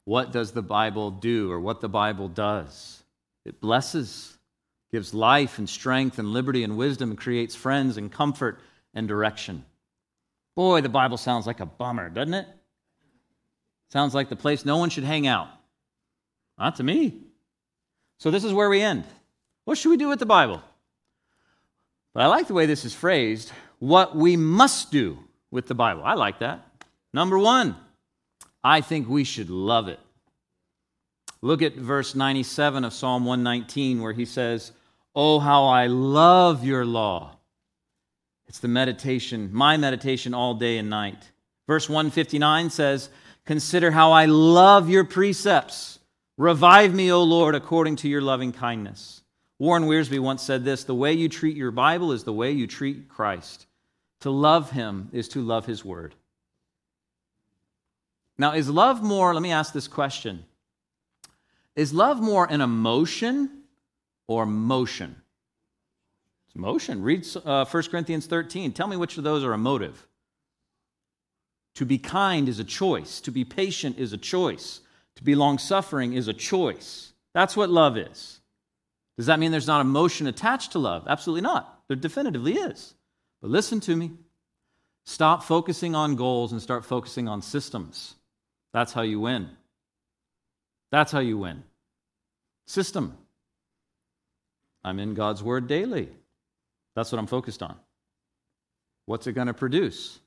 What 0.05 0.33
does 0.33 0.51
the 0.51 0.63
Bible 0.63 1.13
do 1.13 1.53
or 1.53 1.61
what 1.61 1.81
the 1.81 1.89
Bible 1.89 2.27
does? 2.27 3.05
It 3.45 3.61
blesses, 3.61 4.37
gives 4.91 5.15
life 5.15 5.59
and 5.59 5.69
strength 5.69 6.19
and 6.19 6.33
liberty 6.33 6.65
and 6.65 6.77
wisdom, 6.77 7.11
and 7.11 7.19
creates 7.21 7.55
friends 7.55 7.97
and 7.97 8.11
comfort 8.11 8.59
and 8.95 9.07
direction. 9.07 9.65
Boy, 10.59 10.81
the 10.81 10.89
Bible 10.89 11.19
sounds 11.19 11.47
like 11.47 11.61
a 11.61 11.67
bummer, 11.67 12.11
doesn't 12.11 12.35
it? 12.35 12.49
Sounds 13.93 14.13
like 14.13 14.29
the 14.29 14.35
place 14.35 14.65
no 14.65 14.77
one 14.79 14.91
should 14.91 15.05
hang 15.05 15.25
out. 15.25 15.47
Not 16.59 16.75
to 16.79 16.83
me. 16.83 17.15
So 18.19 18.33
this 18.33 18.43
is 18.43 18.53
where 18.53 18.69
we 18.69 18.83
end. 18.83 19.05
What 19.67 19.79
should 19.79 19.91
we 19.91 19.97
do 19.97 20.09
with 20.09 20.19
the 20.19 20.27
Bible? 20.27 20.61
But 22.13 22.25
I 22.25 22.27
like 22.27 22.49
the 22.49 22.55
way 22.55 22.67
this 22.67 22.85
is 22.85 22.93
phrased 22.93 23.53
what 23.79 24.17
we 24.17 24.37
must 24.37 24.91
do 24.91 25.19
with 25.53 25.69
the 25.69 25.77
Bible. 25.77 26.03
I 26.05 26.15
like 26.15 26.41
that. 26.41 26.67
Number 27.13 27.39
one, 27.39 27.77
I 28.65 28.81
think 28.81 29.09
we 29.09 29.23
should 29.23 29.51
love 29.51 29.87
it. 29.87 30.01
Look 31.41 31.63
at 31.63 31.77
verse 31.77 32.17
97 32.17 32.83
of 32.83 32.93
Psalm 32.93 33.25
119, 33.25 34.03
where 34.03 34.13
he 34.13 34.25
says, 34.25 34.73
Oh, 35.15 35.39
how 35.39 35.67
I 35.67 35.87
love 35.87 36.65
your 36.65 36.85
law. 36.85 37.38
It's 38.49 38.61
the 38.61 38.69
meditation, 38.69 39.51
my 39.53 39.77
meditation 39.77 40.33
all 40.33 40.55
day 40.55 40.79
and 40.79 40.89
night. 40.89 41.31
Verse 41.67 41.89
159 41.89 42.71
says, 42.71 43.11
Consider 43.45 43.91
how 43.91 44.13
I 44.13 44.25
love 44.25 44.89
your 44.89 45.05
precepts. 45.05 45.99
Revive 46.39 46.95
me, 46.95 47.13
O 47.13 47.23
Lord, 47.23 47.55
according 47.55 47.97
to 47.97 48.09
your 48.09 48.23
loving 48.23 48.53
kindness. 48.53 49.23
Warren 49.59 49.85
Wiersbe 49.85 50.21
once 50.21 50.43
said 50.43 50.65
this 50.65 50.85
The 50.85 50.95
way 50.95 51.13
you 51.13 51.29
treat 51.29 51.57
your 51.57 51.71
Bible 51.71 52.13
is 52.13 52.25
the 52.25 52.33
way 52.33 52.53
you 52.53 52.67
treat 52.67 53.09
Christ. 53.09 53.67
To 54.21 54.31
love 54.31 54.71
him 54.71 55.11
is 55.13 55.29
to 55.29 55.43
love 55.43 55.67
his 55.67 55.85
word. 55.85 56.15
Now, 58.39 58.53
is 58.53 58.71
love 58.71 59.03
more, 59.03 59.35
let 59.35 59.43
me 59.43 59.51
ask 59.51 59.73
this 59.73 59.89
question 59.89 60.45
Is 61.77 61.93
love 61.93 62.21
more 62.21 62.47
an 62.51 62.61
emotion 62.61 63.65
or 64.27 64.47
motion? 64.47 65.17
It's 66.49 66.57
motion. 66.57 67.03
Read 67.03 67.27
uh, 67.45 67.65
1 67.65 67.83
Corinthians 67.85 68.27
13. 68.27 68.73
Tell 68.73 68.89
me 68.89 68.97
which 68.97 69.19
of 69.19 69.25
those 69.25 69.45
are 69.45 69.53
a 69.53 69.59
motive. 69.59 70.07
To 71.77 71.87
be 71.87 71.99
kind 71.99 72.49
is 72.49 72.59
a 72.59 72.65
choice, 72.65 73.21
to 73.21 73.31
be 73.31 73.45
patient 73.45 73.99
is 73.99 74.13
a 74.13 74.19
choice, 74.19 74.81
to 75.17 75.23
be 75.23 75.37
long 75.37 75.59
suffering 75.59 76.15
is 76.15 76.27
a 76.27 76.33
choice. 76.33 77.13
That's 77.35 77.57
what 77.57 77.71
love 77.71 77.97
is. 77.97 78.41
Does 79.17 79.27
that 79.27 79.39
mean 79.39 79.53
there's 79.53 79.67
not 79.67 79.81
emotion 79.81 80.27
attached 80.27 80.73
to 80.73 80.79
love? 80.79 81.07
Absolutely 81.07 81.43
not. 81.43 81.83
There 81.87 81.97
definitively 81.97 82.55
is. 82.55 82.95
But 83.41 83.51
listen 83.51 83.81
to 83.81 83.95
me. 83.95 84.13
Stop 85.05 85.45
focusing 85.45 85.95
on 85.95 86.17
goals 86.17 86.53
and 86.53 86.61
start 86.61 86.85
focusing 86.85 87.29
on 87.29 87.43
systems. 87.43 88.15
That's 88.73 88.93
how 88.93 89.03
you 89.03 89.21
win. 89.21 89.49
That's 90.91 91.13
how 91.13 91.21
you 91.21 91.39
win. 91.39 91.63
System. 92.67 93.17
I'm 94.85 94.99
in 94.99 95.15
God's 95.15 95.43
Word 95.43 95.67
daily. 95.67 96.09
That's 96.99 97.13
what 97.13 97.21
I'm 97.21 97.29
focused 97.29 97.63
on. 97.63 97.77
What's 99.07 99.29
it 99.29 99.35
going 99.35 99.47
to 99.47 99.55
produce? 99.55 100.19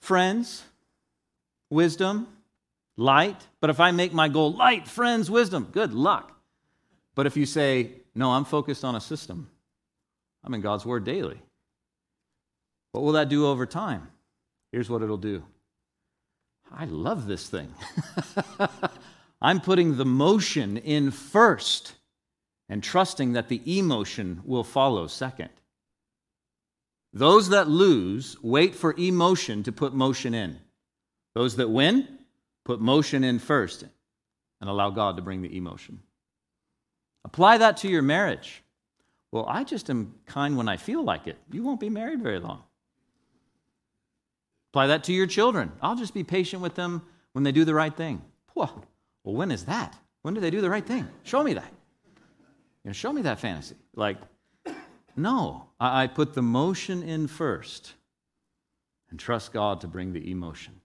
Friends, 0.00 0.62
wisdom, 1.68 2.28
light. 2.96 3.36
But 3.60 3.68
if 3.68 3.78
I 3.78 3.90
make 3.90 4.14
my 4.14 4.28
goal 4.28 4.54
light, 4.54 4.88
friends, 4.88 5.30
wisdom, 5.30 5.68
good 5.70 5.92
luck. 5.92 6.32
But 7.14 7.26
if 7.26 7.36
you 7.36 7.44
say, 7.44 7.90
no, 8.14 8.30
I'm 8.30 8.46
focused 8.46 8.86
on 8.86 8.96
a 8.96 9.02
system, 9.02 9.50
I'm 10.42 10.54
in 10.54 10.62
God's 10.62 10.86
Word 10.86 11.04
daily. 11.04 11.38
What 12.92 13.04
will 13.04 13.12
that 13.12 13.28
do 13.28 13.46
over 13.46 13.66
time? 13.66 14.08
Here's 14.70 14.88
what 14.88 15.02
it'll 15.02 15.18
do 15.18 15.42
I 16.72 16.86
love 16.86 17.26
this 17.26 17.50
thing. 17.50 17.68
I'm 19.42 19.60
putting 19.60 19.98
the 19.98 20.06
motion 20.06 20.78
in 20.78 21.10
first 21.10 21.92
and 22.70 22.82
trusting 22.82 23.34
that 23.34 23.50
the 23.50 23.60
emotion 23.78 24.40
will 24.46 24.64
follow 24.64 25.06
second. 25.06 25.50
Those 27.12 27.50
that 27.50 27.68
lose 27.68 28.36
wait 28.42 28.74
for 28.74 28.94
emotion 28.98 29.62
to 29.64 29.72
put 29.72 29.94
motion 29.94 30.34
in. 30.34 30.58
Those 31.34 31.56
that 31.56 31.68
win 31.68 32.08
put 32.64 32.80
motion 32.80 33.24
in 33.24 33.38
first 33.38 33.84
and 34.60 34.70
allow 34.70 34.90
God 34.90 35.16
to 35.16 35.22
bring 35.22 35.42
the 35.42 35.56
emotion. 35.56 36.00
Apply 37.24 37.58
that 37.58 37.78
to 37.78 37.88
your 37.88 38.02
marriage. 38.02 38.62
Well, 39.30 39.46
I 39.48 39.64
just 39.64 39.88
am 39.90 40.14
kind 40.26 40.56
when 40.56 40.68
I 40.68 40.76
feel 40.76 41.02
like 41.02 41.26
it. 41.26 41.38
You 41.50 41.62
won't 41.62 41.80
be 41.80 41.90
married 41.90 42.22
very 42.22 42.38
long. 42.38 42.62
Apply 44.72 44.88
that 44.88 45.04
to 45.04 45.12
your 45.12 45.26
children. 45.26 45.72
I'll 45.80 45.96
just 45.96 46.14
be 46.14 46.24
patient 46.24 46.62
with 46.62 46.74
them 46.74 47.02
when 47.32 47.44
they 47.44 47.52
do 47.52 47.64
the 47.64 47.74
right 47.74 47.94
thing. 47.94 48.22
Well, 48.54 48.84
when 49.22 49.50
is 49.50 49.64
that? 49.64 49.96
When 50.22 50.34
do 50.34 50.40
they 50.40 50.50
do 50.50 50.60
the 50.60 50.70
right 50.70 50.84
thing? 50.84 51.08
Show 51.24 51.42
me 51.42 51.54
that. 51.54 51.72
You 52.84 52.88
know, 52.88 52.92
show 52.92 53.12
me 53.12 53.22
that 53.22 53.38
fantasy. 53.38 53.76
Like, 53.94 54.18
no, 55.16 55.68
I, 55.84 56.06
put 56.06 56.34
the 56.34 56.42
motion 56.42 57.02
in 57.02 57.26
first 57.26 57.94
and 59.10 59.18
trust 59.18 59.52
God 59.52 59.80
to 59.80 59.88
bring 59.88 60.12
the 60.12 60.30
emotion. 60.30 60.80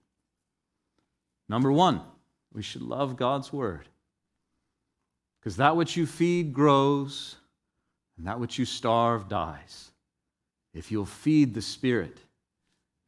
Number 1.48 1.70
one, 1.70 2.00
we 2.52 2.62
should 2.62 2.82
love 2.82 3.16
God's 3.16 3.52
word. 3.52 3.88
Because 5.38 5.56
that 5.56 5.76
which 5.76 5.96
you 5.96 6.04
feed 6.04 6.52
grows, 6.52 7.36
and 8.16 8.26
that 8.26 8.40
which 8.40 8.58
you 8.58 8.64
starve 8.64 9.28
dies. 9.28 9.92
If 10.74 10.90
you'll 10.90 11.06
feed 11.06 11.54
the 11.54 11.62
Spirit, 11.62 12.18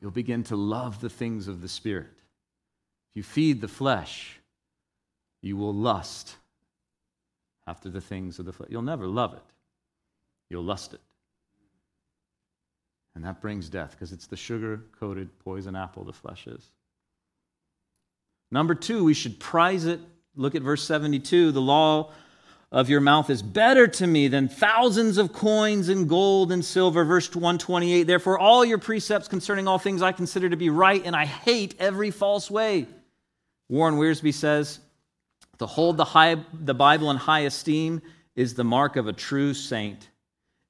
you'll 0.01 0.13
begin 0.13 0.45
to 0.45 0.57
love 0.57 1.01
the 1.01 1.11
things 1.11 1.49
of 1.49 1.61
the 1.61 1.69
Spirit. 1.69 2.15
If 3.11 3.17
you 3.17 3.23
feed 3.25 3.61
the 3.61 3.69
flesh, 3.69 4.39
you 5.43 5.57
will 5.57 5.75
lust 5.75 6.37
after 7.67 7.89
the 7.89 8.01
things 8.01 8.39
of 8.39 8.47
the 8.47 8.53
flesh. 8.53 8.71
You'll 8.71 8.83
never 8.83 9.09
love 9.09 9.35
it, 9.35 9.43
you'll 10.49 10.63
lust 10.63 10.95
it. 10.95 11.01
And 13.15 13.25
that 13.25 13.41
brings 13.41 13.69
death 13.69 13.93
because 13.93 14.13
it's 14.13 14.27
the 14.27 14.37
sugar 14.37 14.85
coated 14.99 15.37
poison 15.41 15.75
apple 15.75 16.05
the 16.05 16.13
flesh 16.13 16.47
is. 16.47 16.71
Number 18.51 18.75
two, 18.75 19.05
we 19.05 19.15
should 19.15 19.39
prize 19.39 19.85
it. 19.85 20.01
Look 20.37 20.55
at 20.55 20.63
verse 20.63 20.83
72. 20.85 21.53
The 21.53 21.61
law 21.61 22.13
of 22.73 22.89
your 22.89 23.01
mouth 23.01 23.31
is 23.31 23.43
better 23.43 23.89
to 23.89 24.07
me 24.07 24.29
than 24.29 24.49
thousands 24.49 25.19
of 25.19 25.33
coins 25.33 25.89
and 25.89 26.09
gold 26.09 26.53
and 26.53 26.65
silver. 26.65 27.05
Verse 27.05 27.29
128 27.29 28.05
Therefore, 28.05 28.39
all 28.39 28.65
your 28.65 28.79
precepts 28.79 29.29
concerning 29.29 29.67
all 29.67 29.79
things 29.79 30.03
I 30.03 30.13
consider 30.13 30.49
to 30.49 30.57
be 30.57 30.71
right, 30.71 31.05
and 31.05 31.17
I 31.17 31.27
hate 31.27 31.75
every 31.79 32.11
false 32.11 32.51
way. 32.51 32.87
Warren 33.69 33.97
Wiersbe 33.97 34.35
says, 34.35 34.81
To 35.59 35.67
hold 35.67 35.97
the, 35.97 36.05
high, 36.05 36.37
the 36.53 36.75
Bible 36.75 37.11
in 37.11 37.17
high 37.17 37.41
esteem 37.41 38.03
is 38.37 38.55
the 38.55 38.65
mark 38.65 38.97
of 38.97 39.09
a 39.09 39.13
true 39.13 39.55
saint. 39.55 40.10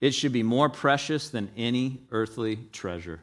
It 0.01 0.13
should 0.13 0.33
be 0.33 0.43
more 0.43 0.69
precious 0.69 1.29
than 1.29 1.51
any 1.57 2.01
earthly 2.11 2.57
treasure. 2.73 3.21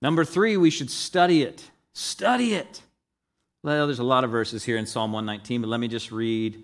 Number 0.00 0.24
three, 0.24 0.56
we 0.56 0.70
should 0.70 0.90
study 0.90 1.42
it. 1.42 1.70
Study 1.92 2.54
it. 2.54 2.82
Well, 3.62 3.86
there's 3.86 3.98
a 3.98 4.04
lot 4.04 4.24
of 4.24 4.30
verses 4.30 4.64
here 4.64 4.76
in 4.76 4.86
Psalm 4.86 5.12
119, 5.12 5.60
but 5.60 5.68
let 5.68 5.80
me 5.80 5.88
just 5.88 6.12
read 6.12 6.62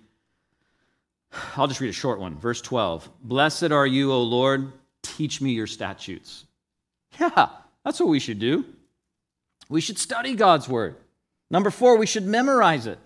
I'll 1.56 1.66
just 1.66 1.80
read 1.80 1.90
a 1.90 1.92
short 1.92 2.20
one. 2.20 2.38
Verse 2.38 2.60
12 2.60 3.08
Blessed 3.22 3.70
are 3.72 3.86
you, 3.86 4.12
O 4.12 4.22
Lord, 4.22 4.72
teach 5.02 5.40
me 5.40 5.52
your 5.52 5.66
statutes. 5.66 6.44
Yeah, 7.20 7.48
that's 7.84 8.00
what 8.00 8.08
we 8.08 8.20
should 8.20 8.38
do. 8.38 8.64
We 9.68 9.80
should 9.80 9.98
study 9.98 10.34
God's 10.34 10.68
word. 10.68 10.96
Number 11.50 11.70
four, 11.70 11.96
we 11.96 12.06
should 12.06 12.26
memorize 12.26 12.86
it. 12.86 12.98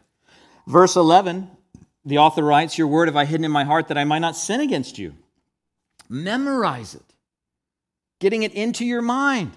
Verse 0.66 0.96
11, 0.96 1.50
the 2.04 2.18
author 2.18 2.42
writes, 2.42 2.78
Your 2.78 2.86
word 2.86 3.08
have 3.08 3.16
I 3.16 3.24
hidden 3.24 3.44
in 3.44 3.50
my 3.50 3.64
heart 3.64 3.88
that 3.88 3.98
I 3.98 4.04
might 4.04 4.18
not 4.20 4.36
sin 4.36 4.60
against 4.60 4.98
you. 4.98 5.14
Memorize 6.10 6.96
it, 6.96 7.14
getting 8.18 8.42
it 8.42 8.52
into 8.52 8.84
your 8.84 9.00
mind. 9.00 9.52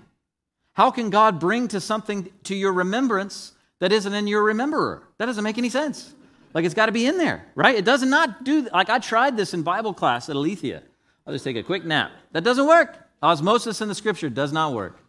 How 0.73 0.91
can 0.91 1.09
God 1.09 1.39
bring 1.39 1.67
to 1.69 1.81
something 1.81 2.29
to 2.43 2.55
your 2.55 2.71
remembrance 2.71 3.53
that 3.79 3.91
isn't 3.91 4.13
in 4.13 4.27
your 4.27 4.43
rememberer? 4.43 5.01
That 5.17 5.25
doesn't 5.25 5.43
make 5.43 5.57
any 5.57 5.69
sense. 5.69 6.13
Like 6.53 6.63
it's 6.63 6.75
got 6.75 6.85
to 6.85 6.91
be 6.91 7.07
in 7.07 7.17
there, 7.17 7.47
right? 7.55 7.75
It 7.75 7.85
does 7.85 8.03
not 8.03 8.43
do, 8.43 8.69
like 8.71 8.89
I 8.89 8.99
tried 8.99 9.35
this 9.35 9.55
in 9.55 9.63
Bible 9.63 9.95
class 9.95 10.29
at 10.29 10.35
Aletheia. 10.35 10.83
I'll 11.25 11.33
just 11.33 11.43
take 11.43 11.55
a 11.55 11.63
quick 11.63 11.85
nap. 11.85 12.11
That 12.33 12.43
doesn't 12.43 12.67
work. 12.67 12.99
Osmosis 13.23 13.81
in 13.81 13.87
the 13.87 13.95
scripture 13.95 14.29
does 14.29 14.53
not 14.53 14.73
work. 14.73 14.99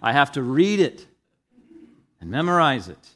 I 0.00 0.12
have 0.12 0.30
to 0.32 0.42
read 0.42 0.78
it 0.78 1.06
and 2.20 2.30
memorize 2.30 2.88
it. 2.88 3.08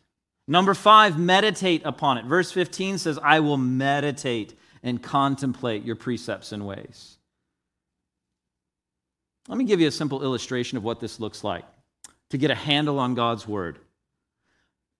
Number 0.48 0.74
five, 0.74 1.18
meditate 1.18 1.82
upon 1.84 2.18
it. 2.18 2.24
Verse 2.24 2.50
15 2.50 2.98
says, 2.98 3.18
I 3.22 3.40
will 3.40 3.58
meditate 3.58 4.58
and 4.82 5.02
contemplate 5.02 5.84
your 5.84 5.96
precepts 5.96 6.52
and 6.52 6.66
ways. 6.66 7.17
Let 9.48 9.58
me 9.58 9.64
give 9.64 9.80
you 9.80 9.88
a 9.88 9.92
simple 9.92 10.22
illustration 10.22 10.78
of 10.78 10.84
what 10.84 11.00
this 11.00 11.18
looks 11.18 11.42
like 11.42 11.64
to 12.30 12.38
get 12.38 12.50
a 12.50 12.54
handle 12.54 12.98
on 12.98 13.14
God's 13.14 13.48
word 13.48 13.78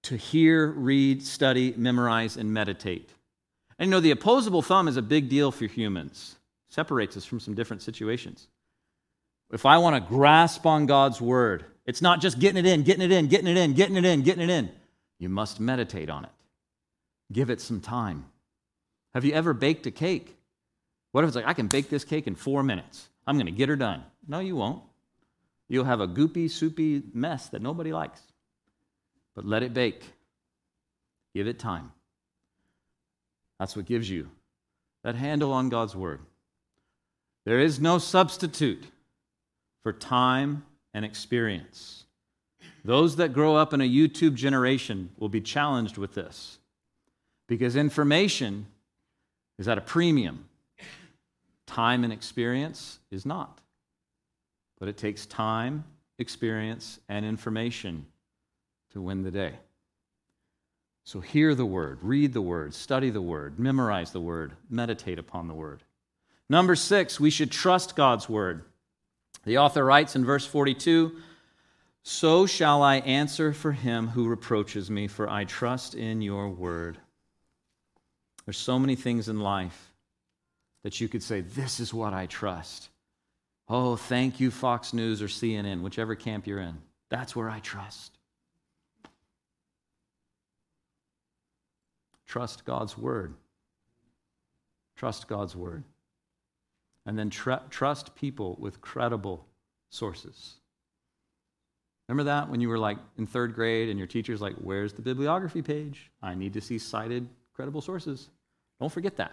to 0.05 0.17
hear, 0.17 0.69
read, 0.69 1.23
study, 1.23 1.75
memorize, 1.77 2.37
and 2.37 2.53
meditate. 2.53 3.11
And 3.79 3.89
you 3.89 3.91
know, 3.91 4.01
the 4.01 4.11
opposable 4.11 4.63
thumb 4.63 4.89
is 4.89 4.97
a 4.97 5.03
big 5.03 5.29
deal 5.29 5.51
for 5.51 5.67
humans, 5.67 6.37
separates 6.69 7.17
us 7.17 7.25
from 7.25 7.41
some 7.41 7.55
different 7.55 7.83
situations. 7.83 8.47
If 9.53 9.67
I 9.67 9.79
want 9.79 9.97
to 9.97 10.09
grasp 10.09 10.67
on 10.67 10.87
God's 10.87 11.21
word, 11.21 11.65
it's 11.87 12.03
not 12.03 12.21
just 12.21 12.39
getting 12.39 12.65
it 12.65 12.67
in, 12.67 12.83
getting 12.83 13.03
it 13.03 13.13
in, 13.13 13.29
getting 13.29 13.49
it 13.49 13.57
in, 13.57 13.75
getting 13.75 13.97
it 13.97 14.05
in, 14.05 14.23
getting 14.23 14.43
it 14.43 14.51
in. 14.51 14.71
You 15.19 15.29
must 15.29 15.59
meditate 15.59 16.11
on 16.11 16.25
it. 16.25 16.31
Give 17.33 17.51
it 17.51 17.61
some 17.61 17.81
time. 17.81 18.27
Have 19.15 19.25
you 19.25 19.33
ever 19.33 19.53
baked 19.53 19.87
a 19.87 19.91
cake? 19.91 20.37
What 21.13 21.25
if 21.25 21.29
it's 21.29 21.37
like, 21.37 21.47
I 21.47 21.55
can 21.55 21.67
bake 21.67 21.89
this 21.89 22.05
cake 22.05 22.27
in 22.27 22.35
four 22.35 22.63
minutes? 22.63 23.09
I'm 23.27 23.37
going 23.37 23.47
to 23.47 23.53
get 23.53 23.69
her 23.69 23.77
done. 23.77 24.05
No, 24.29 24.39
you 24.39 24.55
won't. 24.55 24.83
You'll 25.69 25.85
have 25.85 26.01
a 26.01 26.07
goopy, 26.07 26.51
soupy 26.51 27.03
mess 27.13 27.49
that 27.49 27.63
nobody 27.63 27.93
likes 27.93 28.21
but 29.39 29.47
let 29.47 29.63
it 29.63 29.73
bake. 29.73 30.03
Give 31.33 31.47
it 31.47 31.61
time. 31.61 31.93
That's 33.61 33.77
what 33.77 33.85
gives 33.85 34.11
you 34.11 34.31
that 35.05 35.15
handle 35.15 35.53
on 35.53 35.69
God's 35.69 35.95
word. 35.95 36.19
There 37.45 37.61
is 37.61 37.79
no 37.79 37.99
substitute 37.99 38.85
for 39.85 39.93
time 39.93 40.65
and 40.93 41.05
experience. 41.05 42.03
Those 42.85 43.15
that 43.15 43.33
grow 43.33 43.55
up 43.55 43.73
in 43.73 43.81
a 43.81 43.89
YouTube 43.89 44.35
generation 44.35 45.11
will 45.19 45.29
be 45.29 45.41
challenged 45.41 45.99
with 45.99 46.15
this. 46.15 46.59
Because 47.47 47.77
information 47.77 48.67
is 49.57 49.69
at 49.69 49.79
a 49.79 49.83
premium, 49.83 50.49
time 51.65 52.03
and 52.03 52.13
experience 52.13 52.99
is 53.13 53.25
not. 53.25 53.61
But 54.79 54.89
it 54.89 54.97
takes 54.97 55.27
time, 55.27 55.85
experience, 56.19 57.01
and 57.09 57.25
information 57.25 58.07
to 58.93 59.01
win 59.01 59.23
the 59.23 59.31
day. 59.31 59.55
So 61.05 61.21
hear 61.21 61.55
the 61.55 61.65
word, 61.65 61.99
read 62.03 62.33
the 62.33 62.43
word, 62.43 62.75
study 62.75 63.11
the 63.11 63.23
word, 63.23 63.59
memorize 63.59 64.13
the 64.13 64.21
word, 64.21 64.53
meditate 64.69 65.19
upon 65.19 65.49
the 65.49 65.55
word. 65.55 65.83
Number 66.51 66.77
six, 66.77 67.19
we 67.19 67.31
should 67.31 67.51
trust 67.51 67.97
God's 67.97 68.29
word. 68.29 68.63
The 69.45 69.59
author 69.59 69.85
writes 69.85 70.17
in 70.17 70.25
verse 70.25 70.47
42 70.47 71.13
So 72.03 72.47
shall 72.47 72.83
I 72.83 72.97
answer 72.97 73.53
for 73.53 73.73
him 73.73 74.09
who 74.09 74.29
reproaches 74.29 74.91
me, 74.91 75.09
for 75.09 75.29
I 75.29 75.45
trust 75.45 75.95
in 75.95 76.21
your 76.21 76.49
word. 76.51 76.99
There's 78.45 78.59
so 78.59 78.79
many 78.79 78.95
things 78.95 79.29
in 79.29 79.41
life 79.41 79.93
that 80.83 81.01
you 81.01 81.09
could 81.09 81.23
say, 81.23 81.41
This 81.41 81.81
is 81.81 81.93
what 81.93 82.13
I 82.13 82.27
trust. 82.27 82.89
Oh, 83.69 83.97
thank 83.97 84.41
you, 84.41 84.51
Fox 84.51 84.95
News 84.95 85.21
or 85.21 85.27
CNN, 85.27 85.83
whichever 85.83 86.15
camp 86.15 86.47
you're 86.47 86.61
in. 86.61 86.79
That's 87.11 87.37
where 87.37 87.51
I 87.51 87.61
trust. 87.61 88.19
Trust 92.27 92.65
God's 92.65 92.97
word. 92.97 93.35
Trust 94.97 95.29
God's 95.29 95.55
word. 95.55 95.85
And 97.07 97.19
then 97.19 97.31
tr- 97.31 97.65
trust 97.71 98.15
people 98.15 98.57
with 98.59 98.81
credible 98.81 99.47
sources. 99.91 100.55
Remember 102.09 102.25
that 102.25 102.49
when 102.49 102.61
you 102.61 102.69
were 102.69 102.79
like 102.79 102.99
in 103.19 103.27
third 103.27 103.55
grade 103.55 103.91
and 103.91 103.99
your 103.99 104.09
teacher's 104.09 104.41
like, 104.41 104.55
Where's 104.57 104.95
the 104.95 105.03
bibliography 105.03 105.63
page? 105.63 106.11
I 106.23 106.35
need 106.35 106.55
to 106.55 106.61
see 106.61 106.79
cited 106.79 107.29
credible 107.55 107.81
sources. 107.81 108.29
Don't 108.81 108.93
forget 108.93 109.17
that. 109.17 109.33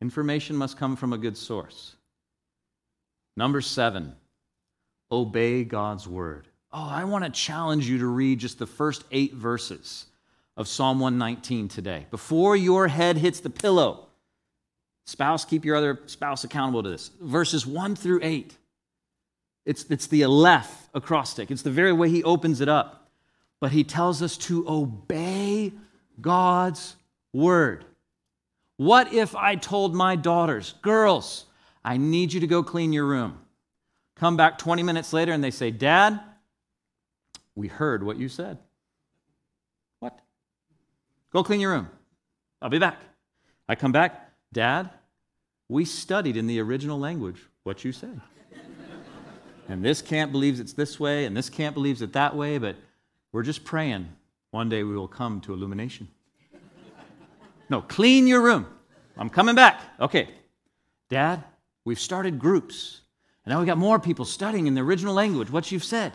Information 0.00 0.56
must 0.56 0.76
come 0.76 0.96
from 0.96 1.12
a 1.12 1.18
good 1.18 1.36
source. 1.36 1.96
Number 3.36 3.60
seven, 3.60 4.14
obey 5.10 5.64
God's 5.64 6.06
word. 6.06 6.48
Oh, 6.72 6.88
I 6.88 7.04
want 7.04 7.24
to 7.24 7.30
challenge 7.30 7.88
you 7.88 7.98
to 7.98 8.06
read 8.06 8.40
just 8.40 8.58
the 8.58 8.66
first 8.66 9.04
eight 9.10 9.34
verses 9.34 10.06
of 10.56 10.68
Psalm 10.68 11.00
119 11.00 11.68
today. 11.68 12.06
Before 12.10 12.56
your 12.56 12.88
head 12.88 13.16
hits 13.16 13.40
the 13.40 13.50
pillow, 13.50 14.06
spouse, 15.06 15.44
keep 15.44 15.64
your 15.64 15.76
other 15.76 16.00
spouse 16.06 16.44
accountable 16.44 16.82
to 16.82 16.90
this. 16.90 17.10
Verses 17.20 17.66
1 17.66 17.96
through 17.96 18.20
8. 18.22 18.56
It's, 19.66 19.84
it's 19.84 20.06
the 20.06 20.24
Aleph 20.24 20.88
acrostic, 20.94 21.50
it's 21.50 21.62
the 21.62 21.70
very 21.70 21.92
way 21.92 22.10
he 22.10 22.22
opens 22.22 22.60
it 22.60 22.68
up. 22.68 23.08
But 23.60 23.72
he 23.72 23.82
tells 23.82 24.20
us 24.20 24.36
to 24.38 24.68
obey 24.68 25.72
God's 26.20 26.96
word. 27.32 27.84
What 28.76 29.12
if 29.12 29.34
I 29.34 29.54
told 29.54 29.94
my 29.94 30.16
daughters, 30.16 30.74
girls, 30.82 31.46
I 31.84 31.96
need 31.96 32.32
you 32.32 32.40
to 32.40 32.46
go 32.46 32.62
clean 32.62 32.92
your 32.92 33.04
room? 33.04 33.38
Come 34.16 34.36
back 34.36 34.58
20 34.58 34.82
minutes 34.82 35.12
later 35.12 35.32
and 35.32 35.42
they 35.42 35.50
say, 35.50 35.70
Dad, 35.70 36.20
we 37.54 37.68
heard 37.68 38.02
what 38.02 38.16
you 38.16 38.28
said. 38.28 38.58
What? 40.00 40.18
Go 41.32 41.44
clean 41.44 41.60
your 41.60 41.72
room. 41.72 41.88
I'll 42.62 42.70
be 42.70 42.78
back. 42.78 43.00
I 43.68 43.74
come 43.74 43.92
back, 43.92 44.32
Dad, 44.52 44.90
we 45.68 45.84
studied 45.84 46.36
in 46.36 46.46
the 46.46 46.60
original 46.60 46.98
language 46.98 47.40
what 47.62 47.84
you 47.84 47.92
said. 47.92 48.20
and 49.68 49.84
this 49.84 50.02
camp 50.02 50.32
believes 50.32 50.60
it's 50.60 50.74
this 50.74 51.00
way, 51.00 51.24
and 51.24 51.36
this 51.36 51.48
camp 51.48 51.74
believes 51.74 52.02
it 52.02 52.12
that 52.12 52.36
way, 52.36 52.58
but 52.58 52.76
we're 53.32 53.42
just 53.42 53.64
praying 53.64 54.08
one 54.50 54.68
day 54.68 54.82
we 54.82 54.94
will 54.94 55.08
come 55.08 55.40
to 55.42 55.52
illumination. 55.52 56.08
No, 57.70 57.80
clean 57.80 58.26
your 58.26 58.42
room. 58.42 58.66
I'm 59.16 59.30
coming 59.30 59.54
back. 59.54 59.80
Okay. 59.98 60.28
Dad, 61.08 61.42
we've 61.84 62.00
started 62.00 62.38
groups. 62.38 63.00
And 63.44 63.52
now 63.52 63.58
we've 63.58 63.66
got 63.66 63.78
more 63.78 63.98
people 63.98 64.24
studying 64.24 64.66
in 64.66 64.74
the 64.74 64.80
original 64.80 65.14
language 65.14 65.50
what 65.50 65.70
you've 65.70 65.84
said. 65.84 66.12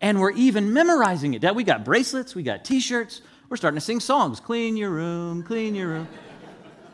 And 0.00 0.20
we're 0.20 0.32
even 0.32 0.72
memorizing 0.72 1.34
it. 1.34 1.54
We 1.54 1.64
got 1.64 1.84
bracelets, 1.84 2.34
we 2.34 2.42
got 2.42 2.64
t 2.64 2.80
shirts. 2.80 3.20
We're 3.48 3.56
starting 3.56 3.76
to 3.76 3.84
sing 3.84 4.00
songs. 4.00 4.40
Clean 4.40 4.76
your 4.76 4.90
room, 4.90 5.42
clean 5.42 5.74
your 5.74 5.88
room. 5.88 6.08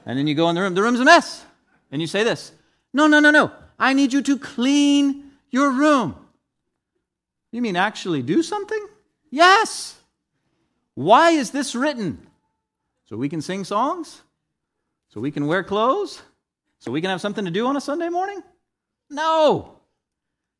And 0.05 0.19
then 0.19 0.27
you 0.27 0.35
go 0.35 0.49
in 0.49 0.55
the 0.55 0.61
room, 0.61 0.75
the 0.75 0.83
room's 0.83 1.01
a 1.01 1.05
mess. 1.05 1.45
And 1.93 2.01
you 2.01 2.07
say 2.07 2.25
this 2.25 2.53
No, 2.93 3.07
no, 3.07 3.21
no, 3.21 3.31
no. 3.31 3.53
I 3.79 3.93
need 3.93 4.12
you 4.12 4.23
to 4.23 4.39
clean 4.39 5.31
your 5.51 5.71
room. 5.71 6.16
You 7.53 7.62
mean 7.62 7.77
actually 7.77 8.23
do 8.23 8.43
something? 8.43 8.87
Yes. 9.31 9.97
Why 10.95 11.31
is 11.31 11.51
this 11.53 11.75
written? 11.75 12.27
So 13.07 13.16
we 13.16 13.29
can 13.29 13.41
sing 13.41 13.64
songs? 13.64 14.23
So 15.09 15.21
we 15.21 15.31
can 15.31 15.47
wear 15.47 15.62
clothes? 15.62 16.23
So 16.81 16.93
we 16.93 17.01
can 17.01 17.11
have 17.11 17.20
something 17.20 17.45
to 17.45 17.51
do 17.51 17.66
on 17.66 17.76
a 17.76 17.81
Sunday 17.81 18.09
morning? 18.09 18.43
No. 19.11 19.81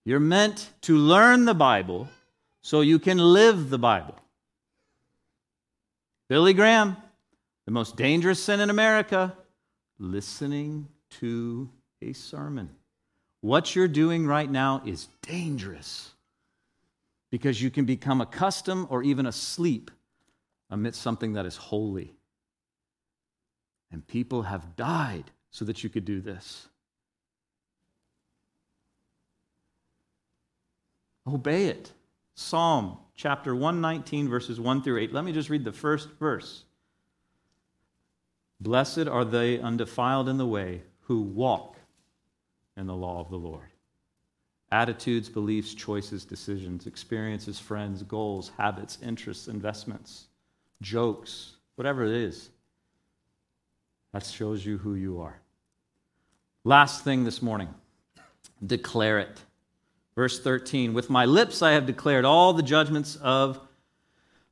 You're 0.05 0.21
meant 0.21 0.71
to 0.83 0.97
learn 0.97 1.45
the 1.45 1.55
Bible 1.55 2.09
so 2.63 2.81
you 2.81 2.99
can 2.99 3.19
live 3.19 3.71
the 3.71 3.79
Bible. 3.79 4.17
Billy 6.29 6.53
Graham, 6.53 6.97
the 7.67 7.73
most 7.73 7.97
dangerous 7.97 8.43
sin 8.43 8.61
in 8.61 8.71
America, 8.71 9.35
listening 9.99 10.89
to 11.21 11.69
a 12.03 12.13
sermon. 12.13 12.71
What 13.41 13.75
you're 13.75 13.89
doing 13.89 14.27
right 14.27 14.51
now 14.51 14.83
is 14.85 15.09
dangerous 15.23 16.11
because 17.31 17.63
you 17.63 17.71
can 17.71 17.85
become 17.85 18.21
accustomed 18.21 18.89
or 18.91 19.03
even 19.03 19.27
asleep 19.27 19.91
amidst 20.71 21.01
something 21.01 21.35
that 21.35 21.47
is 21.47 21.57
holy. 21.57 22.15
And 23.91 24.07
people 24.07 24.43
have 24.43 24.77
died 24.77 25.31
so 25.59 25.65
that 25.65 25.83
you 25.83 25.91
could 25.91 26.05
do 26.05 26.21
this. 26.21 26.69
Obey 31.27 31.65
it. 31.65 31.91
Psalm 32.37 32.97
chapter 33.17 33.57
119, 33.57 34.29
verses 34.29 34.61
1 34.61 34.83
through 34.83 35.01
8. 35.01 35.13
Let 35.13 35.25
me 35.25 35.33
just 35.33 35.51
read 35.51 35.65
the 35.65 35.73
first 35.73 36.11
verse. 36.21 36.63
Blessed 38.61 39.09
are 39.09 39.25
they 39.25 39.59
undefiled 39.59 40.29
in 40.29 40.37
the 40.37 40.47
way 40.47 40.83
who 41.01 41.23
walk 41.23 41.77
in 42.77 42.87
the 42.87 42.95
law 42.95 43.21
of 43.21 43.29
the 43.29 43.37
Lord. 43.37 43.67
Attitudes, 44.71 45.29
beliefs, 45.29 45.75
choices, 45.75 46.25
decisions, 46.25 46.87
experiences, 46.87 47.59
friends, 47.59 48.05
goals, 48.05 48.53
habits, 48.57 48.99
interests, 49.03 49.49
investments, 49.49 50.27
jokes, 50.83 51.57
whatever 51.75 52.05
it 52.05 52.13
is. 52.13 52.51
That 54.13 54.25
shows 54.25 54.65
you 54.65 54.79
who 54.79 54.95
you 54.95 55.21
are. 55.21 55.41
Last 56.69 57.03
thing 57.03 57.25
this 57.25 57.41
morning 57.41 57.71
declare 58.67 59.21
it. 59.21 59.41
Verse 60.15 60.39
13 60.39 60.93
With 60.93 61.09
my 61.09 61.25
lips 61.25 61.63
I 61.63 61.71
have 61.71 61.87
declared 61.87 62.27
all 62.27 62.53
the 62.53 62.63
judgments 62.63 63.17
of 63.23 63.59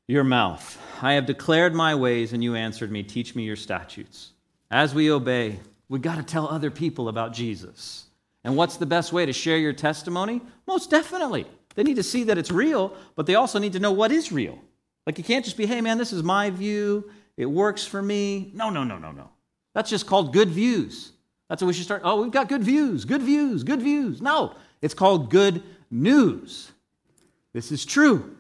your 0.09 0.25
mouth. 0.25 0.81
I 1.03 1.13
have 1.13 1.27
declared 1.27 1.75
my 1.75 1.95
ways, 1.95 2.33
and 2.33 2.43
you 2.43 2.55
answered 2.55 2.91
me. 2.91 3.03
Teach 3.03 3.35
me 3.35 3.43
your 3.43 3.55
statutes. 3.55 4.33
As 4.71 4.95
we 4.95 5.11
obey, 5.11 5.61
we 5.91 5.99
got 5.99 6.17
to 6.17 6.23
tell 6.23 6.49
other 6.49 6.71
people 6.71 7.11
about 7.11 7.35
Jesus. 7.35 8.07
And 8.45 8.57
what's 8.57 8.79
the 8.79 8.87
best 8.87 9.13
way 9.13 9.27
to 9.27 9.33
share 9.35 9.59
your 9.59 9.75
testimony? 9.75 10.41
Most 10.67 10.89
definitely. 10.89 11.45
They 11.75 11.83
need 11.83 11.97
to 11.97 12.03
see 12.03 12.25
that 12.25 12.39
it's 12.39 12.51
real, 12.51 12.97
but 13.15 13.27
they 13.27 13.35
also 13.35 13.59
need 13.59 13.75
to 13.75 13.79
know 13.79 13.93
what 13.93 14.11
is 14.11 14.33
real. 14.33 14.59
Like 15.07 15.19
you 15.19 15.25
can't 15.25 15.45
just 15.45 15.59
be, 15.59 15.67
hey 15.67 15.83
man, 15.83 15.99
this 15.99 16.15
is 16.15 16.23
my 16.23 16.49
view. 16.49 17.11
It 17.37 17.45
works 17.45 17.85
for 17.85 18.01
me. 18.01 18.53
No, 18.55 18.71
no, 18.71 18.85
no, 18.85 18.97
no, 18.97 19.13
no. 19.13 19.29
That's 19.75 19.91
just 19.91 20.07
called 20.07 20.33
good 20.33 20.49
views. 20.49 21.13
That's 21.49 21.63
what 21.63 21.69
we 21.69 21.75
should 21.75 21.85
start. 21.85 22.03
Oh, 22.05 22.23
we've 22.23 22.33
got 22.33 22.49
good 22.49 22.65
views, 22.65 23.05
good 23.05 23.23
views, 23.23 23.63
good 23.63 23.81
views. 23.81 24.21
No, 24.21 24.55
it's 24.83 24.95
called 24.95 25.31
good 25.31 25.63
news. 25.91 26.73
This 27.53 27.71
is 27.71 27.85
true. 27.85 28.37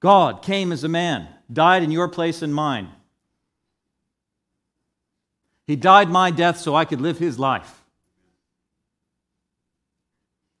God 0.00 0.42
came 0.42 0.72
as 0.72 0.84
a 0.84 0.88
man, 0.88 1.28
died 1.52 1.82
in 1.82 1.90
your 1.90 2.08
place 2.08 2.42
and 2.42 2.54
mine. 2.54 2.88
He 5.66 5.76
died 5.76 6.10
my 6.10 6.30
death 6.30 6.58
so 6.58 6.74
I 6.74 6.84
could 6.84 7.00
live 7.00 7.18
his 7.18 7.38
life. 7.38 7.82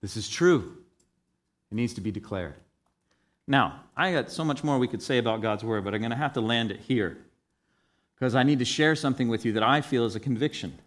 This 0.02 0.16
is 0.16 0.28
true. 0.28 0.76
It 1.70 1.74
needs 1.74 1.94
to 1.94 2.00
be 2.00 2.10
declared. 2.10 2.54
Now, 3.46 3.80
I 3.96 4.12
got 4.12 4.30
so 4.30 4.44
much 4.44 4.64
more 4.64 4.78
we 4.78 4.88
could 4.88 5.02
say 5.02 5.18
about 5.18 5.40
God's 5.40 5.62
word, 5.62 5.84
but 5.84 5.94
I'm 5.94 6.00
going 6.00 6.10
to 6.10 6.16
have 6.16 6.32
to 6.34 6.40
land 6.40 6.70
it 6.70 6.80
here 6.80 7.18
because 8.14 8.34
I 8.34 8.42
need 8.42 8.58
to 8.58 8.64
share 8.64 8.96
something 8.96 9.28
with 9.28 9.44
you 9.44 9.52
that 9.52 9.62
I 9.62 9.80
feel 9.80 10.04
is 10.04 10.16
a 10.16 10.20
conviction. 10.20 10.78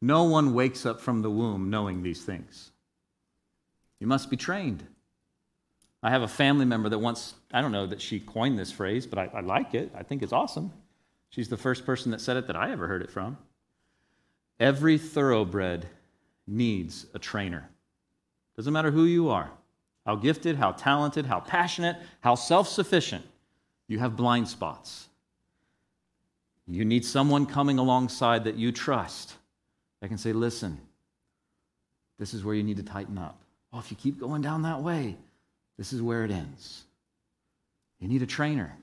No 0.00 0.24
one 0.24 0.54
wakes 0.54 0.86
up 0.86 1.00
from 1.00 1.22
the 1.22 1.30
womb 1.30 1.70
knowing 1.70 2.02
these 2.02 2.24
things. 2.24 2.70
You 3.98 4.06
must 4.06 4.30
be 4.30 4.36
trained. 4.36 4.86
I 6.02 6.10
have 6.10 6.22
a 6.22 6.28
family 6.28 6.64
member 6.64 6.88
that 6.88 6.98
once, 6.98 7.34
I 7.52 7.60
don't 7.60 7.72
know 7.72 7.86
that 7.86 8.00
she 8.00 8.20
coined 8.20 8.58
this 8.58 8.70
phrase, 8.70 9.06
but 9.06 9.18
I, 9.18 9.30
I, 9.34 9.40
like 9.40 9.74
it. 9.74 9.90
I 9.96 10.04
think 10.04 10.22
it's 10.22 10.32
awesome. 10.32 10.72
She's 11.30 11.48
the 11.48 11.56
first 11.56 11.84
person 11.84 12.12
that 12.12 12.20
said 12.20 12.36
it 12.36 12.46
that 12.46 12.56
I 12.56 12.70
ever 12.70 12.86
heard 12.86 13.02
it 13.02 13.10
from. 13.10 13.36
Every 14.60 14.98
thoroughbred 14.98 15.86
needs 16.46 17.06
a 17.14 17.18
trainer. 17.18 17.68
Doesn't 18.56 18.72
matter 18.72 18.92
who 18.92 19.04
you 19.04 19.28
are, 19.30 19.50
how 20.06 20.14
gifted, 20.14 20.56
how 20.56 20.72
talented, 20.72 21.26
how 21.26 21.40
passionate, 21.40 21.96
how 22.20 22.36
self 22.36 22.68
sufficient. 22.68 23.24
You 23.88 23.98
have 23.98 24.16
blind 24.16 24.48
spots. 24.48 25.08
You 26.66 26.84
need 26.84 27.04
someone 27.04 27.46
coming 27.46 27.78
alongside 27.78 28.44
that 28.44 28.56
you 28.56 28.70
trust 28.70 29.37
that 30.00 30.08
can 30.08 30.18
say, 30.18 30.32
listen, 30.32 30.78
this 32.18 32.34
is 32.34 32.44
where 32.44 32.54
you 32.54 32.62
need 32.62 32.76
to 32.76 32.82
tighten 32.82 33.18
up. 33.18 33.40
Oh, 33.72 33.78
if 33.78 33.90
you 33.90 33.96
keep 33.96 34.18
going 34.18 34.42
down 34.42 34.62
that 34.62 34.82
way, 34.82 35.16
this 35.76 35.92
is 35.92 36.02
where 36.02 36.24
it 36.24 36.30
ends. 36.30 36.84
You 38.00 38.08
need 38.08 38.22
a 38.22 38.26
trainer. 38.26 38.76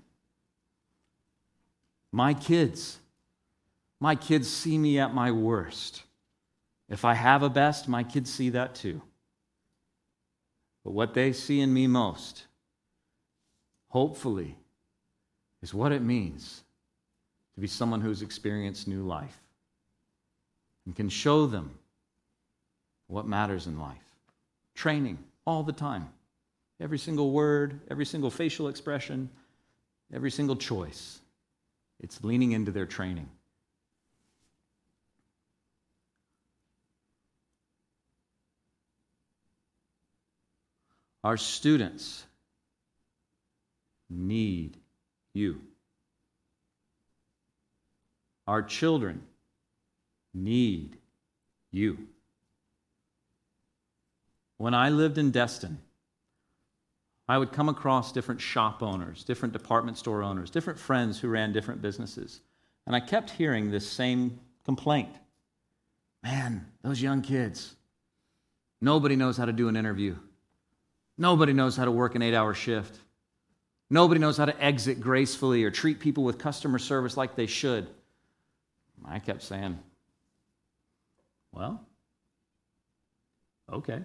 My 2.12 2.34
kids, 2.34 3.00
my 4.00 4.16
kids 4.16 4.50
see 4.50 4.78
me 4.78 5.00
at 5.00 5.14
my 5.14 5.32
worst. 5.32 6.04
If 6.90 7.04
I 7.04 7.14
have 7.14 7.44
a 7.44 7.50
best, 7.50 7.88
my 7.88 8.04
kids 8.04 8.32
see 8.32 8.50
that 8.52 8.76
too. 8.76 9.02
But 10.84 10.92
what 10.92 11.14
they 11.14 11.34
see 11.34 11.62
in 11.62 11.74
me 11.74 11.88
most, 11.88 12.44
hopefully, 13.90 14.56
is 15.62 15.74
what 15.74 15.92
it 15.92 16.04
means 16.04 16.64
to 17.56 17.62
be 17.62 17.68
someone 17.68 18.02
who's 18.02 18.22
experienced 18.22 18.88
new 18.88 19.02
life 19.02 19.45
and 20.86 20.96
can 20.96 21.10
show 21.10 21.46
them 21.48 21.72
what 23.08 23.28
matters 23.28 23.68
in 23.68 23.80
life. 23.80 23.98
Training 24.74 25.18
all 25.46 25.64
the 25.64 25.74
time. 25.74 26.10
Every 26.80 26.98
single 26.98 27.32
word, 27.32 27.80
every 27.90 28.06
single 28.06 28.30
facial 28.30 28.68
expression, 28.68 29.30
every 30.14 30.32
single 30.32 30.56
choice. 30.56 31.20
It's 32.00 32.24
leaning 32.24 32.52
into 32.52 32.72
their 32.72 32.86
training. 32.86 33.30
Our 41.24 41.38
students 41.38 42.24
need 44.10 44.78
you. 45.34 45.60
Our 48.46 48.62
children 48.62 49.24
need 50.36 50.98
you. 51.72 51.98
When 54.58 54.74
I 54.74 54.90
lived 54.90 55.18
in 55.18 55.32
Destin, 55.32 55.80
I 57.28 57.38
would 57.38 57.52
come 57.52 57.70
across 57.70 58.12
different 58.12 58.40
shop 58.40 58.84
owners, 58.84 59.24
different 59.24 59.54
department 59.54 59.98
store 59.98 60.22
owners, 60.22 60.52
different 60.52 60.80
friends 60.80 61.20
who 61.20 61.28
ran 61.28 61.54
different 61.54 61.82
businesses. 61.82 62.42
And 62.86 62.96
I 62.96 63.00
kept 63.00 63.32
hearing 63.32 63.72
this 63.72 63.90
same 63.90 64.40
complaint 64.64 65.10
Man, 66.26 66.66
those 66.82 67.00
young 67.00 67.22
kids, 67.22 67.76
nobody 68.82 69.16
knows 69.16 69.38
how 69.38 69.46
to 69.46 69.54
do 69.54 69.68
an 69.68 69.76
interview. 69.76 70.16
Nobody 71.20 71.54
knows 71.54 71.78
how 71.78 71.86
to 71.86 71.92
work 71.92 72.16
an 72.16 72.24
eight 72.24 72.34
hour 72.34 72.56
shift. 72.56 72.98
Nobody 73.92 74.20
knows 74.20 74.36
how 74.36 74.46
to 74.46 74.64
exit 74.64 75.00
gracefully 75.00 75.64
or 75.64 75.70
treat 75.70 76.00
people 76.00 76.24
with 76.24 76.40
customer 76.40 76.80
service 76.80 77.16
like 77.16 77.36
they 77.36 77.46
should. 77.46 77.88
I 79.08 79.20
kept 79.20 79.44
saying, 79.44 79.78
Well, 81.56 81.88
okay. 83.72 84.02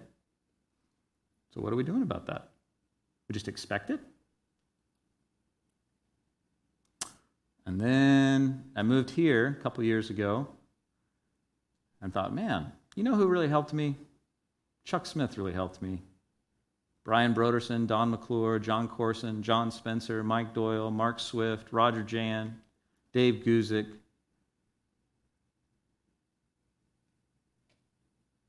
So, 1.53 1.59
what 1.59 1.73
are 1.73 1.75
we 1.75 1.83
doing 1.83 2.01
about 2.01 2.27
that? 2.27 2.51
We 3.27 3.33
just 3.33 3.49
expect 3.49 3.89
it? 3.89 3.99
And 7.65 7.79
then 7.79 8.63
I 8.75 8.83
moved 8.83 9.09
here 9.09 9.57
a 9.59 9.61
couple 9.61 9.83
years 9.83 10.09
ago 10.09 10.47
and 12.01 12.13
thought, 12.13 12.33
man, 12.33 12.71
you 12.95 13.03
know 13.03 13.15
who 13.15 13.27
really 13.27 13.49
helped 13.49 13.73
me? 13.73 13.97
Chuck 14.85 15.05
Smith 15.05 15.37
really 15.37 15.53
helped 15.53 15.81
me. 15.81 16.01
Brian 17.03 17.33
Brodersen, 17.33 17.85
Don 17.85 18.11
McClure, 18.11 18.59
Jon 18.59 18.87
Courson, 18.87 19.43
John 19.43 19.71
Spencer, 19.71 20.23
Mike 20.23 20.53
Doyle, 20.53 20.89
Mark 20.89 21.19
Swift, 21.19 21.67
Roger 21.71 22.03
Jan, 22.03 22.61
Dave 23.11 23.43
Guzik. 23.43 23.87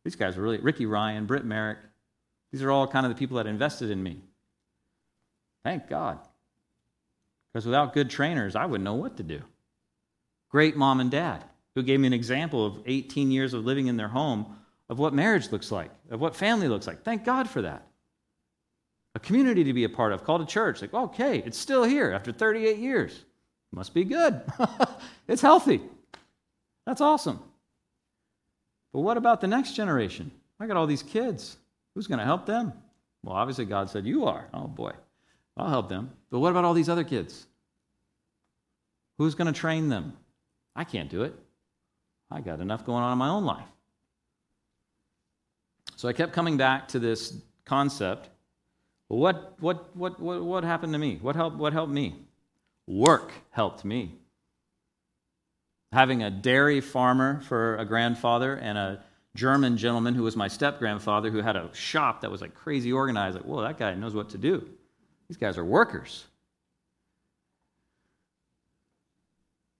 These 0.04 0.16
guys 0.16 0.36
are 0.36 0.42
really, 0.42 0.58
Ricky 0.58 0.86
Ryan, 0.86 1.26
Britt 1.26 1.44
Merrick. 1.44 1.78
These 2.50 2.62
are 2.62 2.70
all 2.70 2.86
kind 2.86 3.06
of 3.06 3.10
the 3.10 3.18
people 3.18 3.36
that 3.36 3.46
invested 3.46 3.90
in 3.90 4.02
me. 4.02 4.22
Thank 5.64 5.88
God. 5.88 6.18
Because 7.52 7.66
without 7.66 7.94
good 7.94 8.10
trainers, 8.10 8.56
I 8.56 8.66
wouldn't 8.66 8.84
know 8.84 8.94
what 8.94 9.16
to 9.18 9.22
do. 9.22 9.42
Great 10.50 10.76
mom 10.76 11.00
and 11.00 11.10
dad 11.10 11.44
who 11.74 11.82
gave 11.82 12.00
me 12.00 12.06
an 12.06 12.12
example 12.12 12.66
of 12.66 12.78
18 12.86 13.30
years 13.30 13.54
of 13.54 13.64
living 13.64 13.86
in 13.86 13.96
their 13.96 14.08
home 14.08 14.56
of 14.88 14.98
what 14.98 15.14
marriage 15.14 15.50
looks 15.50 15.72
like, 15.72 15.90
of 16.10 16.20
what 16.20 16.36
family 16.36 16.68
looks 16.68 16.86
like. 16.86 17.02
Thank 17.02 17.24
God 17.24 17.48
for 17.48 17.62
that. 17.62 17.86
A 19.14 19.20
community 19.20 19.64
to 19.64 19.72
be 19.72 19.84
a 19.84 19.88
part 19.88 20.12
of 20.12 20.24
called 20.24 20.42
a 20.42 20.46
church. 20.46 20.82
Like, 20.82 20.92
okay, 20.92 21.38
it's 21.38 21.58
still 21.58 21.84
here 21.84 22.12
after 22.12 22.32
38 22.32 22.78
years. 22.78 23.24
Must 23.72 23.94
be 23.94 24.04
good. 24.04 24.42
it's 25.28 25.40
healthy. 25.40 25.80
That's 26.84 27.00
awesome. 27.00 27.40
But 28.92 29.00
what 29.00 29.16
about 29.16 29.40
the 29.40 29.46
next 29.46 29.74
generation? 29.74 30.30
I 30.60 30.66
got 30.66 30.76
all 30.76 30.86
these 30.86 31.02
kids. 31.02 31.56
Who's 31.94 32.06
going 32.06 32.18
to 32.18 32.24
help 32.24 32.46
them? 32.46 32.72
Well, 33.22 33.36
obviously, 33.36 33.64
God 33.64 33.90
said, 33.90 34.06
You 34.06 34.26
are. 34.26 34.48
Oh, 34.52 34.66
boy. 34.66 34.92
I'll 35.56 35.68
help 35.68 35.88
them. 35.88 36.10
But 36.30 36.40
what 36.40 36.50
about 36.50 36.64
all 36.64 36.74
these 36.74 36.88
other 36.88 37.04
kids? 37.04 37.46
Who's 39.18 39.34
going 39.34 39.52
to 39.52 39.58
train 39.58 39.88
them? 39.88 40.14
I 40.74 40.84
can't 40.84 41.10
do 41.10 41.22
it. 41.22 41.34
I 42.30 42.40
got 42.40 42.60
enough 42.60 42.84
going 42.86 43.02
on 43.02 43.12
in 43.12 43.18
my 43.18 43.28
own 43.28 43.44
life. 43.44 43.68
So 45.96 46.08
I 46.08 46.12
kept 46.12 46.32
coming 46.32 46.56
back 46.56 46.88
to 46.88 46.98
this 46.98 47.36
concept. 47.64 48.28
What, 49.08 49.54
what, 49.60 49.94
what, 49.94 50.18
what, 50.18 50.42
what 50.42 50.64
happened 50.64 50.94
to 50.94 50.98
me? 50.98 51.18
What 51.20 51.36
helped, 51.36 51.58
what 51.58 51.72
helped 51.72 51.92
me? 51.92 52.16
Work 52.86 53.32
helped 53.50 53.84
me. 53.84 54.14
Having 55.92 56.22
a 56.22 56.30
dairy 56.30 56.80
farmer 56.80 57.40
for 57.42 57.76
a 57.76 57.84
grandfather 57.84 58.54
and 58.54 58.78
a 58.78 59.02
German 59.34 59.76
gentleman 59.76 60.14
who 60.14 60.22
was 60.22 60.36
my 60.36 60.48
step 60.48 60.78
grandfather 60.78 61.30
who 61.30 61.38
had 61.38 61.56
a 61.56 61.72
shop 61.74 62.20
that 62.20 62.30
was 62.30 62.40
like 62.40 62.54
crazy 62.54 62.92
organized. 62.92 63.36
Like, 63.36 63.44
whoa, 63.44 63.62
that 63.62 63.78
guy 63.78 63.94
knows 63.94 64.14
what 64.14 64.30
to 64.30 64.38
do. 64.38 64.68
These 65.28 65.36
guys 65.36 65.56
are 65.56 65.64
workers. 65.64 66.24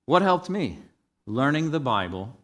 What 0.07 0.23
helped 0.23 0.51
me? 0.51 0.79
Learning 1.27 1.71
the 1.71 1.81
Bible, 1.81 2.37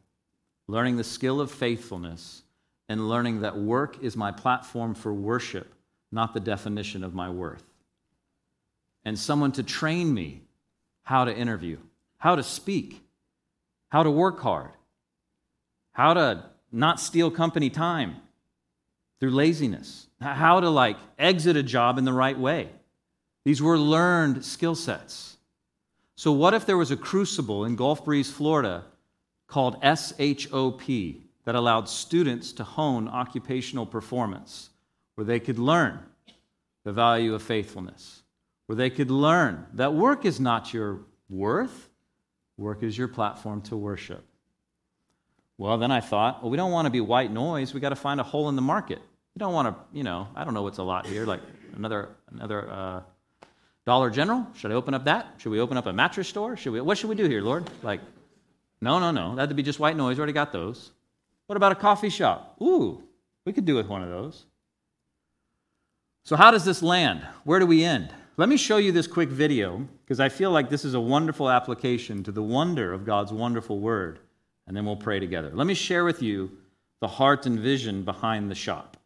learning 0.66 0.96
the 0.96 1.04
skill 1.04 1.40
of 1.40 1.50
faithfulness, 1.50 2.42
and 2.88 3.08
learning 3.08 3.40
that 3.40 3.58
work 3.58 4.02
is 4.02 4.16
my 4.16 4.30
platform 4.32 4.94
for 4.94 5.12
worship, 5.12 5.74
not 6.12 6.32
the 6.32 6.40
definition 6.40 7.02
of 7.02 7.14
my 7.14 7.28
worth. 7.28 7.64
And 9.04 9.18
someone 9.18 9.52
to 9.52 9.62
train 9.62 10.12
me 10.14 10.42
how 11.02 11.24
to 11.24 11.36
interview, 11.36 11.78
how 12.18 12.36
to 12.36 12.42
speak, 12.42 13.02
how 13.88 14.02
to 14.02 14.10
work 14.10 14.40
hard, 14.40 14.70
how 15.92 16.14
to 16.14 16.44
not 16.70 17.00
steal 17.00 17.30
company 17.30 17.70
time 17.70 18.16
through 19.20 19.30
laziness, 19.30 20.06
how 20.20 20.60
to 20.60 20.70
like 20.70 20.96
exit 21.18 21.56
a 21.56 21.62
job 21.62 21.98
in 21.98 22.04
the 22.04 22.12
right 22.12 22.38
way. 22.38 22.68
These 23.44 23.62
were 23.62 23.78
learned 23.78 24.44
skill 24.44 24.74
sets. 24.74 25.36
So, 26.16 26.32
what 26.32 26.54
if 26.54 26.66
there 26.66 26.76
was 26.76 26.90
a 26.90 26.96
crucible 26.96 27.64
in 27.64 27.76
Gulf 27.76 28.04
Breeze, 28.04 28.30
Florida 28.30 28.84
called 29.46 29.82
SHOP 29.82 30.82
that 31.44 31.54
allowed 31.54 31.88
students 31.88 32.52
to 32.52 32.64
hone 32.64 33.08
occupational 33.08 33.86
performance, 33.86 34.70
where 35.14 35.24
they 35.24 35.40
could 35.40 35.58
learn 35.58 36.00
the 36.84 36.92
value 36.92 37.34
of 37.34 37.42
faithfulness, 37.42 38.22
where 38.66 38.76
they 38.76 38.90
could 38.90 39.10
learn 39.10 39.66
that 39.74 39.94
work 39.94 40.24
is 40.24 40.38
not 40.38 40.74
your 40.74 41.00
worth, 41.30 41.87
work 42.58 42.82
is 42.82 42.98
your 42.98 43.08
platform 43.08 43.62
to 43.62 43.76
worship. 43.76 44.24
Well, 45.56 45.78
then 45.78 45.90
I 45.90 46.00
thought, 46.00 46.42
well, 46.42 46.50
we 46.50 46.56
don't 46.56 46.70
want 46.70 46.86
to 46.86 46.90
be 46.90 47.00
white 47.00 47.32
noise. 47.32 47.72
We 47.72 47.80
got 47.80 47.88
to 47.88 47.96
find 47.96 48.20
a 48.20 48.22
hole 48.22 48.48
in 48.48 48.56
the 48.56 48.62
market. 48.62 49.00
We 49.34 49.40
don't 49.40 49.52
want 49.52 49.68
to, 49.68 49.96
you 49.96 50.04
know, 50.04 50.28
I 50.36 50.44
don't 50.44 50.54
know 50.54 50.62
what's 50.62 50.78
a 50.78 50.82
lot 50.82 51.06
here, 51.06 51.24
like 51.24 51.40
another 51.76 52.10
another 52.30 52.70
uh, 52.70 53.00
Dollar 53.86 54.10
General. 54.10 54.46
Should 54.54 54.70
I 54.70 54.74
open 54.74 54.94
up 54.94 55.04
that? 55.04 55.34
Should 55.38 55.50
we 55.50 55.60
open 55.60 55.76
up 55.76 55.86
a 55.86 55.92
mattress 55.92 56.28
store? 56.28 56.56
Should 56.56 56.72
we? 56.72 56.80
What 56.80 56.98
should 56.98 57.08
we 57.08 57.16
do 57.16 57.28
here, 57.28 57.40
Lord? 57.40 57.68
Like, 57.82 58.00
no, 58.80 58.98
no, 58.98 59.10
no. 59.10 59.34
That'd 59.34 59.56
be 59.56 59.62
just 59.62 59.80
white 59.80 59.96
noise. 59.96 60.16
We 60.16 60.20
already 60.20 60.32
got 60.32 60.52
those. 60.52 60.92
What 61.46 61.56
about 61.56 61.72
a 61.72 61.76
coffee 61.76 62.10
shop? 62.10 62.56
Ooh, 62.60 63.02
we 63.44 63.52
could 63.52 63.64
do 63.64 63.74
with 63.74 63.86
one 63.88 64.02
of 64.02 64.10
those. 64.10 64.44
So, 66.24 66.36
how 66.36 66.50
does 66.50 66.64
this 66.64 66.82
land? 66.82 67.26
Where 67.44 67.58
do 67.58 67.66
we 67.66 67.82
end? 67.82 68.12
Let 68.38 68.48
me 68.48 68.56
show 68.56 68.76
you 68.76 68.92
this 68.92 69.08
quick 69.08 69.30
video 69.30 69.88
because 70.04 70.20
I 70.20 70.28
feel 70.28 70.52
like 70.52 70.70
this 70.70 70.84
is 70.84 70.94
a 70.94 71.00
wonderful 71.00 71.50
application 71.50 72.22
to 72.22 72.30
the 72.30 72.40
wonder 72.40 72.92
of 72.92 73.04
God's 73.04 73.32
wonderful 73.32 73.80
word 73.80 74.20
and 74.68 74.76
then 74.76 74.86
we'll 74.86 74.94
pray 74.94 75.18
together. 75.18 75.50
Let 75.52 75.66
me 75.66 75.74
share 75.74 76.04
with 76.04 76.22
you 76.22 76.52
the 77.00 77.08
heart 77.08 77.46
and 77.46 77.58
vision 77.58 78.04
behind 78.04 78.48
the 78.48 78.54
shop. 78.54 78.96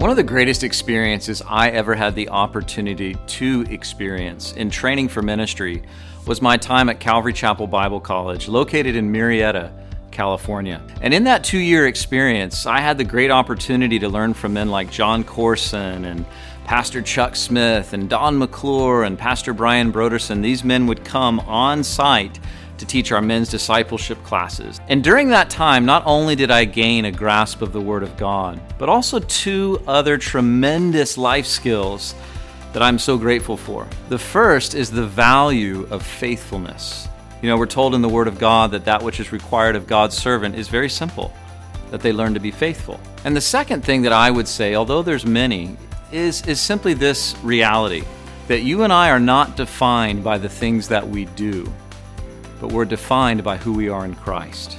One 0.00 0.10
of 0.10 0.16
the 0.16 0.22
greatest 0.22 0.62
experiences 0.62 1.42
I 1.44 1.70
ever 1.70 1.96
had 1.96 2.14
the 2.14 2.28
opportunity 2.28 3.16
to 3.26 3.66
experience 3.68 4.52
in 4.52 4.70
training 4.70 5.08
for 5.08 5.22
ministry 5.22 5.82
was 6.24 6.40
my 6.40 6.56
time 6.56 6.88
at 6.88 7.00
Calvary 7.00 7.32
Chapel 7.32 7.66
Bible 7.66 7.98
College, 7.98 8.46
located 8.46 8.94
in 8.94 9.12
Murrieta, 9.12 9.72
California. 10.12 10.80
And 11.00 11.12
in 11.12 11.24
that 11.24 11.42
two 11.42 11.58
year 11.58 11.88
experience, 11.88 12.64
I 12.64 12.78
had 12.78 12.96
the 12.96 13.04
great 13.04 13.32
opportunity 13.32 13.98
to 13.98 14.08
learn 14.08 14.34
from 14.34 14.52
men 14.52 14.70
like 14.70 14.90
Jon 14.90 15.24
Courson 15.24 16.04
and 16.04 16.24
Pastor 16.66 17.00
Chuck 17.00 17.36
Smith 17.36 17.92
and 17.92 18.10
Don 18.10 18.36
McClure 18.38 19.04
and 19.04 19.16
Pastor 19.16 19.54
Brian 19.54 19.92
Brodersen, 19.92 20.42
these 20.42 20.64
men 20.64 20.88
would 20.88 21.04
come 21.04 21.38
on 21.40 21.84
site 21.84 22.40
to 22.78 22.84
teach 22.84 23.12
our 23.12 23.22
men's 23.22 23.48
discipleship 23.48 24.22
classes. 24.24 24.80
And 24.88 25.04
during 25.04 25.28
that 25.28 25.48
time, 25.48 25.86
not 25.86 26.02
only 26.04 26.34
did 26.34 26.50
I 26.50 26.64
gain 26.64 27.04
a 27.04 27.12
grasp 27.12 27.62
of 27.62 27.72
the 27.72 27.80
Word 27.80 28.02
of 28.02 28.16
God, 28.16 28.60
but 28.78 28.88
also 28.88 29.20
two 29.20 29.80
other 29.86 30.18
tremendous 30.18 31.16
life 31.16 31.46
skills 31.46 32.16
that 32.72 32.82
I'm 32.82 32.98
so 32.98 33.16
grateful 33.16 33.56
for. 33.56 33.86
The 34.08 34.18
first 34.18 34.74
is 34.74 34.90
the 34.90 35.06
value 35.06 35.86
of 35.92 36.02
faithfulness. 36.02 37.06
You 37.42 37.48
know, 37.48 37.58
we're 37.58 37.66
told 37.66 37.94
in 37.94 38.02
the 38.02 38.08
Word 38.08 38.26
of 38.26 38.40
God 38.40 38.72
that 38.72 38.86
that 38.86 39.04
which 39.04 39.20
is 39.20 39.30
required 39.30 39.76
of 39.76 39.86
God's 39.86 40.16
servant 40.16 40.56
is 40.56 40.66
very 40.66 40.90
simple 40.90 41.32
that 41.92 42.00
they 42.00 42.12
learn 42.12 42.34
to 42.34 42.40
be 42.40 42.50
faithful. 42.50 42.98
And 43.24 43.36
the 43.36 43.40
second 43.40 43.84
thing 43.84 44.02
that 44.02 44.12
I 44.12 44.32
would 44.32 44.48
say, 44.48 44.74
although 44.74 45.02
there's 45.02 45.24
many, 45.24 45.76
is, 46.12 46.46
is 46.46 46.60
simply 46.60 46.94
this 46.94 47.36
reality 47.42 48.04
that 48.48 48.62
you 48.62 48.82
and 48.82 48.92
I 48.92 49.10
are 49.10 49.20
not 49.20 49.56
defined 49.56 50.22
by 50.22 50.38
the 50.38 50.48
things 50.48 50.88
that 50.88 51.06
we 51.06 51.24
do, 51.24 51.72
but 52.60 52.70
we're 52.70 52.84
defined 52.84 53.42
by 53.42 53.56
who 53.56 53.72
we 53.72 53.88
are 53.88 54.04
in 54.04 54.14
Christ. 54.14 54.78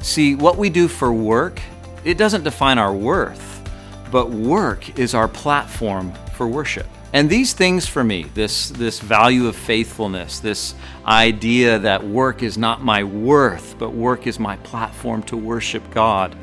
See, 0.00 0.34
what 0.34 0.58
we 0.58 0.68
do 0.68 0.86
for 0.86 1.12
work, 1.12 1.60
it 2.04 2.18
doesn't 2.18 2.44
define 2.44 2.78
our 2.78 2.94
worth, 2.94 3.68
but 4.10 4.30
work 4.30 4.98
is 4.98 5.14
our 5.14 5.28
platform 5.28 6.12
for 6.34 6.46
worship. 6.46 6.86
And 7.12 7.30
these 7.30 7.54
things 7.54 7.86
for 7.86 8.04
me, 8.04 8.24
this, 8.34 8.68
this 8.68 9.00
value 9.00 9.46
of 9.46 9.56
faithfulness, 9.56 10.40
this 10.40 10.74
idea 11.06 11.78
that 11.78 12.04
work 12.06 12.42
is 12.42 12.58
not 12.58 12.82
my 12.82 13.04
worth, 13.04 13.76
but 13.78 13.94
work 13.94 14.26
is 14.26 14.38
my 14.38 14.56
platform 14.58 15.22
to 15.24 15.36
worship 15.36 15.82
God, 15.92 16.36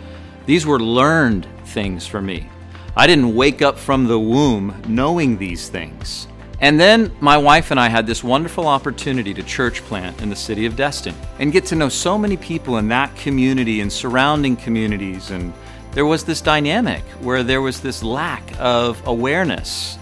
these 0.45 0.65
were 0.65 0.79
learned 0.79 1.47
things 1.65 2.07
for 2.07 2.21
me. 2.21 2.49
I 2.95 3.07
didn't 3.07 3.33
wake 3.33 3.63
up 3.63 3.79
from 3.79 4.05
the 4.05 4.19
womb 4.19 4.79
knowing 4.87 5.39
these 5.39 5.67
things. 5.67 6.27
And 6.61 6.79
then 6.79 7.11
my 7.19 7.37
wife 7.37 7.71
and 7.71 7.79
I 7.79 7.89
had 7.89 8.05
this 8.05 8.23
wonderful 8.23 8.67
opportunity 8.67 9.33
to 9.33 9.41
church 9.41 9.81
plant 9.81 10.21
in 10.21 10.29
the 10.29 10.35
city 10.35 10.67
of 10.67 10.75
Destin 10.75 11.15
and 11.39 11.51
get 11.51 11.65
to 11.65 11.75
know 11.75 11.89
so 11.89 12.19
many 12.19 12.37
people 12.37 12.77
in 12.77 12.87
that 12.89 13.15
community 13.15 13.81
and 13.81 13.91
surrounding 13.91 14.55
communities. 14.55 15.31
And 15.31 15.53
there 15.93 16.05
was 16.05 16.23
this 16.23 16.39
dynamic 16.39 17.01
where 17.21 17.41
there 17.41 17.63
was 17.63 17.81
this 17.81 18.03
lack 18.03 18.43
of 18.59 19.01
awareness, 19.07 19.97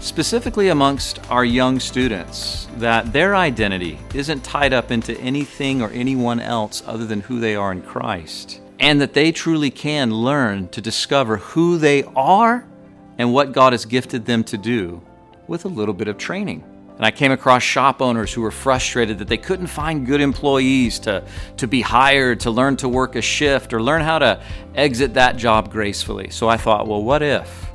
specifically 0.00 0.70
amongst 0.70 1.20
our 1.30 1.44
young 1.44 1.78
students, 1.78 2.68
that 2.78 3.12
their 3.12 3.36
identity 3.36 3.98
isn't 4.14 4.42
tied 4.42 4.72
up 4.72 4.90
into 4.90 5.14
anything 5.20 5.82
or 5.82 5.90
anyone 5.90 6.40
else 6.40 6.82
other 6.86 7.04
than 7.04 7.20
who 7.20 7.38
they 7.38 7.54
are 7.54 7.70
in 7.70 7.82
Christ 7.82 8.62
and 8.84 9.00
that 9.00 9.14
they 9.14 9.32
truly 9.32 9.70
can 9.70 10.10
learn 10.10 10.68
to 10.68 10.78
discover 10.78 11.38
who 11.38 11.78
they 11.78 12.02
are 12.14 12.66
and 13.16 13.32
what 13.32 13.52
God 13.52 13.72
has 13.72 13.86
gifted 13.86 14.26
them 14.26 14.44
to 14.44 14.58
do 14.58 15.00
with 15.46 15.64
a 15.64 15.68
little 15.68 15.94
bit 15.94 16.06
of 16.06 16.18
training. 16.18 16.62
And 16.96 17.06
I 17.06 17.10
came 17.10 17.32
across 17.32 17.62
shop 17.62 18.02
owners 18.02 18.30
who 18.30 18.42
were 18.42 18.50
frustrated 18.50 19.18
that 19.20 19.28
they 19.28 19.38
couldn't 19.38 19.68
find 19.68 20.04
good 20.04 20.20
employees 20.20 20.98
to, 20.98 21.24
to 21.56 21.66
be 21.66 21.80
hired, 21.80 22.40
to 22.40 22.50
learn 22.50 22.76
to 22.76 22.88
work 22.90 23.16
a 23.16 23.22
shift, 23.22 23.72
or 23.72 23.80
learn 23.80 24.02
how 24.02 24.18
to 24.18 24.42
exit 24.74 25.14
that 25.14 25.38
job 25.38 25.72
gracefully. 25.72 26.28
So 26.28 26.50
I 26.50 26.58
thought, 26.58 26.86
well, 26.86 27.02
what 27.02 27.22
if, 27.22 27.70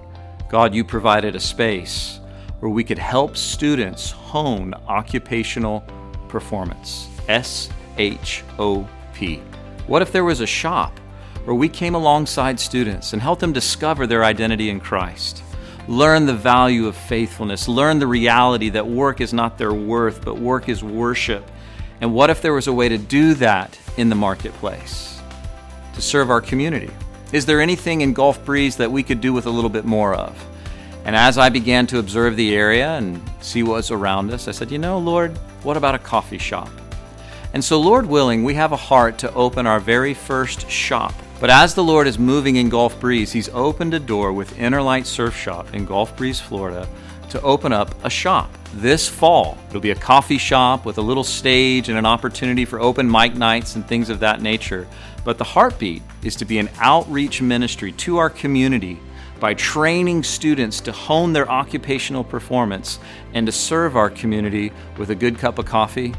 God, 0.48 0.76
you 0.76 0.84
provided 0.84 1.36
a 1.36 1.40
space 1.40 2.20
where 2.60 2.70
we 2.70 2.84
could 2.84 3.00
help 3.00 3.36
students 3.36 4.12
hone 4.12 4.76
occupational 4.88 5.84
performance? 6.28 7.10
S 7.28 7.68
H 7.98 8.44
O 8.60 8.88
P. 9.16 9.42
What 9.88 10.04
if 10.04 10.12
there 10.12 10.24
was 10.24 10.42
a 10.42 10.46
shop 10.46 10.99
where 11.50 11.56
we 11.56 11.68
came 11.68 11.96
alongside 11.96 12.60
students 12.60 13.12
and 13.12 13.20
helped 13.20 13.42
them 13.42 13.52
discover 13.52 14.06
their 14.06 14.24
identity 14.24 14.70
in 14.70 14.80
Christ? 14.80 15.42
Learn 15.88 16.28
the 16.28 16.36
value 16.36 16.86
of 16.86 16.96
faithfulness, 16.96 17.68
learn 17.68 17.98
the 17.98 18.06
reality 18.06 18.70
that 18.70 18.86
work 18.86 19.20
is 19.20 19.34
not 19.34 19.58
their 19.58 19.74
worth, 19.74 20.24
but 20.24 20.38
work 20.38 20.70
is 20.70 20.84
worship. 20.84 21.44
And 22.02 22.14
what 22.14 22.30
if 22.30 22.44
there 22.44 22.54
was 22.54 22.68
a 22.68 22.72
way 22.72 22.88
to 22.88 23.00
do 23.00 23.34
that 23.34 23.80
in 23.98 24.10
the 24.10 24.16
marketplace 24.16 25.20
to 25.96 26.04
serve 26.04 26.30
our 26.30 26.40
community? 26.40 26.92
Is 27.34 27.48
there 27.48 27.62
anything 27.62 28.02
in 28.02 28.14
Gulf 28.14 28.46
Breeze 28.46 28.76
that 28.76 28.92
we 28.92 29.02
could 29.02 29.20
do 29.20 29.34
with 29.34 29.48
a 29.48 29.50
little 29.50 29.72
bit 29.72 29.86
more 29.86 30.14
of? 30.14 30.38
And 31.04 31.16
as 31.16 31.40
I 31.40 31.50
began 31.50 31.88
to 31.88 31.98
observe 31.98 32.36
the 32.36 32.56
area 32.56 32.92
and 32.92 33.28
see 33.42 33.64
what 33.64 33.78
was 33.78 33.90
around 33.90 34.30
us, 34.30 34.48
I 34.48 34.52
said, 34.52 34.70
You 34.70 34.78
know, 34.78 35.00
Lord, 35.00 35.36
what 35.64 35.78
about 35.78 35.96
a 35.96 36.00
coffee 36.00 36.38
shop? 36.38 36.70
And 37.56 37.66
so, 37.66 37.82
Lord 37.82 38.06
willing, 38.06 38.44
we 38.44 38.54
have 38.54 38.72
a 38.72 38.78
heart 38.78 39.18
to 39.18 39.34
open 39.34 39.66
our 39.66 39.80
very 39.80 40.14
first 40.14 40.70
shop. 40.70 41.12
But 41.40 41.50
as 41.50 41.74
the 41.74 41.84
Lord 41.84 42.06
is 42.06 42.20
moving 42.20 42.58
in 42.58 42.68
Gulf 42.68 43.00
Breeze, 43.00 43.32
He's 43.32 43.48
opened 43.50 43.94
a 43.94 44.00
door 44.00 44.34
with 44.34 44.58
Innerlight 44.58 45.06
Surf 45.06 45.34
Shop 45.34 45.74
in 45.74 45.86
Gulf 45.86 46.16
Breeze, 46.18 46.42
Florida, 46.42 46.86
to 47.30 47.42
open 47.42 47.72
up 47.72 47.96
a 48.04 48.10
shop 48.10 48.52
this 48.74 49.08
fall. 49.08 49.58
It'll 49.70 49.80
be 49.80 49.92
a 49.92 49.96
coffee 49.96 50.38
shop 50.38 50.86
with 50.86 50.98
a 50.98 51.02
little 51.02 51.24
stage 51.24 51.88
and 51.88 51.98
an 51.98 52.06
opportunity 52.06 52.66
for 52.66 52.82
open 52.82 53.10
mic 53.10 53.36
nights 53.36 53.76
and 53.76 53.88
things 53.88 54.10
of 54.10 54.20
that 54.20 54.42
nature. 54.42 54.86
But 55.24 55.38
the 55.38 55.44
heartbeat 55.46 56.02
is 56.24 56.36
to 56.38 56.46
be 56.46 56.58
an 56.60 56.70
outreach 56.80 57.42
ministry 57.42 57.94
to 57.94 58.18
our 58.18 58.30
community 58.30 59.00
by 59.40 59.54
training 59.54 60.24
students 60.24 60.82
to 60.82 60.92
hone 60.92 61.32
their 61.32 61.50
occupational 61.50 62.24
performance 62.24 63.00
and 63.34 63.46
to 63.46 63.52
serve 63.54 63.96
our 63.96 64.10
community 64.10 64.74
with 64.98 65.10
a 65.12 65.16
good 65.16 65.38
cup 65.38 65.58
of 65.58 65.66
coffee 65.66 66.14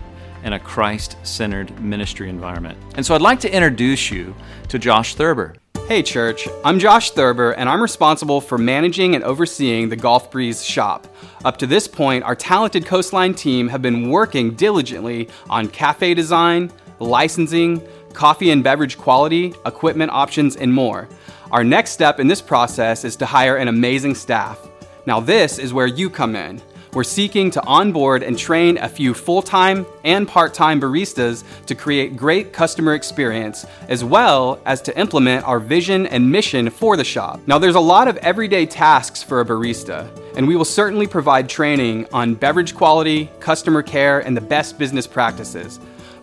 in 0.45 0.53
a 0.53 0.59
Christ 0.59 1.17
centered 1.23 1.79
ministry 1.81 2.29
environment. 2.29 2.79
And 2.95 3.05
so 3.05 3.15
I'd 3.15 3.21
like 3.21 3.41
to 3.41 3.55
introduce 3.55 4.11
you 4.11 4.35
to 4.69 4.79
Josh 4.79 5.15
Thurber. 5.15 5.55
Hey, 5.89 6.03
church. 6.03 6.47
I'm 6.65 6.79
Josh 6.79 7.11
Thurber, 7.11 7.51
and 7.53 7.69
I'm 7.69 7.83
responsible 7.83 8.41
for 8.41 8.57
managing 8.59 9.17
and 9.17 9.25
overseeing 9.25 9.89
the 9.89 9.97
Gulf 9.97 10.31
Breeze 10.31 10.65
shop. 10.65 11.09
Up 11.45 11.57
to 11.57 11.67
this 11.67 11.89
point, 11.89 12.23
our 12.23 12.37
talented 12.37 12.87
Coastline 12.87 13.35
team 13.35 13.67
have 13.69 13.83
been 13.83 14.09
working 14.09 14.55
diligently 14.55 15.29
on 15.49 15.67
cafe 15.67 16.15
design, 16.15 16.71
licensing, 17.01 17.83
coffee 18.13 18.51
and 18.51 18.63
beverage 18.63 18.99
quality, 18.99 19.55
equipment 19.67 20.13
options, 20.13 20.55
and 20.55 20.73
more. 20.73 21.09
Our 21.51 21.65
next 21.65 21.91
step 21.91 22.21
in 22.21 22.29
this 22.29 22.41
process 22.41 23.05
is 23.05 23.17
to 23.17 23.27
hire 23.27 23.57
an 23.57 23.67
amazing 23.67 24.15
staff. 24.15 24.69
Now, 25.07 25.19
this 25.19 25.59
is 25.59 25.75
where 25.75 25.89
you 25.89 26.09
come 26.09 26.37
in 26.37 26.63
we're 26.93 27.05
seeking 27.05 27.53
to 27.53 27.65
onboard 27.65 28.25
and 28.25 28.37
train 28.37 28.77
a 28.79 28.89
few 28.89 29.15
full 29.15 29.43
time 29.43 29.87
and 30.05 30.27
part 30.27 30.53
time 30.53 30.81
baristas 30.81 31.45
to 31.67 31.75
create 31.77 32.17
great 32.17 32.53
customer 32.53 32.95
experience, 32.95 33.65
as 33.89 34.03
well 34.03 34.61
as 34.67 34.83
to 34.83 34.99
implement 34.99 35.47
our 35.47 35.61
vision 35.61 36.07
and 36.07 36.31
mission 36.31 36.69
for 36.69 36.97
the 36.97 37.05
shop. 37.05 37.41
Now, 37.47 37.59
there's 37.59 37.77
a 37.77 37.81
lot 37.81 38.09
of 38.09 38.17
everyday 38.19 38.67
tasks 38.67 39.23
for 39.23 39.41
a 39.41 39.45
barista, 39.45 40.11
and 40.37 40.49
we 40.49 40.57
will 40.57 40.65
certainly 40.65 41.07
provide 41.07 41.49
training 41.49 42.07
on 42.13 42.35
beverage 42.35 42.75
quality, 42.75 43.31
customer 43.39 43.83
care, 43.83 44.21
and 44.21 44.37
the 44.37 44.41
best 44.41 44.77
business 44.77 45.07
practices. 45.07 45.79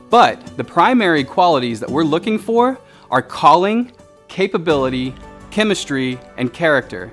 But 0.09 0.57
the 0.57 0.63
primary 0.63 1.23
qualities 1.23 1.79
that 1.79 1.89
we're 1.89 2.03
looking 2.03 2.39
for 2.39 2.77
are 3.09 3.21
calling, 3.21 3.93
capability, 4.27 5.15
chemistry, 5.49 6.19
and 6.37 6.51
character. 6.51 7.11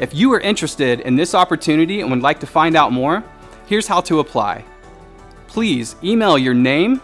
If 0.00 0.12
you 0.12 0.32
are 0.32 0.40
interested 0.40 1.00
in 1.00 1.14
this 1.14 1.36
opportunity 1.36 2.00
and 2.00 2.10
would 2.10 2.20
like 2.20 2.40
to 2.40 2.48
find 2.48 2.74
out 2.74 2.90
more, 2.90 3.22
here's 3.66 3.86
how 3.86 4.00
to 4.02 4.18
apply. 4.18 4.64
Please 5.46 5.94
email 6.02 6.36
your 6.36 6.52
name, 6.52 7.00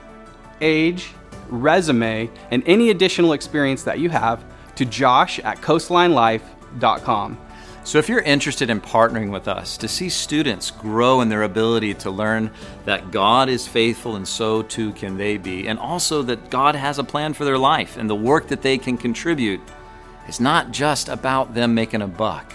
age, 0.61 1.13
resume, 1.49 2.29
and 2.51 2.65
any 2.67 2.91
additional 2.91 3.33
experience 3.33 3.85
that 3.85 4.01
you 4.01 4.11
have 4.11 4.43
to 4.75 4.85
josh 4.85 5.39
at 5.41 5.59
coastlinelife.com. 5.59 7.39
So, 7.85 7.99
if 7.99 8.09
you're 8.09 8.21
interested 8.21 8.71
in 8.71 8.81
partnering 8.81 9.31
with 9.31 9.47
us 9.47 9.77
to 9.79 9.89
see 9.89 10.09
students 10.09 10.71
grow 10.71 11.21
in 11.21 11.29
their 11.29 11.45
ability 11.45 11.95
to 11.95 12.11
learn 12.11 12.51
that 12.87 13.11
God 13.11 13.49
is 13.49 13.67
faithful 13.67 14.17
and 14.17 14.27
so 14.27 14.63
too 14.63 14.93
can 14.93 15.17
they 15.17 15.39
be, 15.39 15.69
and 15.69 15.79
also 15.79 16.23
that 16.23 16.51
God 16.51 16.75
has 16.75 16.99
a 16.99 17.05
plan 17.05 17.35
for 17.35 17.45
their 17.45 17.57
life 17.57 17.97
and 17.97 18.11
the 18.11 18.17
work 18.17 18.49
that 18.49 18.63
they 18.63 18.79
can 18.79 18.99
contribute 18.99 19.61
is 20.29 20.41
not 20.41 20.73
just 20.73 21.09
about 21.09 21.55
them 21.55 21.75
making 21.75 22.03
a 22.03 22.07
buck 22.07 22.53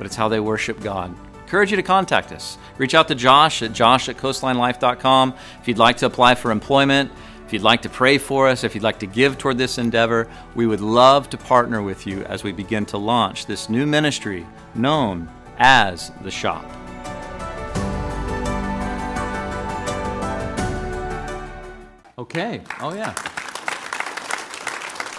but 0.00 0.06
it's 0.06 0.16
how 0.16 0.28
they 0.28 0.40
worship 0.40 0.80
God. 0.80 1.14
Encourage 1.42 1.70
you 1.70 1.76
to 1.76 1.82
contact 1.82 2.32
us. 2.32 2.56
Reach 2.78 2.94
out 2.94 3.06
to 3.08 3.14
Josh 3.14 3.60
at 3.60 3.74
josh 3.74 4.08
at 4.08 4.16
coastlinelife.com 4.16 5.34
if 5.60 5.68
you'd 5.68 5.76
like 5.76 5.98
to 5.98 6.06
apply 6.06 6.36
for 6.36 6.50
employment, 6.50 7.12
if 7.44 7.52
you'd 7.52 7.60
like 7.60 7.82
to 7.82 7.90
pray 7.90 8.16
for 8.16 8.48
us, 8.48 8.64
if 8.64 8.74
you'd 8.74 8.82
like 8.82 8.98
to 9.00 9.06
give 9.06 9.36
toward 9.36 9.58
this 9.58 9.76
endeavor. 9.76 10.26
We 10.54 10.66
would 10.66 10.80
love 10.80 11.28
to 11.28 11.36
partner 11.36 11.82
with 11.82 12.06
you 12.06 12.24
as 12.24 12.42
we 12.42 12.50
begin 12.50 12.86
to 12.86 12.96
launch 12.96 13.44
this 13.44 13.68
new 13.68 13.84
ministry 13.84 14.46
known 14.74 15.28
as 15.58 16.12
The 16.22 16.30
Shop. 16.30 16.64
Okay. 22.16 22.62
Oh 22.80 22.94
yeah. 22.94 23.12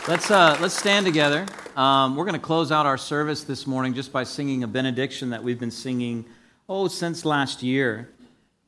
Let's 0.08 0.32
uh, 0.32 0.58
let's 0.60 0.76
stand 0.76 1.06
together. 1.06 1.46
Um, 1.76 2.18
we're 2.18 2.26
going 2.26 2.40
to 2.40 2.46
close 2.46 2.70
out 2.72 2.86
our 2.86 2.98
service 2.98 3.46
this 3.46 3.66
morning 3.66 3.94
just 3.94 4.12
by 4.12 4.26
singing 4.26 4.64
a 4.64 4.68
benediction 4.68 5.30
that 5.30 5.42
we've 5.42 5.60
been 5.60 5.72
singing, 5.72 6.26
oh, 6.68 6.90
since 6.90 7.24
last 7.24 7.64
year. 7.64 8.10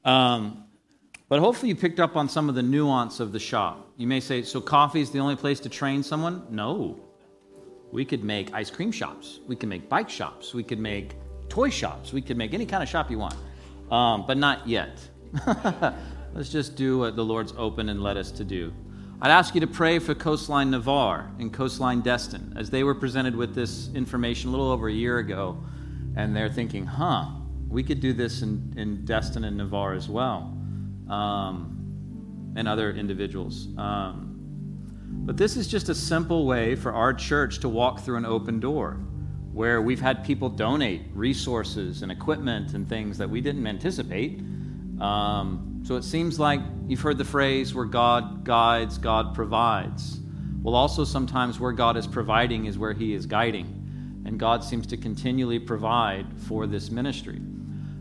Um, 0.05 0.63
but 1.27 1.39
hopefully 1.39 1.69
you 1.69 1.75
picked 1.75 1.99
up 1.99 2.15
on 2.15 2.29
some 2.29 2.47
of 2.47 2.55
the 2.55 2.63
nuance 2.63 3.19
of 3.19 3.33
the 3.33 3.39
shop. 3.39 3.89
You 3.97 4.07
may 4.07 4.21
say, 4.21 4.43
so 4.43 4.61
coffee 4.61 5.01
is 5.01 5.11
the 5.11 5.19
only 5.19 5.35
place 5.35 5.59
to 5.61 5.69
train 5.69 6.01
someone? 6.01 6.45
No. 6.49 6.97
We 7.91 8.05
could 8.05 8.23
make 8.23 8.53
ice 8.53 8.71
cream 8.71 8.91
shops. 8.91 9.41
We 9.47 9.57
could 9.57 9.69
make 9.69 9.89
bike 9.89 10.09
shops. 10.09 10.53
We 10.53 10.63
could 10.63 10.79
make 10.79 11.15
toy 11.49 11.69
shops. 11.69 12.13
We 12.13 12.21
could 12.21 12.37
make 12.37 12.53
any 12.53 12.65
kind 12.65 12.81
of 12.81 12.87
shop 12.87 13.11
you 13.11 13.19
want, 13.19 13.35
um, 13.91 14.25
but 14.25 14.37
not 14.37 14.65
yet. 14.65 14.97
Let's 16.33 16.49
just 16.49 16.75
do 16.75 16.99
what 16.99 17.15
the 17.15 17.25
Lord's 17.25 17.53
open 17.57 17.89
and 17.89 18.01
led 18.01 18.15
us 18.15 18.31
to 18.31 18.45
do. 18.45 18.73
I'd 19.23 19.31
ask 19.31 19.55
you 19.55 19.61
to 19.61 19.67
pray 19.67 19.99
for 19.99 20.13
Coastline 20.13 20.69
Navarre 20.69 21.31
and 21.39 21.53
Coastline 21.53 22.01
Destin 22.01 22.55
as 22.57 22.69
they 22.69 22.83
were 22.83 22.93
presented 22.93 23.33
with 23.33 23.55
this 23.55 23.89
information 23.95 24.49
a 24.49 24.51
little 24.51 24.69
over 24.69 24.89
a 24.89 24.93
year 24.93 25.19
ago, 25.19 25.63
and 26.17 26.35
they're 26.35 26.49
thinking, 26.49 26.85
huh, 26.85 27.27
we 27.69 27.83
could 27.83 28.01
do 28.01 28.11
this 28.11 28.41
in, 28.41 28.73
in 28.75 29.05
Destin 29.05 29.45
and 29.45 29.55
Navarre 29.55 29.93
as 29.93 30.09
well, 30.09 30.53
um, 31.09 32.53
and 32.57 32.67
other 32.67 32.91
individuals. 32.91 33.69
Um, 33.77 34.35
but 35.25 35.37
this 35.37 35.55
is 35.55 35.69
just 35.69 35.87
a 35.87 35.95
simple 35.95 36.45
way 36.45 36.75
for 36.75 36.91
our 36.91 37.13
church 37.13 37.59
to 37.59 37.69
walk 37.69 38.01
through 38.01 38.17
an 38.17 38.25
open 38.25 38.59
door 38.59 38.95
where 39.53 39.81
we've 39.81 40.01
had 40.01 40.25
people 40.25 40.49
donate 40.49 41.03
resources 41.13 42.01
and 42.01 42.11
equipment 42.11 42.73
and 42.73 42.89
things 42.89 43.17
that 43.19 43.29
we 43.29 43.39
didn't 43.39 43.67
anticipate. 43.67 44.41
Um, 44.99 45.72
so 45.83 45.95
it 45.97 46.03
seems 46.03 46.39
like 46.39 46.61
you've 46.87 47.01
heard 47.01 47.17
the 47.17 47.25
phrase 47.25 47.75
where 47.75 47.85
God 47.85 48.45
guides, 48.45 48.97
God 48.97 49.35
provides. 49.35 50.19
Well, 50.61 50.75
also 50.75 51.03
sometimes 51.03 51.59
where 51.59 51.73
God 51.73 51.97
is 51.97 52.07
providing 52.07 52.65
is 52.65 52.77
where 52.77 52.93
He 52.93 53.13
is 53.13 53.25
guiding. 53.25 54.23
And 54.25 54.39
God 54.39 54.63
seems 54.63 54.87
to 54.87 54.97
continually 54.97 55.59
provide 55.59 56.25
for 56.47 56.67
this 56.67 56.89
ministry. 56.89 57.41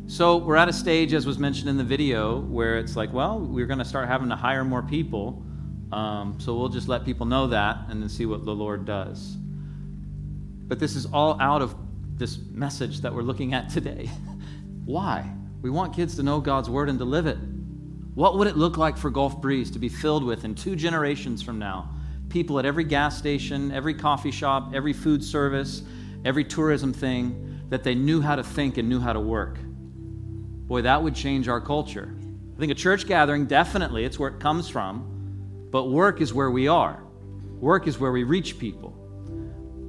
So 0.06 0.36
we're 0.36 0.56
at 0.56 0.68
a 0.68 0.72
stage, 0.72 1.12
as 1.12 1.26
was 1.26 1.40
mentioned 1.40 1.68
in 1.68 1.76
the 1.76 1.84
video, 1.84 2.40
where 2.40 2.78
it's 2.78 2.94
like, 2.94 3.12
well, 3.12 3.40
we're 3.40 3.66
going 3.66 3.80
to 3.80 3.84
start 3.84 4.06
having 4.06 4.28
to 4.28 4.36
hire 4.36 4.64
more 4.64 4.82
people. 4.82 5.42
Um, 5.90 6.38
so 6.38 6.56
we'll 6.56 6.68
just 6.68 6.86
let 6.86 7.04
people 7.04 7.26
know 7.26 7.48
that 7.48 7.78
and 7.88 8.00
then 8.00 8.08
see 8.08 8.26
what 8.26 8.44
the 8.44 8.54
Lord 8.54 8.84
does. 8.84 9.36
But 10.68 10.78
this 10.78 10.94
is 10.94 11.06
all 11.06 11.40
out 11.40 11.62
of 11.62 11.74
this 12.16 12.38
message 12.50 13.00
that 13.00 13.12
we're 13.12 13.22
looking 13.22 13.54
at 13.54 13.70
today. 13.70 14.08
Why? 14.84 15.28
We 15.60 15.70
want 15.70 15.94
kids 15.96 16.14
to 16.16 16.22
know 16.22 16.40
God's 16.40 16.70
word 16.70 16.88
and 16.88 16.98
to 17.00 17.04
live 17.04 17.26
it. 17.26 17.38
What 18.14 18.36
would 18.36 18.46
it 18.46 18.58
look 18.58 18.76
like 18.76 18.98
for 18.98 19.08
Gulf 19.08 19.40
Breeze 19.40 19.70
to 19.70 19.78
be 19.78 19.88
filled 19.88 20.22
with 20.22 20.44
in 20.44 20.54
two 20.54 20.76
generations 20.76 21.42
from 21.42 21.58
now? 21.58 21.88
People 22.28 22.58
at 22.58 22.66
every 22.66 22.84
gas 22.84 23.16
station, 23.16 23.72
every 23.72 23.94
coffee 23.94 24.30
shop, 24.30 24.72
every 24.74 24.92
food 24.92 25.24
service, 25.24 25.82
every 26.24 26.44
tourism 26.44 26.92
thing, 26.92 27.60
that 27.70 27.84
they 27.84 27.94
knew 27.94 28.20
how 28.20 28.36
to 28.36 28.44
think 28.44 28.76
and 28.76 28.86
knew 28.86 29.00
how 29.00 29.14
to 29.14 29.20
work. 29.20 29.58
Boy, 29.62 30.82
that 30.82 31.02
would 31.02 31.14
change 31.14 31.48
our 31.48 31.60
culture. 31.60 32.14
I 32.54 32.60
think 32.60 32.70
a 32.70 32.74
church 32.74 33.06
gathering, 33.06 33.46
definitely, 33.46 34.04
it's 34.04 34.18
where 34.18 34.28
it 34.28 34.40
comes 34.40 34.68
from, 34.68 35.68
but 35.70 35.84
work 35.84 36.20
is 36.20 36.34
where 36.34 36.50
we 36.50 36.68
are. 36.68 37.02
Work 37.60 37.86
is 37.86 37.98
where 37.98 38.12
we 38.12 38.24
reach 38.24 38.58
people. 38.58 38.90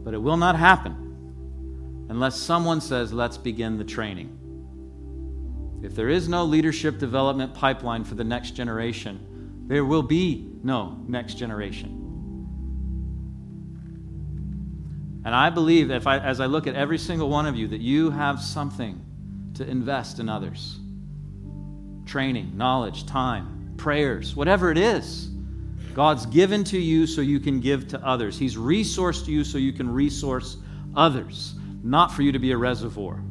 But 0.06 0.14
it 0.14 0.18
will 0.18 0.38
not 0.38 0.56
happen 0.56 2.06
unless 2.10 2.40
someone 2.40 2.80
says, 2.80 3.12
let's 3.12 3.38
begin 3.38 3.78
the 3.78 3.84
training. 3.84 4.40
If 5.84 5.96
there 5.96 6.08
is 6.08 6.30
no 6.30 6.46
leadership 6.46 6.98
development 6.98 7.54
pipeline 7.54 8.06
for 8.06 8.16
the 8.16 8.24
next 8.24 8.52
generation, 8.52 9.66
there 9.68 9.84
will 9.84 10.02
be 10.02 10.50
no 10.64 10.98
next 11.08 11.34
generation. 11.36 12.00
And 15.26 15.36
I 15.36 15.50
believe 15.50 15.92
if 15.92 16.08
I, 16.08 16.20
as 16.20 16.40
I 16.40 16.46
look 16.46 16.68
at 16.68 16.76
every 16.76 16.98
single 16.98 17.30
one 17.30 17.46
of 17.46 17.58
you, 17.58 17.68
that 17.68 17.82
you 17.82 18.12
have 18.12 18.42
something 18.42 19.04
to 19.56 19.68
invest 19.68 20.20
in 20.20 20.30
others 20.30 20.80
training, 22.06 22.58
knowledge, 22.58 23.06
time, 23.06 23.74
prayers, 23.78 24.36
whatever 24.36 24.72
it 24.72 24.78
is. 24.78 25.30
God's 25.94 26.26
given 26.26 26.64
to 26.66 26.78
you 26.78 27.08
so 27.08 27.22
you 27.22 27.40
can 27.40 27.60
give 27.60 27.88
to 27.90 28.06
others. 28.06 28.38
He's 28.38 28.56
resourced 28.56 29.28
you 29.28 29.44
so 29.44 29.58
you 29.58 29.74
can 29.74 29.90
resource 29.90 30.58
others, 30.96 31.56
not 31.82 32.12
for 32.12 32.22
you 32.22 32.32
to 32.32 32.40
be 32.40 32.52
a 32.52 32.58
reservoir. 32.58 33.24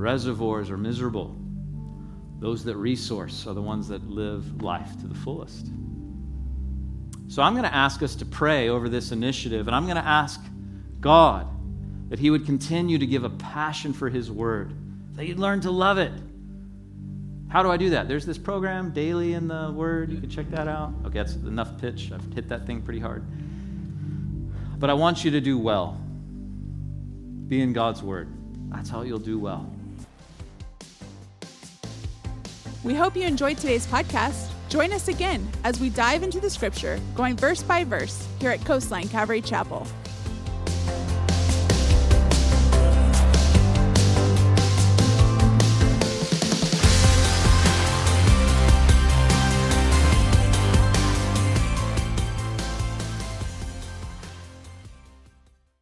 Reservoirs 0.00 0.70
are 0.70 0.78
miserable. 0.78 1.36
Those 2.38 2.64
that 2.64 2.76
resource 2.76 3.46
are 3.46 3.54
the 3.54 3.62
ones 3.62 3.88
that 3.88 4.08
live 4.08 4.62
life 4.62 4.98
to 5.00 5.06
the 5.06 5.14
fullest. 5.14 5.66
So 7.28 7.42
I'm 7.42 7.52
going 7.52 7.64
to 7.64 7.74
ask 7.74 8.02
us 8.02 8.16
to 8.16 8.24
pray 8.24 8.68
over 8.68 8.88
this 8.88 9.12
initiative, 9.12 9.68
and 9.68 9.76
I'm 9.76 9.84
going 9.84 9.96
to 9.96 10.06
ask 10.06 10.40
God 11.00 11.46
that 12.08 12.18
He 12.18 12.30
would 12.30 12.46
continue 12.46 12.98
to 12.98 13.06
give 13.06 13.24
a 13.24 13.30
passion 13.30 13.92
for 13.92 14.08
His 14.08 14.30
Word, 14.30 14.72
that 15.14 15.26
you'd 15.26 15.38
learn 15.38 15.60
to 15.60 15.70
love 15.70 15.98
it 15.98 16.12
how 17.50 17.64
do 17.64 17.70
I 17.70 17.76
do 17.76 17.90
that? 17.90 18.06
There's 18.06 18.24
this 18.24 18.38
program, 18.38 18.92
Daily 18.92 19.34
in 19.34 19.48
the 19.48 19.72
Word. 19.74 20.12
You 20.12 20.20
can 20.20 20.30
check 20.30 20.48
that 20.50 20.68
out. 20.68 20.92
Okay, 21.04 21.18
that's 21.18 21.34
enough 21.34 21.80
pitch. 21.80 22.12
I've 22.12 22.32
hit 22.32 22.48
that 22.48 22.64
thing 22.64 22.80
pretty 22.80 23.00
hard. 23.00 23.24
But 24.78 24.88
I 24.88 24.94
want 24.94 25.24
you 25.24 25.32
to 25.32 25.40
do 25.40 25.58
well. 25.58 26.00
Be 27.48 27.60
in 27.60 27.72
God's 27.72 28.04
Word. 28.04 28.28
That's 28.70 28.88
how 28.88 29.02
you'll 29.02 29.18
do 29.18 29.36
well. 29.36 29.68
We 32.82 32.94
hope 32.94 33.14
you 33.14 33.26
enjoyed 33.26 33.58
today's 33.58 33.86
podcast. 33.86 34.48
Join 34.70 34.92
us 34.92 35.08
again 35.08 35.46
as 35.64 35.80
we 35.80 35.90
dive 35.90 36.22
into 36.22 36.40
the 36.40 36.48
scripture, 36.48 36.98
going 37.14 37.36
verse 37.36 37.62
by 37.62 37.84
verse, 37.84 38.26
here 38.40 38.50
at 38.50 38.64
Coastline 38.64 39.08
Calvary 39.08 39.42
Chapel. 39.42 39.86